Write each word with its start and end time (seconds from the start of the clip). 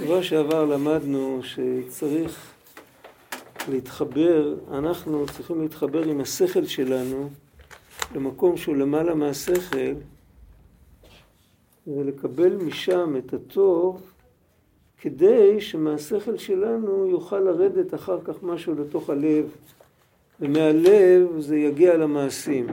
שבוע 0.00 0.22
שעבר 0.22 0.64
למדנו 0.64 1.40
שצריך 1.42 2.52
להתחבר, 3.68 4.54
אנחנו 4.70 5.26
צריכים 5.26 5.60
להתחבר 5.60 6.02
עם 6.02 6.20
השכל 6.20 6.64
שלנו 6.64 7.28
למקום 8.14 8.56
שהוא 8.56 8.76
למעלה 8.76 9.14
מהשכל 9.14 9.94
ולקבל 11.86 12.56
משם 12.56 13.14
את 13.18 13.34
הטוב 13.34 14.02
כדי 15.00 15.60
שמהשכל 15.60 16.36
שלנו 16.36 17.06
יוכל 17.06 17.40
לרדת 17.40 17.94
אחר 17.94 18.18
כך 18.24 18.42
משהו 18.42 18.74
לתוך 18.74 19.10
הלב 19.10 19.50
ומהלב 20.40 21.38
זה 21.38 21.56
יגיע 21.56 21.96
למעשים. 21.96 22.66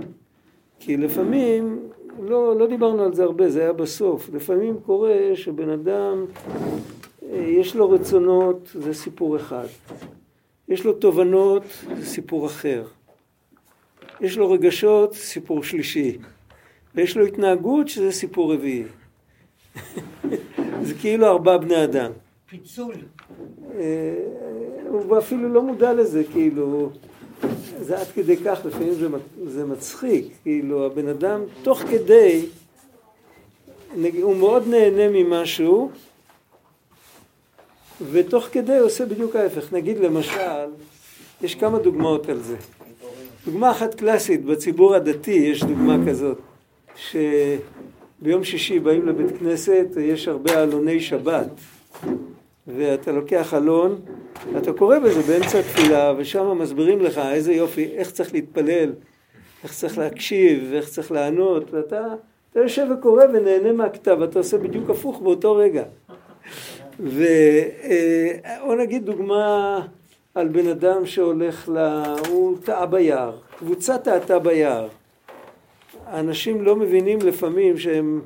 כי 0.79 0.97
לפעמים, 0.97 1.79
לא, 2.19 2.55
לא 2.59 2.67
דיברנו 2.67 3.03
על 3.03 3.13
זה 3.13 3.23
הרבה, 3.23 3.49
זה 3.49 3.61
היה 3.61 3.73
בסוף, 3.73 4.29
לפעמים 4.33 4.79
קורה 4.85 5.15
שבן 5.35 5.69
אדם 5.69 6.25
יש 7.31 7.75
לו 7.75 7.89
רצונות, 7.89 8.69
זה 8.73 8.93
סיפור 8.93 9.37
אחד 9.37 9.65
יש 10.67 10.85
לו 10.85 10.93
תובנות, 10.93 11.63
זה 11.97 12.05
סיפור 12.05 12.45
אחר 12.45 12.83
יש 14.21 14.37
לו 14.37 14.51
רגשות, 14.51 15.13
סיפור 15.13 15.63
שלישי 15.63 16.17
ויש 16.95 17.17
לו 17.17 17.25
התנהגות 17.25 17.87
שזה 17.87 18.11
סיפור 18.11 18.53
רביעי 18.53 18.83
זה 20.87 20.93
כאילו 21.01 21.27
ארבעה 21.27 21.57
בני 21.57 21.83
אדם. 21.83 22.11
פיצול. 22.49 22.95
אה, 23.75 24.15
הוא 24.89 25.17
אפילו 25.17 25.49
לא 25.49 25.61
מודע 25.61 25.93
לזה, 25.93 26.23
כאילו, 26.31 26.89
זה 27.79 27.99
עד 27.99 28.07
כדי 28.07 28.37
כך, 28.37 28.59
לפעמים 28.65 28.93
זה, 28.93 29.07
זה 29.45 29.65
מצחיק, 29.65 30.25
כאילו, 30.43 30.85
הבן 30.85 31.07
אדם, 31.07 31.41
תוך 31.63 31.79
כדי, 31.79 32.45
הוא 34.21 34.35
מאוד 34.35 34.67
נהנה 34.67 35.09
ממשהו, 35.09 35.91
ותוך 38.11 38.47
כדי 38.51 38.77
עושה 38.77 39.05
בדיוק 39.05 39.35
ההפך. 39.35 39.73
נגיד 39.73 39.99
למשל, 39.99 40.69
יש 41.41 41.55
כמה 41.55 41.79
דוגמאות 41.79 42.29
על 42.29 42.39
זה. 42.39 42.55
דוגמה 43.45 43.71
אחת 43.71 43.95
קלאסית, 43.95 44.45
בציבור 44.45 44.95
הדתי 44.95 45.31
יש 45.31 45.63
דוגמה 45.63 45.97
כזאת, 46.07 46.37
ש... 46.95 47.15
ביום 48.21 48.43
שישי 48.43 48.79
באים 48.79 49.07
לבית 49.07 49.37
כנסת, 49.37 49.85
יש 49.99 50.27
הרבה 50.27 50.61
עלוני 50.61 50.99
שבת, 50.99 51.47
ואתה 52.67 53.11
לוקח 53.11 53.53
עלון, 53.53 54.01
אתה 54.57 54.73
קורא 54.73 54.99
בזה 54.99 55.21
באמצע 55.21 55.59
התפילה, 55.59 56.13
ושם 56.17 56.57
מסבירים 56.57 57.01
לך 57.01 57.21
איזה 57.31 57.53
יופי, 57.53 57.85
איך 57.85 58.11
צריך 58.11 58.33
להתפלל, 58.33 58.93
איך 59.63 59.73
צריך 59.73 59.97
להקשיב, 59.97 60.73
איך 60.73 60.89
צריך 60.89 61.11
לענות, 61.11 61.73
ואתה 61.73 62.01
אתה 62.51 62.59
יושב 62.59 62.87
וקורא 62.93 63.23
ונהנה 63.33 63.71
מהכתב, 63.71 64.21
אתה 64.21 64.39
עושה 64.39 64.57
בדיוק 64.57 64.89
הפוך 64.89 65.21
באותו 65.21 65.55
רגע. 65.55 65.83
ואו 67.03 68.71
אה, 68.71 68.75
נגיד 68.75 69.05
דוגמה 69.05 69.87
על 70.35 70.47
בן 70.47 70.67
אדם 70.67 71.05
שהולך 71.05 71.69
ל... 71.69 71.77
הוא 72.29 72.57
טעה 72.63 72.85
ביער, 72.85 73.37
קבוצה 73.59 73.97
טעתה 73.97 74.39
ביער. 74.39 74.87
האנשים 76.05 76.61
לא 76.61 76.75
מבינים 76.75 77.19
לפעמים 77.19 77.77
שהם 77.77 78.21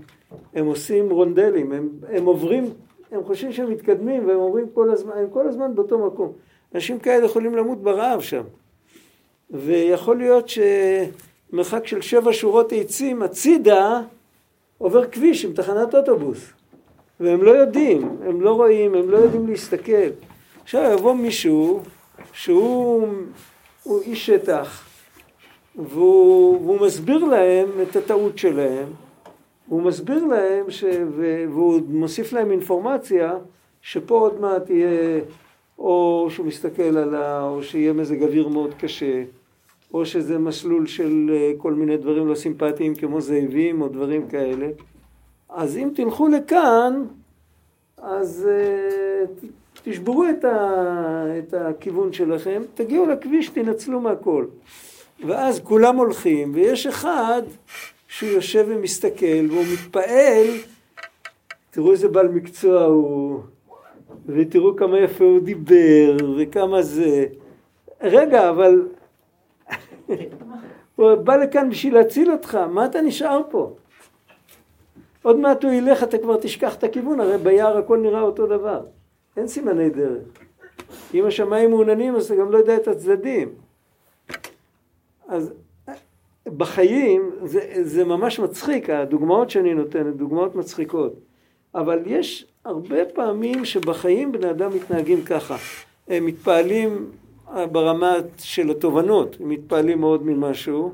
הם 0.53 0.65
עושים 0.65 1.09
רונדלים, 1.09 1.71
הם, 1.71 1.89
הם 2.09 2.25
עוברים, 2.25 2.69
הם 3.11 3.23
חושבים 3.23 3.53
שהם 3.53 3.71
מתקדמים 3.71 4.27
והם 4.27 4.37
עוברים 4.37 4.65
כל 4.73 4.91
הזמן, 4.91 5.13
הם 5.17 5.29
כל 5.29 5.47
הזמן 5.47 5.75
באותו 5.75 6.07
מקום. 6.07 6.31
אנשים 6.75 6.99
כאלה 6.99 7.25
יכולים 7.25 7.55
למות 7.55 7.81
ברעב 7.81 8.21
שם. 8.21 8.43
ויכול 9.51 10.17
להיות 10.17 10.49
שמרחק 10.49 11.87
של 11.87 12.01
שבע 12.01 12.31
שורות 12.33 12.73
עצים 12.75 13.23
הצידה 13.23 14.01
עובר 14.77 15.05
כביש 15.07 15.45
עם 15.45 15.53
תחנת 15.53 15.95
אוטובוס. 15.95 16.53
והם 17.19 17.43
לא 17.43 17.51
יודעים, 17.51 18.17
הם 18.25 18.41
לא 18.41 18.53
רואים, 18.53 18.95
הם 18.95 19.09
לא 19.09 19.17
יודעים 19.17 19.47
להסתכל. 19.47 20.09
עכשיו 20.63 20.91
יבוא 20.93 21.13
מישהו 21.13 21.81
שהוא 22.33 23.07
איש 24.01 24.25
שטח, 24.25 24.83
והוא, 25.75 26.61
והוא 26.61 26.81
מסביר 26.81 27.25
להם 27.25 27.67
את 27.81 27.95
הטעות 27.95 28.37
שלהם, 28.37 28.87
הוא 29.67 29.81
מסביר 29.81 30.25
להם, 30.25 30.71
ש, 30.71 30.83
והוא 31.49 31.81
מוסיף 31.87 32.33
להם 32.33 32.51
אינפורמציה 32.51 33.33
שפה 33.81 34.19
עוד 34.19 34.41
מעט 34.41 34.69
יהיה 34.69 35.21
או 35.79 36.27
שהוא 36.29 36.45
מסתכל 36.45 36.97
על 36.97 37.15
ה... 37.15 37.49
או 37.49 37.63
שיהיה 37.63 37.93
מזג 37.93 38.23
אוויר 38.23 38.47
מאוד 38.47 38.73
קשה, 38.79 39.23
או 39.93 40.05
שזה 40.05 40.37
מסלול 40.37 40.87
של 40.87 41.31
אה, 41.33 41.51
כל 41.57 41.73
מיני 41.73 41.97
דברים 41.97 42.27
לא 42.27 42.35
סימפטיים 42.35 42.95
כמו 42.95 43.21
זאבים 43.21 43.81
או 43.81 43.87
דברים 43.87 44.27
כאלה. 44.27 44.67
אז 45.55 45.77
אם 45.77 45.89
תלכו 45.95 46.27
לכאן, 46.27 47.03
אז 47.97 48.47
uh, 48.47 49.45
תשברו 49.83 50.25
את, 50.29 50.45
ה, 50.45 51.25
את 51.39 51.53
הכיוון 51.53 52.13
שלכם, 52.13 52.61
תגיעו 52.73 53.05
לכביש, 53.05 53.49
תנצלו 53.49 53.99
מהכל. 53.99 54.45
ואז 55.25 55.59
כולם 55.59 55.97
הולכים, 55.97 56.51
ויש 56.55 56.87
אחד 56.87 57.41
שהוא 58.07 58.29
יושב 58.29 58.65
ומסתכל, 58.69 59.45
והוא 59.49 59.63
מתפעל, 59.73 60.47
תראו 61.71 61.91
איזה 61.91 62.07
בעל 62.07 62.27
מקצוע 62.27 62.83
הוא, 62.83 63.39
ותראו 64.25 64.75
כמה 64.75 64.99
יפה 64.99 65.23
הוא 65.23 65.39
דיבר, 65.39 66.17
וכמה 66.37 66.81
זה. 66.81 67.25
רגע, 68.01 68.49
אבל 68.49 68.87
הוא 70.95 71.15
בא 71.15 71.35
לכאן 71.35 71.69
בשביל 71.69 71.93
להציל 71.93 72.31
אותך, 72.31 72.55
מה 72.55 72.85
אתה 72.85 73.01
נשאר 73.01 73.41
פה? 73.49 73.75
עוד 75.25 75.39
מעט 75.39 75.63
הוא 75.63 75.71
ילך, 75.71 76.03
אתה 76.03 76.17
כבר 76.17 76.37
תשכח 76.41 76.75
את 76.75 76.83
הכיוון, 76.83 77.19
הרי 77.19 77.37
ביער 77.37 77.77
הכל 77.77 77.97
נראה 77.97 78.21
אותו 78.21 78.47
דבר. 78.47 78.81
אין 79.37 79.47
סימני 79.47 79.89
דרך. 79.89 80.23
אם 81.13 81.25
השמיים 81.25 81.69
מעוננים, 81.69 82.15
אז 82.15 82.25
אתה 82.25 82.35
גם 82.35 82.51
לא 82.51 82.57
יודע 82.57 82.75
את 82.75 82.87
הצדדים. 82.87 83.49
אז 85.27 85.53
בחיים 86.45 87.31
זה, 87.43 87.59
זה 87.81 88.03
ממש 88.03 88.39
מצחיק, 88.39 88.89
הדוגמאות 88.89 89.49
שאני 89.49 89.73
נותנת, 89.73 90.15
דוגמאות 90.15 90.55
מצחיקות. 90.55 91.13
אבל 91.75 91.99
יש 92.05 92.47
הרבה 92.65 93.05
פעמים 93.05 93.65
שבחיים 93.65 94.31
בני 94.31 94.49
אדם 94.49 94.71
מתנהגים 94.75 95.23
ככה. 95.23 95.55
הם 96.07 96.25
מתפעלים 96.25 97.11
ברמה 97.71 98.15
של 98.37 98.69
התובנות, 98.69 99.37
הם 99.39 99.49
מתפעלים 99.49 99.99
מאוד 99.99 100.23
ממשהו. 100.25 100.93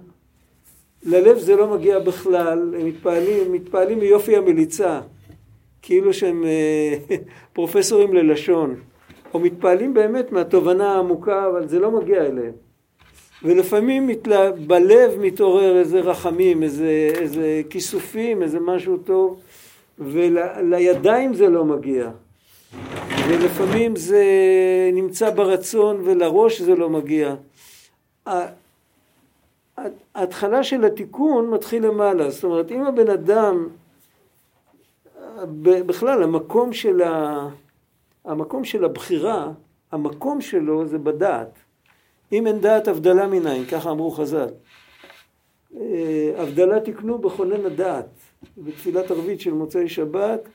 ללב 1.04 1.38
זה 1.38 1.56
לא 1.56 1.68
מגיע 1.68 2.00
בכלל, 2.00 2.76
הם 2.80 2.86
מתפעלים, 2.86 3.52
מתפעלים 3.52 4.00
מיופי 4.00 4.38
המליצה, 4.38 5.02
כאילו 5.82 6.14
שהם 6.14 6.46
אה, 6.46 6.98
פרופסורים 7.54 8.14
ללשון, 8.14 8.76
או 9.34 9.40
מתפעלים 9.40 9.94
באמת 9.94 10.32
מהתובנה 10.32 10.92
העמוקה, 10.92 11.48
אבל 11.48 11.68
זה 11.68 11.80
לא 11.80 11.92
מגיע 11.92 12.26
אליהם. 12.26 12.54
ולפעמים 13.44 14.08
מתלה... 14.08 14.52
בלב 14.52 15.12
מתעורר 15.20 15.80
איזה 15.80 16.00
רחמים, 16.00 16.64
איזה, 16.64 17.12
איזה 17.16 17.62
כיסופים, 17.70 18.44
איזה 18.44 18.60
משהו 18.60 18.98
טוב, 18.98 19.40
ולידיים 20.00 21.32
ול... 21.32 21.36
זה 21.38 21.50
לא 21.50 21.66
מגיע. 21.66 22.10
ולפעמים 23.28 23.96
זה 23.96 24.24
נמצא 24.94 25.30
ברצון 25.30 26.02
ולראש 26.04 26.62
זה 26.62 26.76
לא 26.76 26.90
מגיע. 26.90 27.36
ההתחלה 30.16 30.64
של 30.64 30.86
התיקון 30.86 31.50
מתחיל 31.50 31.86
למעלה, 31.86 32.30
זאת 32.30 32.44
אומרת 32.44 32.72
אם 32.72 32.84
הבן 32.86 33.10
אדם, 33.10 33.68
בכלל 35.64 36.24
המקום 36.24 36.74
של, 36.74 37.02
ה... 37.02 37.48
המקום 38.26 38.64
של 38.64 38.86
הבחירה, 38.86 39.52
המקום 39.92 40.42
שלו 40.42 40.88
זה 40.88 40.98
בדעת. 40.98 41.60
אם 42.32 42.48
אין 42.48 42.60
דעת 42.60 42.88
הבדלה 42.88 43.28
מניין, 43.28 43.66
ככה 43.66 43.92
אמרו 43.92 44.12
חז"ל. 44.12 44.48
אה, 45.80 46.32
הבדלה 46.38 46.80
תקנו 46.80 47.18
בכונן 47.18 47.66
הדעת. 47.66 48.10
בתפילת 48.58 49.12
ערבית 49.12 49.42
של 49.42 49.54
מוצאי 49.54 49.90
שבת 49.90 50.50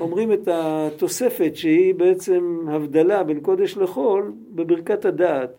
אומרים 0.00 0.32
את 0.32 0.48
התוספת 0.52 1.52
שהיא 1.54 1.94
בעצם 1.94 2.66
הבדלה 2.70 3.24
בין 3.24 3.40
קודש 3.40 3.76
לחול 3.76 4.32
בברכת 4.54 5.04
הדעת. 5.04 5.50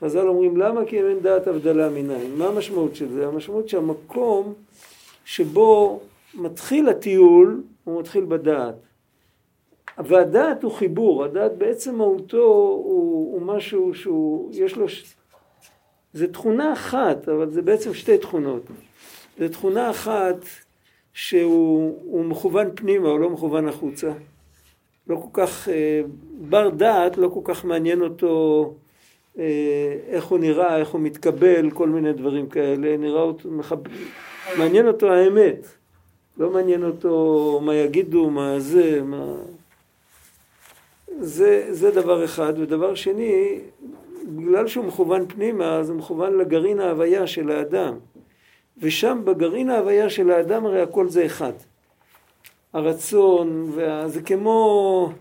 חז"ל 0.00 0.28
אומרים 0.28 0.56
למה? 0.56 0.84
כי 0.84 1.00
אם 1.00 1.06
אין 1.06 1.20
דעת 1.20 1.46
הבדלה 1.46 1.88
מניין. 1.88 2.34
מה 2.38 2.46
המשמעות 2.46 2.96
של 2.96 3.08
זה? 3.08 3.26
המשמעות 3.26 3.68
שהמקום 3.68 4.54
שבו 5.24 6.00
מתחיל 6.34 6.88
הטיול 6.88 7.62
הוא 7.84 8.00
מתחיל 8.00 8.24
בדעת. 8.24 8.74
והדעת 9.98 10.62
הוא 10.62 10.72
חיבור, 10.72 11.24
הדעת 11.24 11.58
בעצם 11.58 11.94
מהותו 11.94 12.36
הוא, 12.84 13.34
הוא 13.34 13.42
משהו 13.42 13.94
שהוא, 13.94 14.50
יש 14.52 14.76
לו, 14.76 14.86
זה 16.12 16.32
תכונה 16.32 16.72
אחת, 16.72 17.28
אבל 17.28 17.50
זה 17.50 17.62
בעצם 17.62 17.94
שתי 17.94 18.18
תכונות. 18.18 18.62
זה 19.38 19.48
תכונה 19.48 19.90
אחת 19.90 20.36
שהוא 21.12 22.24
מכוון 22.24 22.70
פנימה, 22.74 23.08
הוא 23.08 23.20
לא 23.20 23.30
מכוון 23.30 23.68
החוצה. 23.68 24.12
לא 25.06 25.16
כל 25.16 25.28
כך, 25.32 25.68
אה, 25.68 26.00
בר 26.48 26.68
דעת 26.68 27.16
לא 27.18 27.28
כל 27.28 27.40
כך 27.44 27.64
מעניין 27.64 28.02
אותו 28.02 28.74
איך 30.08 30.24
הוא 30.24 30.38
נראה, 30.38 30.76
איך 30.76 30.88
הוא 30.88 31.00
מתקבל, 31.00 31.70
כל 31.70 31.88
מיני 31.88 32.12
דברים 32.12 32.48
כאלה, 32.48 32.96
נראה 32.96 33.22
אותו, 33.22 33.50
מחב... 33.50 33.76
מעניין 34.58 34.88
אותו 34.88 35.12
האמת, 35.12 35.66
לא 36.38 36.50
מעניין 36.50 36.84
אותו 36.84 37.60
מה 37.62 37.74
יגידו, 37.74 38.30
מה 38.30 38.60
זה, 38.60 39.02
מה... 39.04 39.34
זה, 41.20 41.66
זה 41.70 41.90
דבר 41.90 42.24
אחד. 42.24 42.52
ודבר 42.56 42.94
שני, 42.94 43.58
בגלל 44.28 44.66
שהוא 44.66 44.84
מכוון 44.84 45.26
פנימה, 45.28 45.76
אז 45.76 45.90
הוא 45.90 45.98
מכוון 45.98 46.38
לגרעין 46.38 46.80
ההוויה 46.80 47.26
של 47.26 47.50
האדם. 47.50 47.94
ושם 48.78 49.22
בגרעין 49.24 49.70
ההוויה 49.70 50.10
של 50.10 50.30
האדם 50.30 50.66
הרי 50.66 50.80
הכל 50.80 51.08
זה 51.08 51.26
אחד. 51.26 51.52
הרצון, 52.72 53.70
וה... 53.74 54.08
זה 54.08 54.22
כמו, 54.22 55.12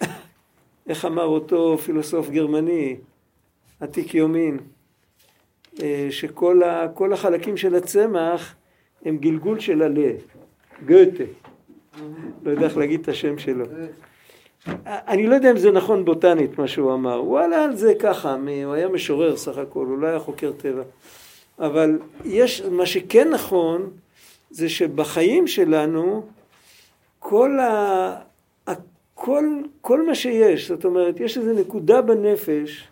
איך 0.88 1.04
אמר 1.04 1.24
אותו 1.24 1.78
פילוסוף 1.78 2.30
גרמני, 2.30 2.96
עתיק 3.80 4.14
יומין, 4.14 4.58
אה, 5.82 6.06
שכל. 6.10 6.62
החלקים 7.12 7.56
של 7.56 7.74
הצמח 7.74 8.54
הם 9.04 9.16
גלגול 9.16 9.60
של 9.60 9.82
עלה, 9.82 10.10
גוטה. 10.86 11.24
לא 12.44 12.50
יודע 12.50 12.64
איך 12.64 12.76
להגיד 12.76 13.00
את 13.00 13.08
השם 13.08 13.38
שלו. 13.38 13.64
אני 14.86 15.26
לא 15.26 15.34
יודע 15.34 15.50
אם 15.50 15.58
זה 15.58 15.70
נכון 15.70 16.04
בוטנית 16.04 16.58
מה 16.58 16.68
שהוא 16.68 16.94
אמר, 16.94 17.14
הוא 17.14 17.38
עלה 17.38 17.64
על 17.64 17.76
זה 17.76 17.92
ככה, 18.00 18.36
הוא 18.64 18.74
היה 18.74 18.88
משורר 18.88 19.36
סך 19.36 19.58
הכל, 19.58 19.86
הוא 19.86 19.98
לא 19.98 20.06
היה 20.06 20.18
חוקר 20.18 20.52
טבע. 20.52 20.82
אבל 21.58 21.98
יש, 22.24 22.62
מה 22.62 22.86
שכן 22.86 23.30
נכון, 23.30 23.90
זה 24.50 24.68
שבחיים 24.68 25.46
שלנו, 25.46 26.26
כל, 27.18 27.58
ה, 27.58 28.20
כל, 29.14 29.44
כל 29.80 30.06
מה 30.06 30.14
שיש, 30.14 30.68
זאת 30.68 30.84
אומרת, 30.84 31.20
יש 31.20 31.38
איזו 31.38 31.52
נקודה 31.52 32.02
בנפש, 32.02 32.89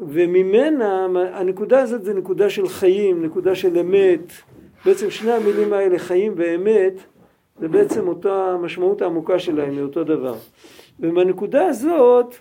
וממנה, 0.00 1.06
הנקודה 1.32 1.80
הזאת 1.80 2.04
זה 2.04 2.14
נקודה 2.14 2.50
של 2.50 2.68
חיים, 2.68 3.24
נקודה 3.24 3.54
של 3.54 3.78
אמת, 3.78 4.32
בעצם 4.84 5.10
שני 5.10 5.32
המילים 5.32 5.72
האלה, 5.72 5.98
חיים 5.98 6.32
ואמת, 6.36 6.94
זה 7.60 7.68
בעצם 7.68 8.08
אותה 8.08 8.50
המשמעות 8.54 9.02
העמוקה 9.02 9.38
שלהם, 9.38 9.74
זה 9.74 9.82
אותו 9.82 10.04
דבר. 10.04 10.34
ובנקודה 11.00 11.66
הזאת, 11.66 12.34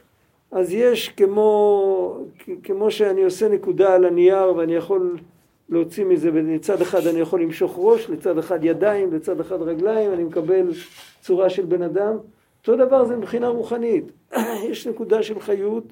אז 0.51 0.73
יש 0.73 1.09
כמו, 1.09 2.19
כמו 2.63 2.91
שאני 2.91 3.23
עושה 3.23 3.49
נקודה 3.49 3.95
על 3.95 4.05
הנייר 4.05 4.55
ואני 4.55 4.75
יכול 4.75 5.17
להוציא 5.69 6.05
מזה, 6.05 6.31
לצד 6.31 6.81
אחד 6.81 7.07
אני 7.07 7.19
יכול 7.19 7.41
למשוך 7.41 7.73
ראש, 7.77 8.09
לצד 8.09 8.37
אחד 8.37 8.63
ידיים, 8.63 9.13
לצד 9.13 9.39
אחד 9.39 9.61
רגליים, 9.61 10.13
אני 10.13 10.23
מקבל 10.23 10.71
צורה 11.21 11.49
של 11.49 11.65
בן 11.65 11.81
אדם. 11.81 12.17
אותו 12.59 12.85
דבר 12.85 13.05
זה 13.05 13.15
מבחינה 13.15 13.47
רוחנית. 13.47 14.11
יש 14.69 14.87
נקודה 14.87 15.23
של 15.23 15.39
חיות 15.39 15.83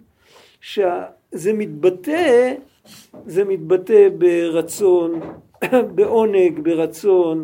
שזה 1.32 1.54
מתבטא, 1.54 2.54
זה 3.26 3.44
מתבטא 3.44 4.10
ברצון, 4.18 5.20
בעונג, 5.96 6.60
ברצון, 6.60 7.44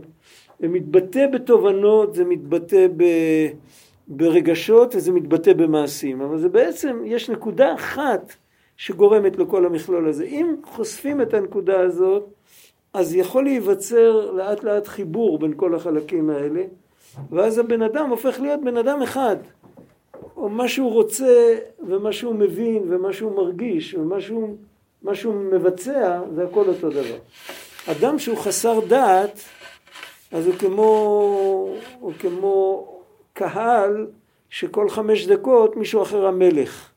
זה 0.60 0.68
מתבטא 0.68 1.28
בתובנות, 1.34 2.16
זה 2.16 2.26
מתבטא 2.26 2.88
ב... 2.98 3.04
ברגשות 4.08 4.96
וזה 4.96 5.12
מתבטא 5.12 5.54
במעשים, 5.54 6.22
אבל 6.22 6.38
זה 6.38 6.50
בעצם, 6.50 7.02
יש 7.06 7.30
נקודה 7.30 7.74
אחת 7.74 8.34
שגורמת 8.78 9.40
לכל 9.40 9.66
המכלול 9.66 10.10
הזה. 10.10 10.24
אם 10.24 10.56
חושפים 10.64 11.22
את 11.22 11.34
הנקודה 11.34 11.80
הזאת, 11.80 12.24
אז 12.94 13.16
יכול 13.16 13.44
להיווצר 13.44 14.32
לאט 14.32 14.64
לאט 14.64 14.88
חיבור 14.88 15.40
בין 15.40 15.54
כל 15.56 15.76
החלקים 15.76 16.30
האלה, 16.30 16.64
ואז 17.32 17.58
הבן 17.58 17.82
אדם 17.82 18.10
הופך 18.10 18.40
להיות 18.40 18.60
בן 18.64 18.78
אדם 18.78 19.02
אחד. 19.02 19.36
או 20.38 20.50
מה 20.50 20.68
שהוא 20.68 20.92
רוצה 20.92 21.58
ומה 21.88 22.12
שהוא 22.12 22.36
מבין 22.36 22.84
ומה 22.90 23.14
שהוא 23.14 23.36
מרגיש 23.36 23.94
ומה 23.94 24.22
שהוא, 24.22 24.56
שהוא 25.14 25.36
מבצע 25.36 26.22
זה 26.36 26.44
הכל 26.44 26.68
אותו 26.68 26.90
דבר. 26.90 27.18
אדם 27.88 28.20
שהוא 28.20 28.38
חסר 28.38 28.80
דעת 28.88 29.40
אז 30.32 30.48
הוא 30.48 30.56
כמו, 30.56 30.84
הוא 32.00 32.14
כמו 32.20 32.88
קהל 33.34 34.08
שכל 34.50 34.90
חמש 34.90 35.28
דקות 35.28 35.76
מישהו 35.76 36.02
אחר 36.02 36.26
המלך. 36.26 36.92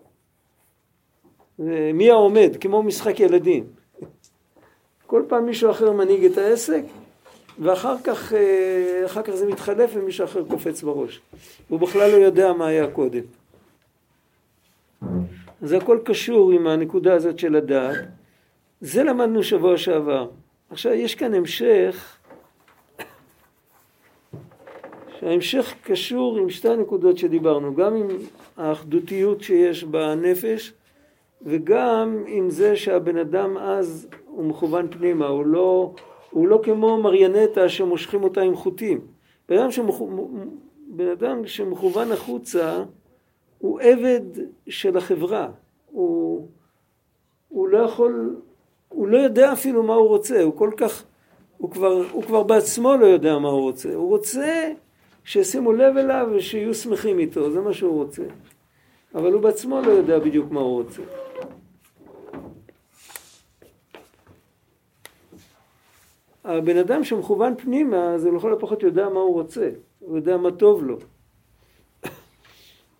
מי 1.95 2.11
העומד? 2.11 2.57
כמו 2.61 2.83
משחק 2.83 3.21
ילדים. 3.21 3.65
כל 5.07 5.23
פעם 5.29 5.47
מישהו 5.47 5.71
אחר 5.71 5.93
מנהיג 5.93 6.25
את 6.25 6.39
העסק 6.39 6.83
ואחר 7.59 7.95
כך, 8.05 8.33
אה, 8.33 9.03
אחר 9.07 9.23
כך 9.23 9.31
זה 9.31 9.47
מתחלף 9.47 9.91
ומישהו 9.95 10.25
אחר 10.25 10.45
קופץ 10.45 10.83
בראש. 10.83 11.21
הוא 11.69 11.81
בכלל 11.81 12.11
לא 12.11 12.17
יודע 12.17 12.53
מה 12.53 12.67
היה 12.67 12.87
קודם. 12.87 13.23
זה 15.63 15.77
הכל 15.77 15.99
קשור 16.05 16.53
עם 16.53 16.67
הנקודה 16.67 17.15
הזאת 17.15 17.39
של 17.39 17.57
הדעת. 17.57 17.99
זה 18.81 19.03
למדנו 19.03 19.43
שבוע 19.43 19.77
שעבר. 19.77 20.29
עכשיו 20.71 20.93
יש 20.93 21.15
כאן 21.15 21.35
המשך 21.35 22.17
שההמשך 25.21 25.75
קשור 25.83 26.39
עם 26.39 26.51
שתי 26.51 26.69
הנקודות 26.69 27.19
שדיברנו, 27.19 27.75
גם 27.75 27.95
עם 27.97 28.09
האחדותיות 28.57 29.43
שיש 29.43 29.85
בנפש 29.85 30.73
וגם 31.43 32.25
עם 32.27 32.51
זה 32.51 32.77
שהבן 32.77 33.17
אדם 33.17 33.57
אז 33.59 34.09
הוא 34.27 34.45
מכוון 34.45 34.89
פנימה, 34.91 35.27
הוא 35.27 35.47
לא, 35.47 35.95
הוא 36.35 36.49
לא 36.49 36.61
כמו 36.63 37.03
מריונטה 37.03 37.69
שמושכים 37.69 38.25
אותה 38.25 38.41
עם 38.41 38.57
חוטים. 38.57 39.01
בן 39.49 39.59
אדם, 39.59 39.71
שמכ... 39.71 40.03
בן 40.87 41.09
אדם 41.09 41.47
שמכוון 41.47 42.13
החוצה 42.13 42.85
הוא 43.59 43.81
עבד 43.81 44.21
של 44.69 44.97
החברה, 44.97 45.49
הוא, 45.91 46.49
הוא 47.49 47.69
לא 47.69 47.79
יכול, 47.79 48.37
הוא 48.89 49.09
לא 49.09 49.19
יודע 49.19 49.53
אפילו 49.53 49.83
מה 49.83 49.95
הוא 49.95 50.09
רוצה, 50.09 50.43
הוא 50.43 50.57
כל 50.57 50.71
כך, 50.77 51.05
הוא 51.59 51.71
כבר, 51.71 52.03
הוא 52.13 52.23
כבר 52.23 52.43
בעצמו 52.43 52.97
לא 52.97 53.07
יודע 53.07 53.39
מה 53.39 53.49
הוא 53.49 53.61
רוצה, 53.61 53.95
הוא 53.95 54.09
רוצה 54.09 54.73
שישימו 55.25 55.73
לב 55.73 55.97
אליו 55.97 56.29
ושיהיו 56.35 56.75
שמחים 56.75 57.19
איתו, 57.19 57.51
זה 57.51 57.61
מה 57.61 57.73
שהוא 57.73 57.95
רוצה. 57.95 58.23
אבל 59.15 59.33
הוא 59.33 59.43
בעצמו 59.43 59.81
לא 59.81 59.91
יודע 59.91 60.19
בדיוק 60.19 60.51
מה 60.51 60.61
הוא 60.61 60.83
רוצה. 60.83 61.03
הבן 66.45 66.77
אדם 66.77 67.05
שמכוון 67.05 67.55
פנימה, 67.57 68.19
זה 68.19 68.31
לכל 68.31 68.53
הפחות 68.53 68.83
יודע 68.83 69.09
מה 69.09 69.21
הוא 69.21 69.35
רוצה, 69.35 69.71
הוא 70.01 70.17
יודע 70.17 70.37
מה 70.37 70.51
טוב 70.51 70.85
לו. 70.85 70.99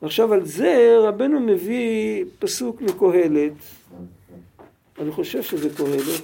עכשיו 0.03 0.33
על 0.33 0.45
זה 0.45 0.97
רבנו 1.01 1.41
מביא 1.41 2.25
פסוק 2.39 2.83
מקהלת, 2.83 3.53
אני 4.99 5.11
חושב 5.11 5.43
שזה 5.43 5.69
קהלת, 5.77 6.23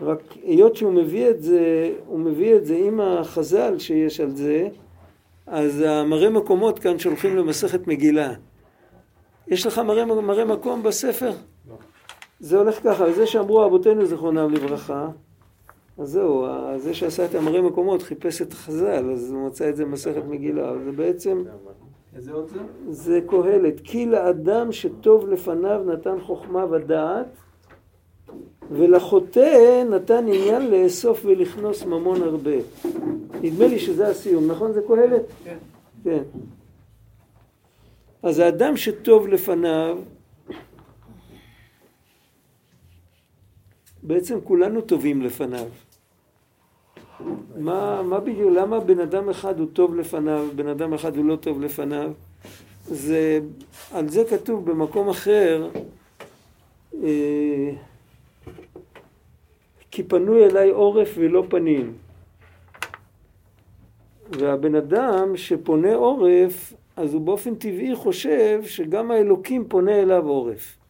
רק 0.00 0.20
היות 0.42 0.76
שהוא 0.76 0.92
מביא 0.92 1.30
את 1.30 1.42
זה, 1.42 1.92
הוא 2.06 2.20
מביא 2.20 2.54
את 2.56 2.66
זה 2.66 2.76
עם 2.76 3.00
החז"ל 3.00 3.78
שיש 3.78 4.20
על 4.20 4.30
זה, 4.30 4.68
אז 5.46 5.80
המראה 5.80 6.30
מקומות 6.30 6.78
כאן 6.78 6.98
שולחים 6.98 7.36
למסכת 7.36 7.86
מגילה. 7.86 8.34
יש 9.48 9.66
לך 9.66 9.78
מראה, 9.78 10.04
מראה 10.04 10.44
מקום 10.44 10.82
בספר? 10.82 11.32
זה 12.44 12.58
הולך 12.58 12.82
ככה, 12.82 13.12
זה 13.12 13.26
שאמרו 13.26 13.66
אבותינו 13.66 14.06
זיכרונם 14.06 14.50
לברכה, 14.50 15.08
אז 15.98 16.08
זהו, 16.08 16.46
זה 16.76 16.94
שעשה 16.94 17.24
את 17.24 17.34
המראה 17.34 17.62
מקומות 17.62 18.02
חיפש 18.02 18.42
את 18.42 18.52
החז"ל, 18.52 19.10
אז 19.12 19.32
הוא 19.32 19.46
מצא 19.46 19.68
את 19.68 19.76
זה 19.76 19.84
במסכת 19.84 20.24
מגילה, 20.28 20.72
זה 20.84 20.92
בעצם... 20.92 21.44
איזה 22.16 22.32
עוד 22.32 22.48
זה? 22.48 22.58
זה 22.90 23.20
קהלת. 23.26 23.80
כי 23.84 24.06
לאדם 24.06 24.72
שטוב 24.72 25.28
לפניו 25.28 25.82
נתן 25.86 26.20
חוכמה 26.20 26.64
ודעת, 26.70 27.26
ולחוטא 28.70 29.84
נתן 29.90 30.24
עניין 30.28 30.70
לאסוף 30.70 31.24
ולכנוס 31.24 31.84
ממון 31.84 32.22
הרבה. 32.22 32.56
נדמה 33.42 33.66
לי 33.66 33.78
שזה 33.78 34.08
הסיום, 34.08 34.50
נכון? 34.50 34.72
זה 34.72 34.80
קהלת? 34.88 35.22
כן. 35.44 35.56
כן. 36.04 36.22
אז 38.22 38.38
האדם 38.38 38.76
שטוב 38.76 39.28
לפניו, 39.28 39.98
בעצם 44.04 44.38
כולנו 44.44 44.80
טובים 44.80 45.22
לפניו. 45.22 45.66
מה, 47.56 48.02
מה 48.02 48.20
בדיוק, 48.20 48.52
למה 48.56 48.80
בן 48.80 49.00
אדם 49.00 49.28
אחד 49.28 49.60
הוא 49.60 49.68
טוב 49.72 49.94
לפניו, 49.94 50.46
בן 50.56 50.68
אדם 50.68 50.94
אחד 50.94 51.16
הוא 51.16 51.24
לא 51.24 51.36
טוב 51.36 51.60
לפניו? 51.60 52.12
זה, 52.86 53.40
על 53.92 54.08
זה 54.08 54.24
כתוב 54.30 54.70
במקום 54.70 55.08
אחר, 55.08 55.68
אה, 57.02 57.70
כי 59.90 60.02
פנוי 60.02 60.44
אליי 60.44 60.70
עורף 60.70 61.14
ולא 61.16 61.44
פנים. 61.48 61.92
והבן 64.30 64.74
אדם 64.74 65.36
שפונה 65.36 65.94
עורף, 65.94 66.72
אז 66.96 67.14
הוא 67.14 67.22
באופן 67.22 67.54
טבעי 67.54 67.94
חושב 67.94 68.60
שגם 68.66 69.10
האלוקים 69.10 69.68
פונה 69.68 70.02
אליו 70.02 70.28
עורף. 70.28 70.83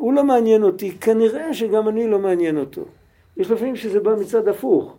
הוא 0.00 0.12
לא 0.12 0.24
מעניין 0.24 0.62
אותי, 0.62 0.92
כנראה 1.00 1.54
שגם 1.54 1.88
אני 1.88 2.08
לא 2.08 2.18
מעניין 2.18 2.56
אותו. 2.56 2.82
יש 3.36 3.50
לפעמים 3.50 3.76
שזה 3.76 4.00
בא 4.00 4.14
מצד 4.20 4.48
הפוך. 4.48 4.96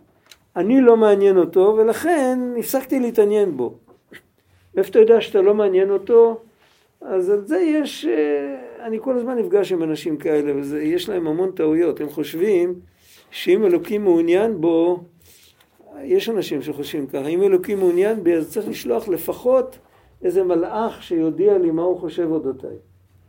אני 0.56 0.82
לא 0.82 0.98
מעניין 0.98 1.38
אותו, 1.38 1.76
ולכן 1.78 2.40
הפסקתי 2.60 3.00
להתעניין 3.00 3.58
בו. 3.58 3.74
ואיפה 4.76 4.90
אתה 4.90 5.00
יודע 5.00 5.22
שאתה 5.22 5.42
לא 5.42 5.54
מעניין 5.54 5.90
אותו? 5.90 6.40
אז 7.02 7.30
על 7.30 7.46
זה 7.46 7.60
יש, 7.60 8.06
אה, 8.06 8.86
אני 8.86 8.98
כל 9.02 9.18
הזמן 9.18 9.38
נפגש 9.38 9.72
עם 9.72 9.84
אנשים 9.84 10.18
כאלה, 10.18 10.54
ויש 10.56 11.10
להם 11.10 11.28
המון 11.28 11.52
טעויות. 11.52 12.02
הם 12.02 12.10
חושבים 12.10 12.74
שאם 13.32 13.66
אלוקים 13.66 14.04
מעוניין 14.04 14.62
בו, 14.62 15.00
יש 16.04 16.30
אנשים 16.30 16.62
שחושבים 16.62 17.08
ככה, 17.08 17.28
אם 17.28 17.44
אלוקים 17.44 17.80
מעוניין 17.80 18.24
בי, 18.24 18.34
אז 18.34 18.52
צריך 18.54 18.68
לשלוח 18.68 19.08
לפחות 19.08 19.78
איזה 20.24 20.44
מלאך 20.44 21.04
שיודיע 21.04 21.58
לי 21.58 21.72
מה 21.72 21.82
הוא 21.82 21.98
חושב 21.98 22.28
אודותיי. 22.32 22.78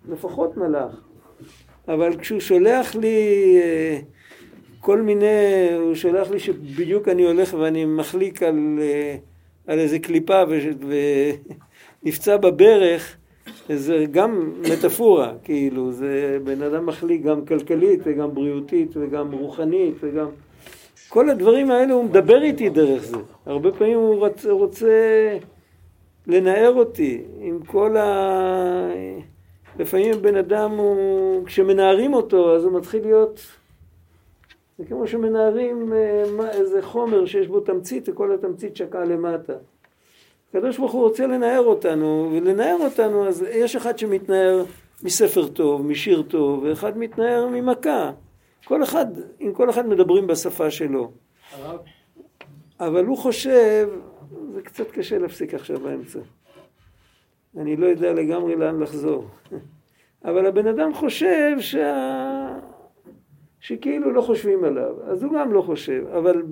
לפחות 0.09 0.57
מלאך. 0.57 1.12
אבל 1.89 2.17
כשהוא 2.17 2.41
שולח 2.41 2.95
לי 2.95 3.57
אה, 3.63 3.99
כל 4.81 5.03
מיני, 5.03 5.27
הוא 5.79 5.95
שולח 5.95 6.31
לי 6.31 6.39
שבדיוק 6.39 7.09
אני 7.09 7.25
הולך 7.25 7.55
ואני 7.55 7.85
מחליק 7.85 8.43
על, 8.43 8.79
אה, 8.81 9.17
על 9.67 9.79
איזה 9.79 9.99
קליפה 9.99 10.43
ונפצע 12.03 12.37
בברך, 12.37 13.17
זה 13.69 14.05
גם 14.11 14.53
מטאפורה, 14.73 15.33
כאילו, 15.45 15.93
זה 15.93 16.39
בן 16.45 16.63
אדם 16.63 16.87
מחליק 16.87 17.23
גם 17.23 17.45
כלכלית 17.45 18.01
וגם 18.05 18.35
בריאותית 18.35 18.97
וגם 18.97 19.33
רוחנית 19.33 19.95
וגם... 20.01 20.27
כל 21.09 21.31
הדברים 21.31 21.71
האלה 21.71 21.93
הוא 21.93 22.05
מדבר 22.05 22.43
איתי 22.43 22.69
דרך 22.69 23.05
זה. 23.05 23.17
הרבה 23.47 23.73
פעמים 23.73 23.99
הוא 23.99 24.19
רוצה, 24.19 24.51
רוצה 24.51 24.89
לנער 26.27 26.73
אותי 26.77 27.23
עם 27.41 27.59
כל 27.67 27.97
ה... 27.97 28.91
לפעמים 29.79 30.23
בן 30.23 30.37
אדם 30.37 30.71
הוא... 30.71 31.47
כשמנערים 31.47 32.15
אותו 32.15 32.57
אז 32.57 32.65
הוא 32.65 32.73
מתחיל 32.79 33.03
להיות... 33.03 33.41
זה 34.79 34.85
כמו 34.85 35.07
שמנערים 35.07 35.93
אה, 35.93 36.51
איזה 36.51 36.83
חומר 36.83 37.27
שיש 37.27 37.49
בו 37.49 37.61
תמצית 37.61 38.09
וכל 38.09 38.35
התמצית 38.35 38.77
שקעה 38.77 39.05
למטה. 39.05 39.53
הקדוש 40.51 40.79
ברוך 40.79 40.93
הוא 40.93 41.03
רוצה 41.03 41.27
לנער 41.27 41.61
אותנו, 41.61 42.31
ולנער 42.33 42.77
אותנו 42.81 43.29
אז 43.29 43.45
יש 43.51 43.77
אחד 43.77 43.99
שמתנער 43.99 44.65
מספר 45.03 45.49
טוב, 45.49 45.87
משיר 45.87 46.23
טוב, 46.23 46.63
ואחד 46.63 46.99
מתנער 46.99 47.47
ממכה. 47.47 48.11
כל 48.65 48.83
אחד, 48.83 49.07
עם 49.39 49.53
כל 49.53 49.71
אחד 49.71 49.87
מדברים 49.89 50.27
בשפה 50.27 50.71
שלו. 50.71 51.11
אבל 52.81 53.05
הוא 53.05 53.19
חושב, 53.19 53.89
זה 54.55 54.63
קצת 54.63 54.91
קשה 54.91 55.19
להפסיק 55.19 55.55
עכשיו 55.55 55.81
באמצע. 55.81 56.19
אני 57.57 57.77
לא 57.77 57.87
יודע 57.87 58.13
לגמרי 58.13 58.57
לאן 58.57 58.81
לחזור. 58.81 59.25
אבל 60.25 60.47
הבן 60.47 60.67
אדם 60.67 60.95
חושב 60.95 61.57
שה... 61.61 62.59
שכאילו 63.61 64.13
לא 64.13 64.21
חושבים 64.21 64.65
עליו, 64.65 64.95
אז 65.05 65.23
הוא 65.23 65.33
גם 65.33 65.53
לא 65.53 65.63
חושב, 65.63 66.05
אבל 66.19 66.43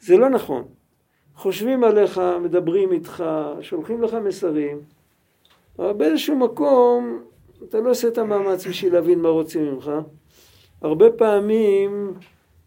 זה 0.00 0.16
לא 0.16 0.28
נכון. 0.28 0.64
חושבים 1.34 1.84
עליך, 1.84 2.20
מדברים 2.42 2.92
איתך, 2.92 3.24
שולחים 3.60 4.02
לך 4.02 4.14
מסרים, 4.14 4.80
אבל 5.78 5.92
באיזשהו 5.92 6.36
מקום 6.36 7.22
אתה 7.64 7.80
לא 7.80 7.90
עושה 7.90 8.08
את 8.08 8.18
המאמץ 8.18 8.66
בשביל 8.66 8.92
להבין 8.92 9.18
מה 9.18 9.28
רוצים 9.28 9.72
ממך. 9.72 9.90
הרבה 10.82 11.10
פעמים 11.10 12.14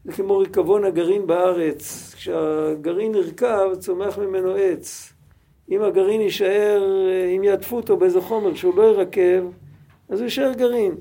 זה 0.06 0.12
כמו 0.12 0.38
ריקבון 0.38 0.84
הגרעין 0.84 1.28
בארץ, 1.28 2.14
כשהגרעין 2.16 3.12
נרקב 3.12 3.76
צומח 3.76 4.18
ממנו 4.18 4.56
עץ. 4.56 5.14
אם 5.72 5.84
הגרעין 5.84 6.22
יישאר, 6.22 6.84
אם 7.36 7.44
יעטפו 7.44 7.76
אותו 7.76 7.98
באיזה 7.98 8.22
חומר 8.22 8.54
שהוא 8.54 8.78
לא 8.78 8.84
ירקב, 8.84 9.52
אז 10.10 10.20
הוא 10.20 10.24
יישאר 10.24 10.54
גרעין. 10.54 10.96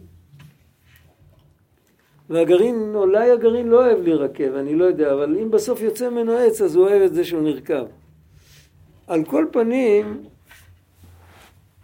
והגרעין, 2.31 2.93
אולי 2.95 3.31
הגרעין 3.31 3.69
לא 3.69 3.87
אוהב 3.87 4.03
להירקב, 4.03 4.55
אני 4.55 4.75
לא 4.75 4.85
יודע, 4.85 5.13
אבל 5.13 5.39
אם 5.43 5.51
בסוף 5.51 5.83
יוצא 5.83 6.11
ממנו 6.11 6.33
עץ, 6.33 6.61
אז 6.61 6.77
הוא 6.77 6.89
אוהב 6.89 7.03
את 7.03 7.15
זה 7.15 7.25
שהוא 7.25 7.43
נרקב. 7.43 7.85
על 9.07 9.25
כל 9.25 9.47
פנים, 9.53 10.23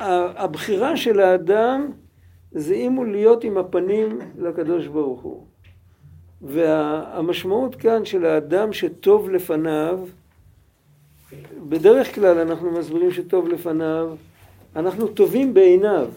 הבחירה 0.00 0.96
של 0.96 1.20
האדם 1.20 1.90
זה 2.50 2.74
אם 2.74 2.92
הוא 2.92 3.06
להיות 3.06 3.44
עם 3.44 3.58
הפנים 3.58 4.18
לקדוש 4.38 4.86
ברוך 4.86 5.20
הוא. 5.20 5.46
והמשמעות 6.42 7.74
כאן 7.74 8.04
של 8.04 8.24
האדם 8.24 8.72
שטוב 8.72 9.30
לפניו, 9.30 10.00
בדרך 11.68 12.14
כלל 12.14 12.38
אנחנו 12.38 12.70
מסבירים 12.70 13.10
שטוב 13.10 13.48
לפניו, 13.48 14.14
אנחנו 14.76 15.08
טובים 15.08 15.54
בעיניו. 15.54 16.08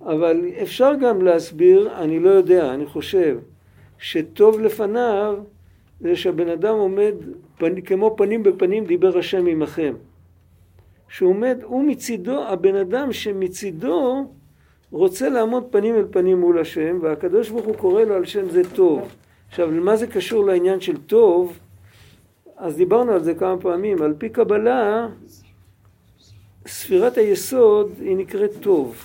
אבל 0.00 0.44
אפשר 0.62 0.92
גם 1.00 1.22
להסביר, 1.22 1.92
אני 1.98 2.18
לא 2.20 2.30
יודע, 2.30 2.74
אני 2.74 2.86
חושב, 2.86 3.38
שטוב 3.98 4.60
לפניו 4.60 5.38
זה 6.00 6.16
שהבן 6.16 6.48
אדם 6.48 6.74
עומד 6.74 7.14
פנ, 7.58 7.80
כמו 7.80 8.14
פנים 8.16 8.42
בפנים 8.42 8.84
דיבר 8.84 9.18
השם 9.18 9.46
עמכם. 9.46 9.94
שהוא 11.08 11.30
עומד, 11.30 11.58
הוא 11.64 11.84
מצידו, 11.84 12.42
הבן 12.42 12.74
אדם 12.74 13.12
שמצידו 13.12 14.26
רוצה 14.92 15.28
לעמוד 15.28 15.64
פנים 15.70 15.94
אל 15.94 16.04
פנים 16.10 16.40
מול 16.40 16.58
השם, 16.58 16.98
והקדוש 17.02 17.50
ברוך 17.50 17.66
הוא 17.66 17.74
קורא 17.74 18.02
לו 18.02 18.14
על 18.14 18.24
שם 18.24 18.50
זה 18.50 18.62
טוב. 18.74 19.08
עכשיו, 19.48 19.70
למה 19.70 19.96
זה 19.96 20.06
קשור 20.06 20.46
לעניין 20.46 20.80
של 20.80 20.96
טוב? 20.96 21.58
אז 22.62 22.76
דיברנו 22.76 23.12
על 23.12 23.24
זה 23.24 23.34
כמה 23.34 23.60
פעמים. 23.60 24.02
על 24.02 24.14
פי 24.18 24.28
קבלה, 24.28 25.08
ספירת 26.66 27.16
היסוד 27.16 27.92
היא 28.00 28.16
נקראת 28.16 28.50
טוב. 28.60 28.96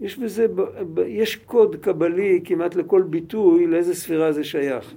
יש 0.00 0.18
בזה, 0.18 0.46
יש 1.06 1.36
קוד 1.36 1.76
קבלי 1.76 2.40
כמעט 2.44 2.74
לכל 2.74 3.02
ביטוי 3.02 3.66
לאיזה 3.66 3.94
ספירה 3.94 4.32
זה 4.32 4.44
שייך. 4.44 4.94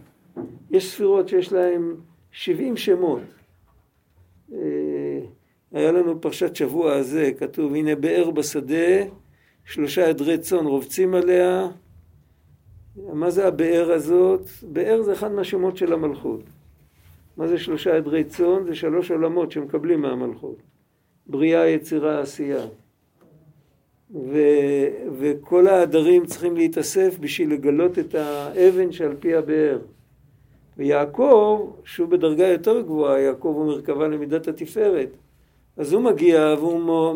יש 0.71 0.91
ספירות 0.91 1.29
שיש 1.29 1.53
להן 1.53 1.95
70 2.31 2.77
שמות. 2.77 3.21
אה, 4.53 4.59
היה 5.71 5.91
לנו 5.91 6.21
פרשת 6.21 6.55
שבוע 6.55 6.93
הזה, 6.93 7.31
כתוב 7.37 7.73
הנה 7.73 7.95
באר 7.95 8.31
בשדה, 8.31 9.05
שלושה 9.65 10.09
עדרי 10.09 10.37
צאן 10.37 10.65
רובצים 10.65 11.15
עליה. 11.15 11.67
מה 12.95 13.29
זה 13.29 13.47
הבאר 13.47 13.91
הזאת? 13.91 14.49
באר 14.63 15.01
זה 15.01 15.13
אחד 15.13 15.31
מהשמות 15.31 15.77
של 15.77 15.93
המלכות. 15.93 16.43
מה 17.37 17.47
זה 17.47 17.57
שלושה 17.57 17.97
עדרי 17.97 18.23
צאן? 18.23 18.65
זה 18.65 18.75
שלוש 18.75 19.11
עולמות 19.11 19.51
שמקבלים 19.51 20.01
מהמלכות. 20.01 20.57
בריאה, 21.27 21.67
יצירה, 21.67 22.19
עשייה. 22.19 22.65
ו, 24.11 24.37
וכל 25.19 25.67
העדרים 25.67 26.25
צריכים 26.25 26.55
להתאסף 26.55 27.17
בשביל 27.19 27.53
לגלות 27.53 27.99
את 27.99 28.15
האבן 28.15 28.91
שעל 28.91 29.15
פי 29.19 29.35
הבאר. 29.35 29.79
ויעקב, 30.77 31.71
שהוא 31.85 32.09
בדרגה 32.09 32.47
יותר 32.47 32.81
גבוהה, 32.81 33.19
יעקב 33.19 33.53
הוא 33.55 33.65
מרכבה 33.65 34.07
למידת 34.07 34.47
התפארת, 34.47 35.09
אז 35.77 35.93
הוא 35.93 36.01
מגיע 36.01 36.55
והוא 36.59 37.15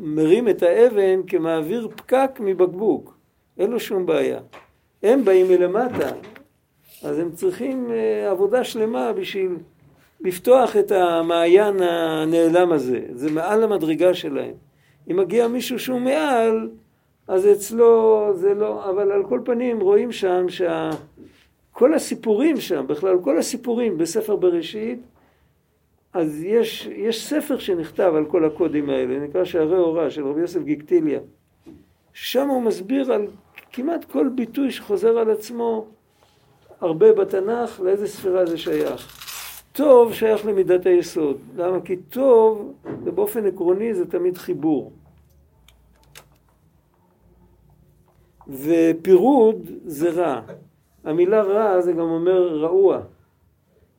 מרים 0.00 0.48
את 0.48 0.62
האבן 0.62 1.20
כמעביר 1.26 1.88
פקק 1.96 2.30
מבקבוק, 2.40 3.18
אין 3.58 3.70
לו 3.70 3.80
שום 3.80 4.06
בעיה. 4.06 4.40
הם 5.02 5.24
באים 5.24 5.48
מלמטה, 5.48 6.10
אז 7.04 7.18
הם 7.18 7.32
צריכים 7.32 7.90
אה, 7.90 8.30
עבודה 8.30 8.64
שלמה 8.64 9.12
בשביל 9.12 9.56
לפתוח 10.20 10.76
את 10.76 10.92
המעיין 10.92 11.82
הנעלם 11.82 12.72
הזה, 12.72 13.00
זה 13.14 13.30
מעל 13.30 13.62
המדרגה 13.62 14.14
שלהם. 14.14 14.54
אם 15.10 15.16
מגיע 15.16 15.48
מישהו 15.48 15.78
שהוא 15.78 16.00
מעל, 16.00 16.70
אז 17.28 17.46
אצלו 17.46 18.30
זה 18.34 18.54
לא, 18.54 18.90
אבל 18.90 19.12
על 19.12 19.24
כל 19.28 19.40
פנים 19.44 19.80
רואים 19.80 20.12
שם 20.12 20.46
שכל 20.48 21.94
הסיפורים 21.94 22.56
שם, 22.60 22.86
בכלל 22.86 23.18
כל 23.22 23.38
הסיפורים 23.38 23.98
בספר 23.98 24.36
בראשית, 24.36 24.98
אז 26.12 26.42
יש, 26.42 26.86
יש 26.86 27.26
ספר 27.26 27.58
שנכתב 27.58 28.12
על 28.16 28.24
כל 28.24 28.44
הקודים 28.44 28.90
האלה, 28.90 29.18
נקרא 29.18 29.44
שערי 29.44 29.76
הוראה 29.76 30.10
של 30.10 30.26
רבי 30.26 30.40
יוסף 30.40 30.62
גיקטיליה. 30.62 31.20
שם 32.12 32.48
הוא 32.48 32.62
מסביר 32.62 33.12
על 33.12 33.26
כמעט 33.72 34.04
כל 34.04 34.28
ביטוי 34.34 34.70
שחוזר 34.70 35.18
על 35.18 35.30
עצמו 35.30 35.86
הרבה 36.80 37.12
בתנ"ך, 37.12 37.80
לאיזה 37.80 38.08
ספירה 38.08 38.46
זה 38.46 38.58
שייך. 38.58 39.22
טוב 39.72 40.14
שייך 40.14 40.46
למידת 40.46 40.86
היסוד. 40.86 41.36
למה? 41.56 41.80
כי 41.80 41.96
טוב, 41.96 42.72
ובאופן 43.04 43.46
עקרוני 43.46 43.94
זה 43.94 44.06
תמיד 44.06 44.38
חיבור. 44.38 44.92
ופירוד 48.48 49.70
זה 49.84 50.10
רע. 50.10 50.40
המילה 51.04 51.42
רע 51.42 51.80
זה 51.80 51.92
גם 51.92 52.00
אומר 52.00 52.58
רעוע. 52.58 53.00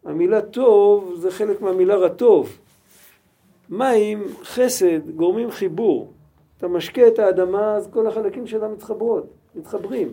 המילה 0.06 0.42
טוב 0.42 1.16
זה 1.18 1.32
חלק 1.32 1.62
מהמילה 1.62 1.96
רטוב. 1.96 2.58
מים, 3.70 4.24
חסד, 4.44 5.12
גורמים 5.16 5.52
חיבור. 5.52 6.12
אתה 6.58 6.68
משקה 6.68 7.08
את 7.08 7.20
האדמה, 7.20 7.76
אז 7.76 7.90
כל 7.92 8.08
החלקים 8.08 8.48
שלה 8.48 8.68
מתחברות, 8.68 9.26
מתחברים. 9.56 10.12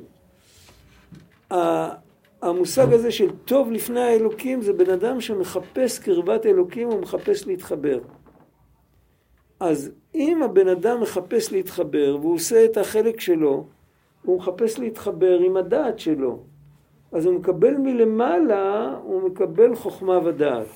המושג 2.47 2.93
הזה 2.93 3.11
של 3.11 3.31
טוב 3.45 3.73
לפני 3.73 4.01
האלוקים 4.01 4.63
זה 4.63 4.73
בן 4.73 4.91
אדם 4.91 5.21
שמחפש 5.21 5.99
קרבת 5.99 6.47
אלוקים, 6.47 6.89
הוא 6.89 7.01
מחפש 7.01 7.47
להתחבר. 7.47 7.99
אז 9.61 9.93
אם 10.15 10.43
הבן 10.43 10.69
אדם 10.69 11.01
מחפש 11.01 11.53
להתחבר 11.53 12.17
והוא 12.21 12.35
עושה 12.35 12.65
את 12.65 12.77
החלק 12.77 13.21
שלו, 13.21 13.67
הוא 14.23 14.39
מחפש 14.39 14.79
להתחבר 14.79 15.39
עם 15.39 15.57
הדעת 15.57 15.99
שלו. 15.99 16.43
אז 17.13 17.27
הוא 17.27 17.35
מקבל 17.35 17.77
מלמעלה, 17.77 18.97
הוא 19.03 19.23
מקבל 19.23 19.75
חוכמה 19.75 20.19
ודעת. 20.25 20.67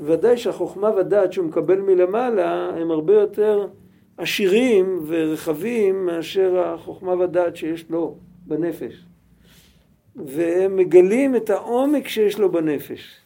ודאי 0.00 0.36
שהחוכמה 0.36 0.90
ודעת 0.96 1.32
שהוא 1.32 1.46
מקבל 1.46 1.80
מלמעלה 1.80 2.70
הם 2.76 2.90
הרבה 2.90 3.14
יותר 3.14 3.66
עשירים 4.16 5.04
ורחבים 5.06 6.06
מאשר 6.06 6.58
החוכמה 6.58 7.12
ודעת 7.12 7.56
שיש 7.56 7.90
לו 7.90 8.16
בנפש. 8.46 9.13
והם 10.16 10.76
מגלים 10.76 11.36
את 11.36 11.50
העומק 11.50 12.08
שיש 12.08 12.38
לו 12.38 12.52
בנפש. 12.52 13.20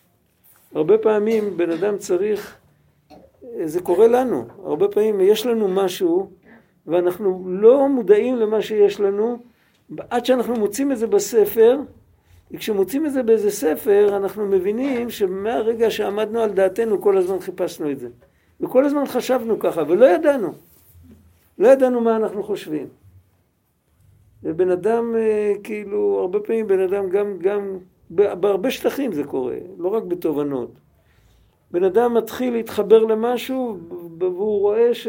הרבה 0.74 0.98
פעמים 0.98 1.56
בן 1.56 1.70
אדם 1.70 1.98
צריך, 1.98 2.56
זה 3.64 3.80
קורה 3.80 4.06
לנו, 4.08 4.44
הרבה 4.64 4.88
פעמים 4.88 5.20
יש 5.20 5.46
לנו 5.46 5.68
משהו 5.68 6.30
ואנחנו 6.86 7.44
לא 7.46 7.88
מודעים 7.88 8.36
למה 8.36 8.62
שיש 8.62 9.00
לנו 9.00 9.38
עד 10.10 10.24
שאנחנו 10.24 10.54
מוצאים 10.54 10.92
את 10.92 10.98
זה 10.98 11.06
בספר 11.06 11.80
וכשמוצאים 12.50 13.06
את 13.06 13.12
זה 13.12 13.22
באיזה 13.22 13.50
ספר 13.50 14.16
אנחנו 14.16 14.46
מבינים 14.46 15.10
שמהרגע 15.10 15.90
שעמדנו 15.90 16.40
על 16.40 16.50
דעתנו 16.50 17.02
כל 17.02 17.16
הזמן 17.16 17.40
חיפשנו 17.40 17.90
את 17.90 17.98
זה. 17.98 18.08
וכל 18.60 18.84
הזמן 18.84 19.06
חשבנו 19.06 19.58
ככה 19.58 19.82
ולא 19.88 20.06
ידענו. 20.06 20.52
לא 21.58 21.68
ידענו 21.68 22.00
מה 22.00 22.16
אנחנו 22.16 22.42
חושבים 22.42 22.86
ובן 24.42 24.70
אדם 24.70 25.14
אה, 25.16 25.52
כאילו 25.62 26.18
הרבה 26.20 26.40
פעמים 26.40 26.66
בן 26.66 26.80
אדם 26.80 27.08
גם, 27.08 27.38
גם 27.38 27.78
בהרבה 28.10 28.70
שטחים 28.70 29.12
זה 29.12 29.24
קורה 29.24 29.56
לא 29.78 29.88
רק 29.88 30.02
בתובנות 30.02 30.70
בן 31.70 31.84
אדם 31.84 32.14
מתחיל 32.14 32.52
להתחבר 32.52 33.04
למשהו 33.04 33.78
והוא 34.18 34.60
רואה 34.60 34.94
ש... 34.94 35.08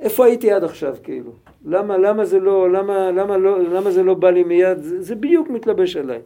איפה 0.00 0.24
הייתי 0.24 0.52
עד 0.52 0.64
עכשיו 0.64 0.96
כאילו? 1.02 1.30
למה, 1.64 1.98
למה, 1.98 2.24
זה, 2.24 2.40
לא, 2.40 2.70
למה, 2.70 3.10
למה, 3.10 3.36
לא, 3.36 3.62
למה 3.62 3.90
זה 3.90 4.02
לא 4.02 4.14
בא 4.14 4.30
לי 4.30 4.44
מיד? 4.44 4.78
זה, 4.82 5.02
זה 5.02 5.14
בדיוק 5.14 5.50
מתלבש 5.50 5.96
עליי. 5.96 6.20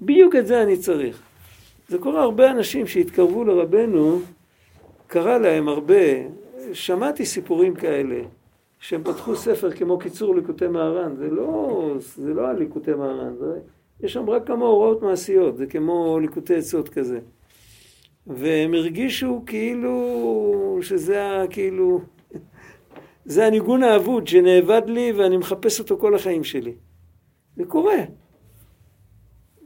בדיוק 0.00 0.36
את 0.36 0.46
זה 0.46 0.62
אני 0.62 0.76
צריך. 0.76 1.22
זה 1.88 1.98
קורה 1.98 2.22
הרבה 2.22 2.50
אנשים 2.50 2.86
שהתקרבו 2.86 3.44
לרבנו, 3.44 4.18
קרה 5.06 5.38
להם 5.38 5.68
הרבה, 5.68 6.04
שמעתי 6.72 7.24
סיפורים 7.24 7.74
כאלה, 7.74 8.20
שהם 8.78 9.04
פתחו 9.04 9.36
ספר 9.36 9.70
כמו 9.70 9.98
קיצור 9.98 10.36
ליקוטי 10.36 10.66
מהר"ן, 10.66 11.16
זה 11.16 11.30
לא, 11.30 11.94
זה 12.00 12.34
לא 12.34 12.46
הליקוטי 12.46 12.94
מהר"ן, 12.94 13.36
זה, 13.36 13.60
יש 14.00 14.12
שם 14.12 14.30
רק 14.30 14.46
כמה 14.46 14.64
הוראות 14.64 15.02
מעשיות, 15.02 15.56
זה 15.56 15.66
כמו 15.66 16.18
ליקוטי 16.20 16.54
עצות 16.54 16.88
כזה. 16.88 17.20
והם 18.26 18.74
הרגישו 18.74 19.42
כאילו 19.46 20.78
שזה 20.82 21.44
כאילו, 21.50 22.00
זה 23.24 23.46
הניגון 23.46 23.82
האבוד 23.82 24.26
שנאבד 24.26 24.82
לי 24.86 25.12
ואני 25.12 25.36
מחפש 25.36 25.80
אותו 25.80 25.98
כל 25.98 26.14
החיים 26.14 26.44
שלי. 26.44 26.74
זה 27.56 27.64
קורה. 27.64 27.98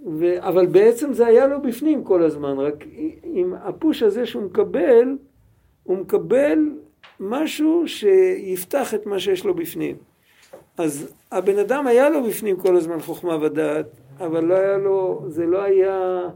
ו... 0.06 0.48
אבל 0.48 0.66
בעצם 0.66 1.12
זה 1.12 1.26
היה 1.26 1.46
לו 1.46 1.62
בפנים 1.62 2.04
כל 2.04 2.22
הזמן, 2.22 2.58
רק 2.58 2.84
עם 3.22 3.54
הפוש 3.54 4.02
הזה 4.02 4.26
שהוא 4.26 4.42
מקבל, 4.42 5.16
הוא 5.82 5.98
מקבל 5.98 6.58
משהו 7.20 7.88
שיפתח 7.88 8.94
את 8.94 9.06
מה 9.06 9.18
שיש 9.18 9.44
לו 9.44 9.54
בפנים. 9.54 9.96
אז 10.78 11.14
הבן 11.32 11.58
אדם 11.58 11.86
היה 11.86 12.10
לו 12.10 12.24
בפנים 12.24 12.56
כל 12.56 12.76
הזמן 12.76 13.00
חוכמה 13.00 13.38
ודעת, 13.40 13.86
אבל 14.20 14.44
לא 14.44 14.54
היה 14.54 14.76
לו, 14.76 15.24
זה 15.26 15.46
לא 15.46 15.62
היה, 15.62 16.28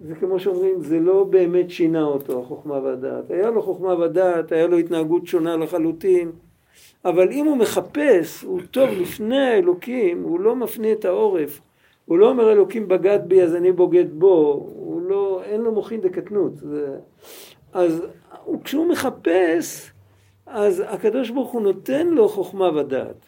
זה 0.00 0.14
כמו 0.14 0.40
שאומרים, 0.40 0.80
זה 0.80 1.00
לא 1.00 1.24
באמת 1.24 1.70
שינה 1.70 2.02
אותו, 2.02 2.42
החוכמה 2.42 2.74
והדעת. 2.74 3.30
היה 3.30 3.50
לו 3.50 3.62
חוכמה 3.62 3.98
ודעת, 3.98 4.52
היה 4.52 4.66
לו 4.66 4.78
התנהגות 4.78 5.26
שונה 5.26 5.56
לחלוטין, 5.56 6.32
אבל 7.04 7.32
אם 7.32 7.46
הוא 7.46 7.56
מחפש, 7.56 8.42
הוא 8.42 8.60
טוב 8.70 8.90
לפני 8.90 9.38
האלוקים, 9.38 10.22
הוא 10.22 10.40
לא 10.40 10.56
מפנה 10.56 10.92
את 10.92 11.04
העורף. 11.04 11.60
הוא 12.06 12.18
לא 12.18 12.30
אומר 12.30 12.52
אלוקים 12.52 12.88
בגד 12.88 13.18
בי 13.26 13.42
אז 13.42 13.54
אני 13.54 13.72
בוגד 13.72 14.12
בו, 14.12 14.68
הוא 14.76 15.02
לא, 15.02 15.40
אין 15.44 15.60
לו 15.60 15.72
מוחין 15.72 16.00
דקטנות. 16.00 16.56
זה, 16.56 16.96
אז 17.72 18.02
הוא, 18.44 18.60
כשהוא 18.64 18.86
מחפש, 18.86 19.90
אז 20.46 20.82
הקדוש 20.86 21.30
ברוך 21.30 21.50
הוא 21.50 21.62
נותן 21.62 22.06
לו 22.06 22.28
חוכמה 22.28 22.76
ודעת. 22.76 23.26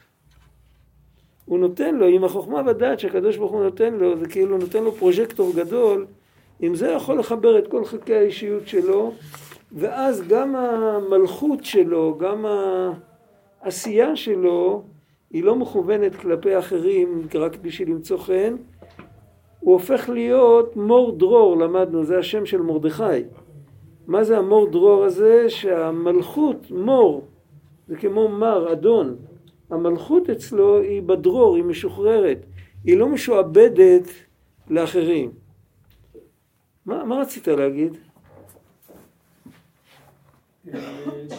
הוא 1.45 1.59
נותן 1.59 1.95
לו, 1.95 2.07
עם 2.07 2.25
החוכמה 2.25 2.63
ודעת 2.67 3.01
שהקדוש 3.01 3.37
ברוך 3.37 3.53
הוא 3.53 3.65
נותן 3.65 3.95
לו, 3.95 4.19
זה 4.19 4.29
כאילו 4.29 4.59
נותן 4.59 4.85
לו 4.85 4.93
פרוז'קטור 4.93 5.53
גדול, 5.57 6.07
עם 6.61 6.75
זה 6.75 6.89
יכול 6.89 7.19
לחבר 7.19 7.59
את 7.59 7.69
כל 7.69 7.85
חלקי 7.85 8.15
האישיות 8.15 8.69
שלו, 8.69 9.13
ואז 9.73 10.23
גם 10.29 10.57
המלכות 10.57 11.65
שלו, 11.65 12.19
גם 12.19 12.47
העשייה 13.63 14.17
שלו, 14.17 14.83
היא 15.31 15.45
לא 15.45 15.57
מכוונת 15.57 16.15
כלפי 16.15 16.59
אחרים 16.59 17.27
רק 17.35 17.57
בשביל 17.63 17.91
למצוא 17.91 18.19
חן, 18.19 18.57
הוא 19.61 19.73
הופך 19.73 20.09
להיות 20.09 20.77
מור 20.77 21.13
דרור, 21.19 21.57
למדנו, 21.57 22.05
זה 22.05 22.19
השם 22.19 22.47
של 22.47 22.63
מרדכי. 22.63 23.23
מה 24.13 24.25
זה 24.25 24.39
המור 24.39 24.71
דרור 24.71 25.05
הזה? 25.05 25.51
שהמלכות, 25.51 26.71
מור, 26.71 27.27
זה 27.89 27.97
כמו 27.97 28.29
מר, 28.29 28.73
אדון. 28.73 29.17
המלכות 29.71 30.31
אצלו 30.31 30.81
היא 30.81 31.03
בדרור, 31.03 31.57
היא 31.57 31.65
משוחררת. 31.65 32.39
היא 32.85 32.97
לא 32.99 33.09
משועבדת 33.09 34.03
לאחרים. 34.71 35.33
מה, 36.87 37.05
מה 37.05 37.21
רצית 37.21 37.49
להגיד? 37.49 37.97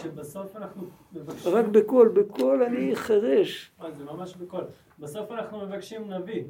שבסוף 0.02 0.56
אנחנו 0.56 0.82
מבקשים... 1.12 1.52
רק 1.52 1.66
בקול, 1.66 2.08
בקול 2.08 2.62
אני 2.62 2.96
חירש. 2.96 3.70
אה, 3.80 3.90
זה 3.90 4.04
ממש 4.04 4.36
בקול. 4.36 4.64
בסוף 4.98 5.30
אנחנו 5.30 5.66
מבקשים 5.66 6.10
נביא. 6.10 6.44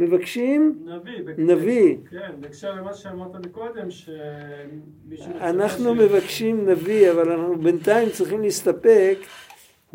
מבקשים 0.00 0.78
נביא. 0.84 1.34
נביא. 1.38 1.96
כן, 2.10 2.30
בהקשר 2.40 2.74
למה 2.74 2.94
שאמרת 2.94 3.46
מקודם, 3.46 3.90
שמישהו... 3.90 5.32
אנחנו 5.40 5.94
מבקשים 5.94 6.68
נביא, 6.68 7.10
אבל 7.10 7.32
אנחנו 7.32 7.58
בינתיים 7.58 8.08
צריכים 8.10 8.40
להסתפק 8.42 9.18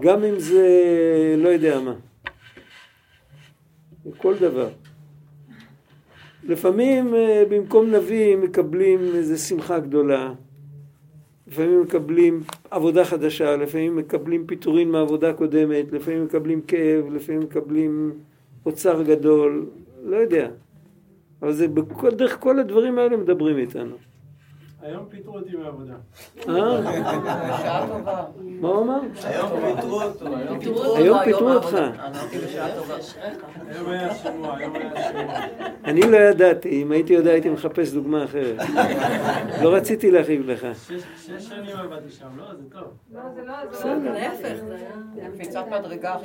גם 0.02 0.24
אם 0.24 0.40
זה 0.40 0.66
לא 1.38 1.50
יודע 1.50 1.80
מה. 1.80 1.96
כל 4.18 4.36
דבר. 4.40 4.70
לפעמים 6.44 7.16
אה, 7.16 7.44
במקום 7.50 7.92
נביא 7.92 8.38
מקבלים 8.38 9.00
איזו 9.00 9.38
שמחה 9.48 9.80
גדולה, 9.80 10.34
לפעמים 11.48 11.82
מקבלים 11.82 12.44
עבודה 12.72 13.06
חדשה, 13.06 13.56
לפעמים 13.58 13.96
מקבלים 13.96 14.48
פיטורין 14.48 14.92
מעבודה 14.92 15.34
קודמת, 15.34 15.92
לפעמים 15.92 16.24
מקבלים 16.24 16.62
כאב, 16.62 17.14
לפעמים 17.14 17.42
מקבלים 17.42 18.12
אוצר 18.66 19.04
גדול, 19.04 19.66
לא 20.06 20.18
יודע. 20.18 20.48
אבל 21.42 21.52
זה 21.52 21.68
בכל, 21.68 22.10
דרך 22.12 22.40
כל 22.40 22.60
הדברים 22.60 23.00
האלה 23.00 23.18
מדברים 23.18 23.58
איתנו. 23.58 23.96
היום 24.86 25.06
פיטרו 25.10 25.36
אותי 25.38 25.56
מעבודה. 25.56 25.94
אה? 26.50 26.82
בשעה 26.82 27.88
טובה. 27.88 28.24
מה 28.42 28.68
הוא 28.68 28.84
אמר? 28.84 29.00
היום 29.24 29.50
פיטרו 29.76 30.02
אותו. 30.02 30.26
היום 30.96 31.20
פיטרו 31.24 31.54
אותך. 31.54 31.74
אמרתי 31.74 32.38
בשעה 32.38 32.76
טובה. 32.76 32.96
היום 33.68 33.90
היה 33.90 34.16
שימוע, 34.16 34.58
היום 34.58 34.76
היה 34.76 35.12
שימוע. 35.12 35.34
אני 35.86 36.02
לא 36.02 36.18
ידעתי, 36.18 36.82
אם 36.84 36.92
הייתי 36.92 37.14
יודע 37.14 37.32
הייתי 37.32 37.50
מחפש 37.50 37.92
דוגמה 37.92 38.24
אחרת. 38.24 38.58
לא 39.62 39.76
רציתי 39.76 40.12
להכאיב 40.12 40.50
לך. 40.50 40.68
שש 40.76 41.44
שנים 41.46 41.78
עבדתי 41.78 42.12
שם, 42.12 42.28
לא? 42.38 42.46
זה 42.46 42.64
טוב. 42.80 43.20
בסדר. 43.72 44.14
להפך, 44.14 44.56
זה 45.16 45.22
קפיצת 45.34 45.64
מדרגה 45.72 46.16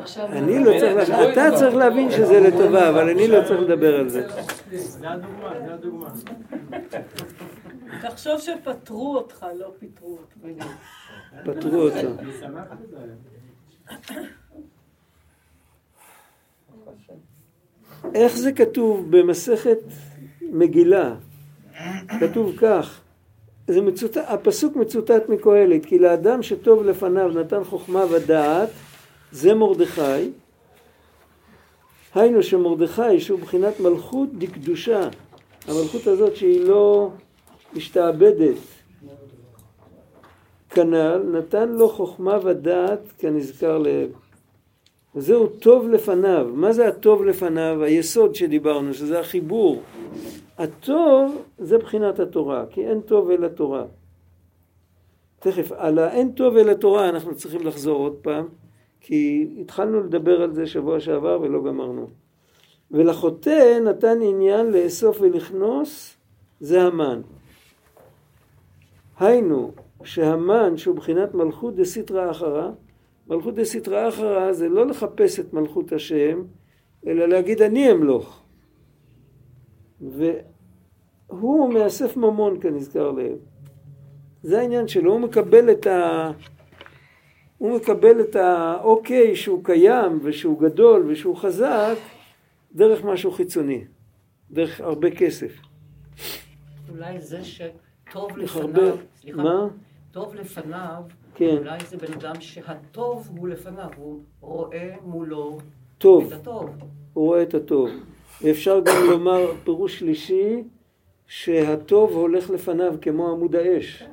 עכשיו. 0.00 0.26
אני 0.26 0.64
לא 0.64 0.72
צריך, 0.80 1.10
אתה 1.32 1.48
צריך 1.54 1.74
להבין 1.74 2.10
שזה 2.10 2.40
לטובה, 2.40 2.88
אבל 2.88 3.08
אני 3.10 3.28
לא 3.28 3.42
צריך 3.46 3.60
לדבר 3.60 4.00
על 4.00 4.08
זה. 4.08 4.26
זה 4.70 5.10
הדוגמה, 5.10 5.52
זה 5.66 5.74
הדוגמה. 5.74 6.08
תחשוב 8.00 8.40
שפטרו 8.40 9.16
אותך, 9.16 9.46
לא 9.58 9.72
פיטרו 9.78 10.18
אותך. 10.18 10.66
פטרו 11.44 11.86
בזה. 11.86 12.08
איך 18.14 18.36
זה 18.36 18.52
כתוב 18.52 19.16
במסכת 19.16 19.78
מגילה? 20.40 21.14
כתוב 22.20 22.56
כך, 22.56 23.00
זה 23.66 23.80
מצוט... 23.80 24.16
הפסוק 24.16 24.76
מצוטט 24.76 25.28
מקהלת, 25.28 25.86
כי 25.86 25.98
לאדם 25.98 26.42
שטוב 26.42 26.82
לפניו 26.82 27.28
נתן 27.28 27.64
חוכמה 27.64 28.04
ודעת, 28.10 28.68
זה 29.32 29.54
מרדכי. 29.54 30.30
היינו 32.14 32.42
שמרדכי 32.42 33.20
שהוא 33.20 33.40
בחינת 33.40 33.80
מלכות 33.80 34.28
דקדושה, 34.38 35.08
המלכות 35.68 36.06
הזאת 36.06 36.36
שהיא 36.36 36.60
לא 36.60 37.10
משתעבדת, 37.74 38.56
כנ"ל 40.70 41.22
נתן 41.32 41.68
לו 41.68 41.88
חוכמה 41.88 42.38
ודעת 42.44 43.00
כנזכר 43.18 43.78
לעיל. 43.78 44.08
וזהו 45.14 45.46
טוב 45.46 45.88
לפניו. 45.88 46.48
מה 46.54 46.72
זה 46.72 46.88
הטוב 46.88 47.24
לפניו? 47.24 47.82
היסוד 47.82 48.34
שדיברנו, 48.34 48.94
שזה 48.94 49.20
החיבור. 49.20 49.82
הטוב 50.58 51.42
זה 51.58 51.78
בחינת 51.78 52.20
התורה, 52.20 52.64
כי 52.70 52.86
אין 52.86 53.00
טוב 53.00 53.30
אלא 53.30 53.48
תורה. 53.48 53.84
תכף, 55.38 55.72
על 55.72 55.98
האין 55.98 56.32
טוב 56.32 56.56
אלא 56.56 56.74
תורה 56.74 57.08
אנחנו 57.08 57.34
צריכים 57.34 57.66
לחזור 57.66 57.98
עוד 57.98 58.16
פעם, 58.22 58.46
כי 59.00 59.48
התחלנו 59.60 60.00
לדבר 60.00 60.42
על 60.42 60.54
זה 60.54 60.66
שבוע 60.66 61.00
שעבר 61.00 61.40
ולא 61.42 61.62
גמרנו. 61.64 62.06
ולחוטא 62.90 63.78
נתן 63.78 64.18
עניין 64.22 64.66
לאסוף 64.70 65.20
ולכנוס, 65.20 66.16
זה 66.60 66.82
המן. 66.82 67.20
היינו, 69.20 69.72
שהמן 70.04 70.76
שהוא 70.76 70.96
בחינת 70.96 71.34
מלכות 71.34 71.76
דסיטרא 71.76 72.30
אחרא, 72.30 72.70
מלכות 73.26 73.54
דסיטרא 73.54 74.08
אחרא 74.08 74.52
זה 74.52 74.68
לא 74.68 74.86
לחפש 74.86 75.40
את 75.40 75.52
מלכות 75.52 75.92
השם, 75.92 76.42
אלא 77.06 77.28
להגיד 77.28 77.62
אני 77.62 77.90
אמלוך. 77.92 78.42
והוא 80.00 81.74
מאסף 81.74 82.16
ממון 82.16 82.60
כנזכר 82.60 83.10
לב. 83.10 83.36
זה 84.42 84.60
העניין 84.60 84.88
שלו, 84.88 85.12
הוא 85.12 85.20
מקבל 85.20 85.70
את 85.70 85.86
ה... 85.86 86.30
הוא 87.58 87.76
מקבל 87.76 88.20
את 88.20 88.36
האוקיי 88.36 89.36
שהוא 89.36 89.64
קיים 89.64 90.18
ושהוא 90.22 90.60
גדול 90.60 91.10
ושהוא 91.10 91.36
חזק 91.36 91.96
דרך 92.74 93.04
משהו 93.04 93.30
חיצוני, 93.30 93.84
דרך 94.50 94.80
הרבה 94.80 95.10
כסף. 95.10 95.52
אולי 96.90 97.20
זה 97.20 97.44
שטוב 97.44 97.91
הרבה- 98.14 98.36
לפניו, 98.42 98.94
סליחה, 99.16 99.42
מה? 99.42 99.68
טוב 100.12 100.34
לפניו, 100.34 101.02
כן. 101.34 101.56
אולי 101.58 101.78
זה 101.88 101.96
בן 101.96 102.12
אדם 102.12 102.40
שהטוב 102.40 103.30
הוא 103.36 103.48
לפניו, 103.48 103.88
הוא 103.96 104.20
רואה 104.40 104.94
מולו 105.04 105.58
טוב, 105.98 106.26
את 106.26 106.32
הטוב. 106.32 106.70
הוא 107.12 107.26
רואה 107.26 107.42
את 107.42 107.54
הטוב. 107.54 107.90
ואפשר 108.42 108.80
גם 108.80 108.94
לומר 109.10 109.46
פירוש 109.64 109.98
שלישי, 109.98 110.64
שהטוב 111.26 112.12
הולך 112.12 112.50
לפניו 112.50 112.94
כמו 113.00 113.30
עמוד 113.30 113.56
האש. 113.56 114.04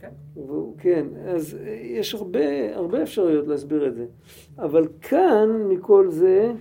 כן. 0.00 0.08
והוא, 0.34 0.74
כן, 0.78 1.06
אז 1.28 1.56
יש 1.82 2.14
הרבה, 2.14 2.76
הרבה 2.76 3.02
אפשרויות 3.02 3.46
להסביר 3.48 3.86
את 3.86 3.94
זה. 3.94 4.06
אבל 4.58 4.88
כאן, 5.00 5.48
מכל 5.68 6.10
זה, 6.10 6.52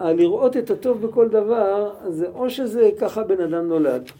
הלראות 0.00 0.56
את 0.56 0.70
הטוב 0.70 1.06
בכל 1.06 1.28
דבר, 1.28 1.94
זה 2.08 2.28
או 2.28 2.50
שזה 2.50 2.90
ככה 3.00 3.24
בן 3.24 3.40
אדם 3.40 3.68
נולד, 3.68 4.10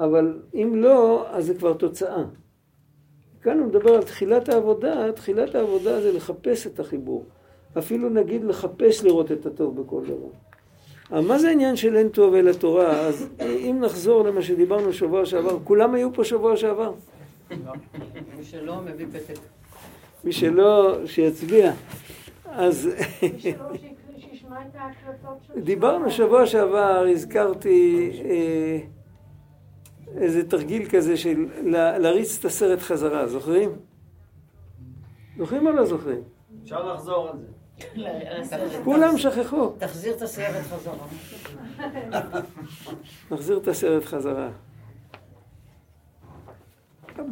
אבל 0.00 0.38
אם 0.54 0.72
לא, 0.74 1.26
אז 1.30 1.46
זה 1.46 1.54
כבר 1.54 1.72
תוצאה. 1.72 2.24
כאן 3.42 3.58
הוא 3.58 3.66
מדבר 3.66 3.94
על 3.94 4.02
תחילת 4.02 4.48
העבודה, 4.48 5.12
תחילת 5.12 5.54
העבודה 5.54 6.00
זה 6.00 6.12
לחפש 6.12 6.66
את 6.66 6.80
החיבור. 6.80 7.24
אפילו 7.78 8.08
נגיד 8.08 8.44
לחפש 8.44 9.04
לראות 9.04 9.32
את 9.32 9.46
הטוב 9.46 9.80
בכל 9.82 10.02
דבר. 10.04 10.28
אבל 11.10 11.20
מה 11.26 11.38
זה 11.38 11.48
העניין 11.48 11.76
של 11.76 11.96
אין 11.96 12.08
טוב 12.08 12.34
אלא 12.34 12.52
תורה? 12.52 12.90
אז 13.00 13.28
אם 13.40 13.76
נחזור 13.80 14.24
למה 14.24 14.42
שדיברנו 14.42 14.92
שבוע 14.92 15.26
שעבר, 15.26 15.58
כולם 15.64 15.94
היו 15.94 16.12
פה 16.14 16.24
שבוע 16.24 16.56
שעבר. 16.56 16.92
מי 18.38 18.44
שלא 18.44 18.80
מביא 18.82 19.06
פתק. 19.12 19.38
מי 20.24 20.32
שלא, 20.32 20.96
שיצביע. 21.06 21.72
אז 22.46 22.86
מי 23.22 23.28
שלא, 23.40 23.52
שיקרא- 23.74 24.18
שישמע 24.18 24.56
את 24.62 24.74
ההקלטות 24.74 25.38
של 25.46 25.60
דיברנו 25.60 26.10
שבוע 26.10 26.46
שעבר, 26.46 27.06
הזכרתי 27.12 28.10
אה, 28.24 28.78
איזה 30.16 30.48
תרגיל 30.48 30.88
כזה 30.90 31.16
של 31.16 31.46
לה- 31.62 31.98
להריץ 31.98 32.38
את 32.38 32.44
הסרט 32.44 32.78
חזרה, 32.78 33.26
זוכרים? 33.26 33.70
זוכרים 35.38 35.66
או 35.66 35.72
לא 35.72 35.84
זוכרים? 35.86 36.20
אפשר 36.64 36.92
לחזור 36.94 37.28
על 37.28 37.38
זה. 37.38 38.78
כולם 38.84 39.18
שכחו. 39.18 39.72
תחזיר 39.78 40.14
את 40.14 40.22
הסרט 40.22 40.64
חזרה. 40.70 40.94
נחזיר 43.30 43.58
את 43.58 43.68
הסרט 43.68 44.04
חזרה. 44.04 44.48